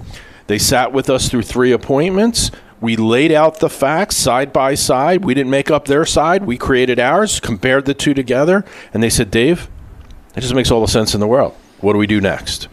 They 0.47 0.57
sat 0.57 0.91
with 0.91 1.09
us 1.09 1.29
through 1.29 1.43
three 1.43 1.71
appointments. 1.71 2.51
We 2.81 2.95
laid 2.95 3.31
out 3.31 3.59
the 3.59 3.69
facts 3.69 4.17
side 4.17 4.51
by 4.51 4.75
side. 4.75 5.23
We 5.23 5.33
didn't 5.33 5.51
make 5.51 5.71
up 5.71 5.85
their 5.85 6.05
side. 6.05 6.45
We 6.45 6.57
created 6.57 6.99
ours, 6.99 7.39
compared 7.39 7.85
the 7.85 7.93
two 7.93 8.13
together, 8.13 8.65
and 8.93 9.01
they 9.01 9.09
said, 9.09 9.31
Dave, 9.31 9.69
it 10.35 10.41
just 10.41 10.55
makes 10.55 10.71
all 10.71 10.81
the 10.81 10.87
sense 10.87 11.13
in 11.13 11.19
the 11.19 11.27
world. 11.27 11.55
What 11.79 11.93
do 11.93 11.99
we 11.99 12.07
do 12.07 12.19
next? 12.19 12.67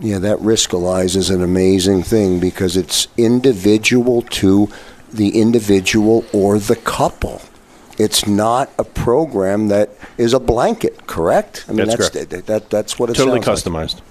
Yeah, 0.00 0.18
that 0.18 0.38
Riskalyze 0.38 1.16
is 1.16 1.30
an 1.30 1.42
amazing 1.42 2.04
thing 2.04 2.38
because 2.38 2.76
it's 2.76 3.08
individual 3.16 4.22
to 4.22 4.68
the 5.12 5.40
individual 5.40 6.24
or 6.32 6.58
the 6.58 6.76
couple. 6.76 7.42
It's 7.98 8.26
not 8.26 8.70
a 8.78 8.84
program 8.84 9.68
that 9.68 9.90
is 10.16 10.32
a 10.32 10.40
blanket, 10.40 11.06
correct? 11.06 11.64
I 11.68 11.72
mean, 11.72 11.88
That's 11.88 12.10
that's 12.10 12.26
that, 12.26 12.46
that, 12.46 12.70
that's 12.70 12.98
what 12.98 13.10
it 13.10 13.16
Totally 13.16 13.42
sounds 13.42 13.66
like. 13.66 14.02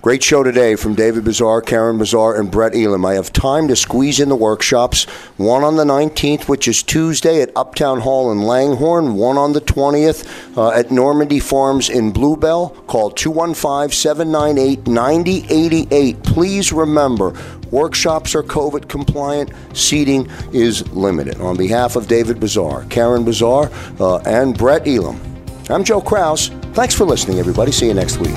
Great 0.00 0.22
show 0.22 0.44
today 0.44 0.76
from 0.76 0.94
David 0.94 1.24
Bazaar, 1.24 1.60
Karen 1.60 1.98
Bazaar, 1.98 2.38
and 2.38 2.52
Brett 2.52 2.76
Elam. 2.76 3.04
I 3.04 3.14
have 3.14 3.32
time 3.32 3.66
to 3.66 3.74
squeeze 3.74 4.20
in 4.20 4.28
the 4.28 4.36
workshops. 4.36 5.06
One 5.38 5.64
on 5.64 5.74
the 5.74 5.82
19th, 5.82 6.48
which 6.48 6.68
is 6.68 6.84
Tuesday 6.84 7.42
at 7.42 7.50
Uptown 7.56 8.00
Hall 8.00 8.30
in 8.30 8.42
Langhorne. 8.42 9.16
One 9.16 9.36
on 9.36 9.54
the 9.54 9.60
20th 9.60 10.56
uh, 10.56 10.70
at 10.70 10.92
Normandy 10.92 11.40
Farms 11.40 11.90
in 11.90 12.12
Bluebell. 12.12 12.70
Call 12.86 13.10
215 13.10 13.90
798 13.90 14.86
9088. 14.86 16.22
Please 16.22 16.72
remember, 16.72 17.34
workshops 17.72 18.36
are 18.36 18.44
COVID 18.44 18.88
compliant. 18.88 19.50
Seating 19.72 20.30
is 20.52 20.88
limited. 20.92 21.40
On 21.40 21.56
behalf 21.56 21.96
of 21.96 22.06
David 22.06 22.38
Bazaar, 22.38 22.84
Karen 22.84 23.24
Bazaar, 23.24 23.68
uh, 23.98 24.18
and 24.18 24.56
Brett 24.56 24.86
Elam, 24.86 25.20
I'm 25.68 25.82
Joe 25.82 26.00
Kraus. 26.00 26.50
Thanks 26.74 26.94
for 26.94 27.04
listening, 27.04 27.40
everybody. 27.40 27.72
See 27.72 27.88
you 27.88 27.94
next 27.94 28.18
week. 28.18 28.36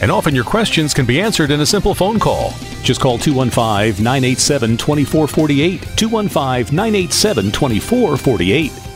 And 0.00 0.10
often 0.10 0.34
your 0.34 0.44
questions 0.44 0.94
can 0.94 1.06
be 1.06 1.20
answered 1.20 1.50
in 1.50 1.60
a 1.60 1.66
simple 1.66 1.94
phone 1.94 2.18
call. 2.18 2.52
Just 2.82 3.00
call 3.00 3.18
215 3.18 4.02
987 4.02 4.76
2448. 4.76 5.80
215 5.96 6.74
987 6.74 7.52
2448. 7.52 8.87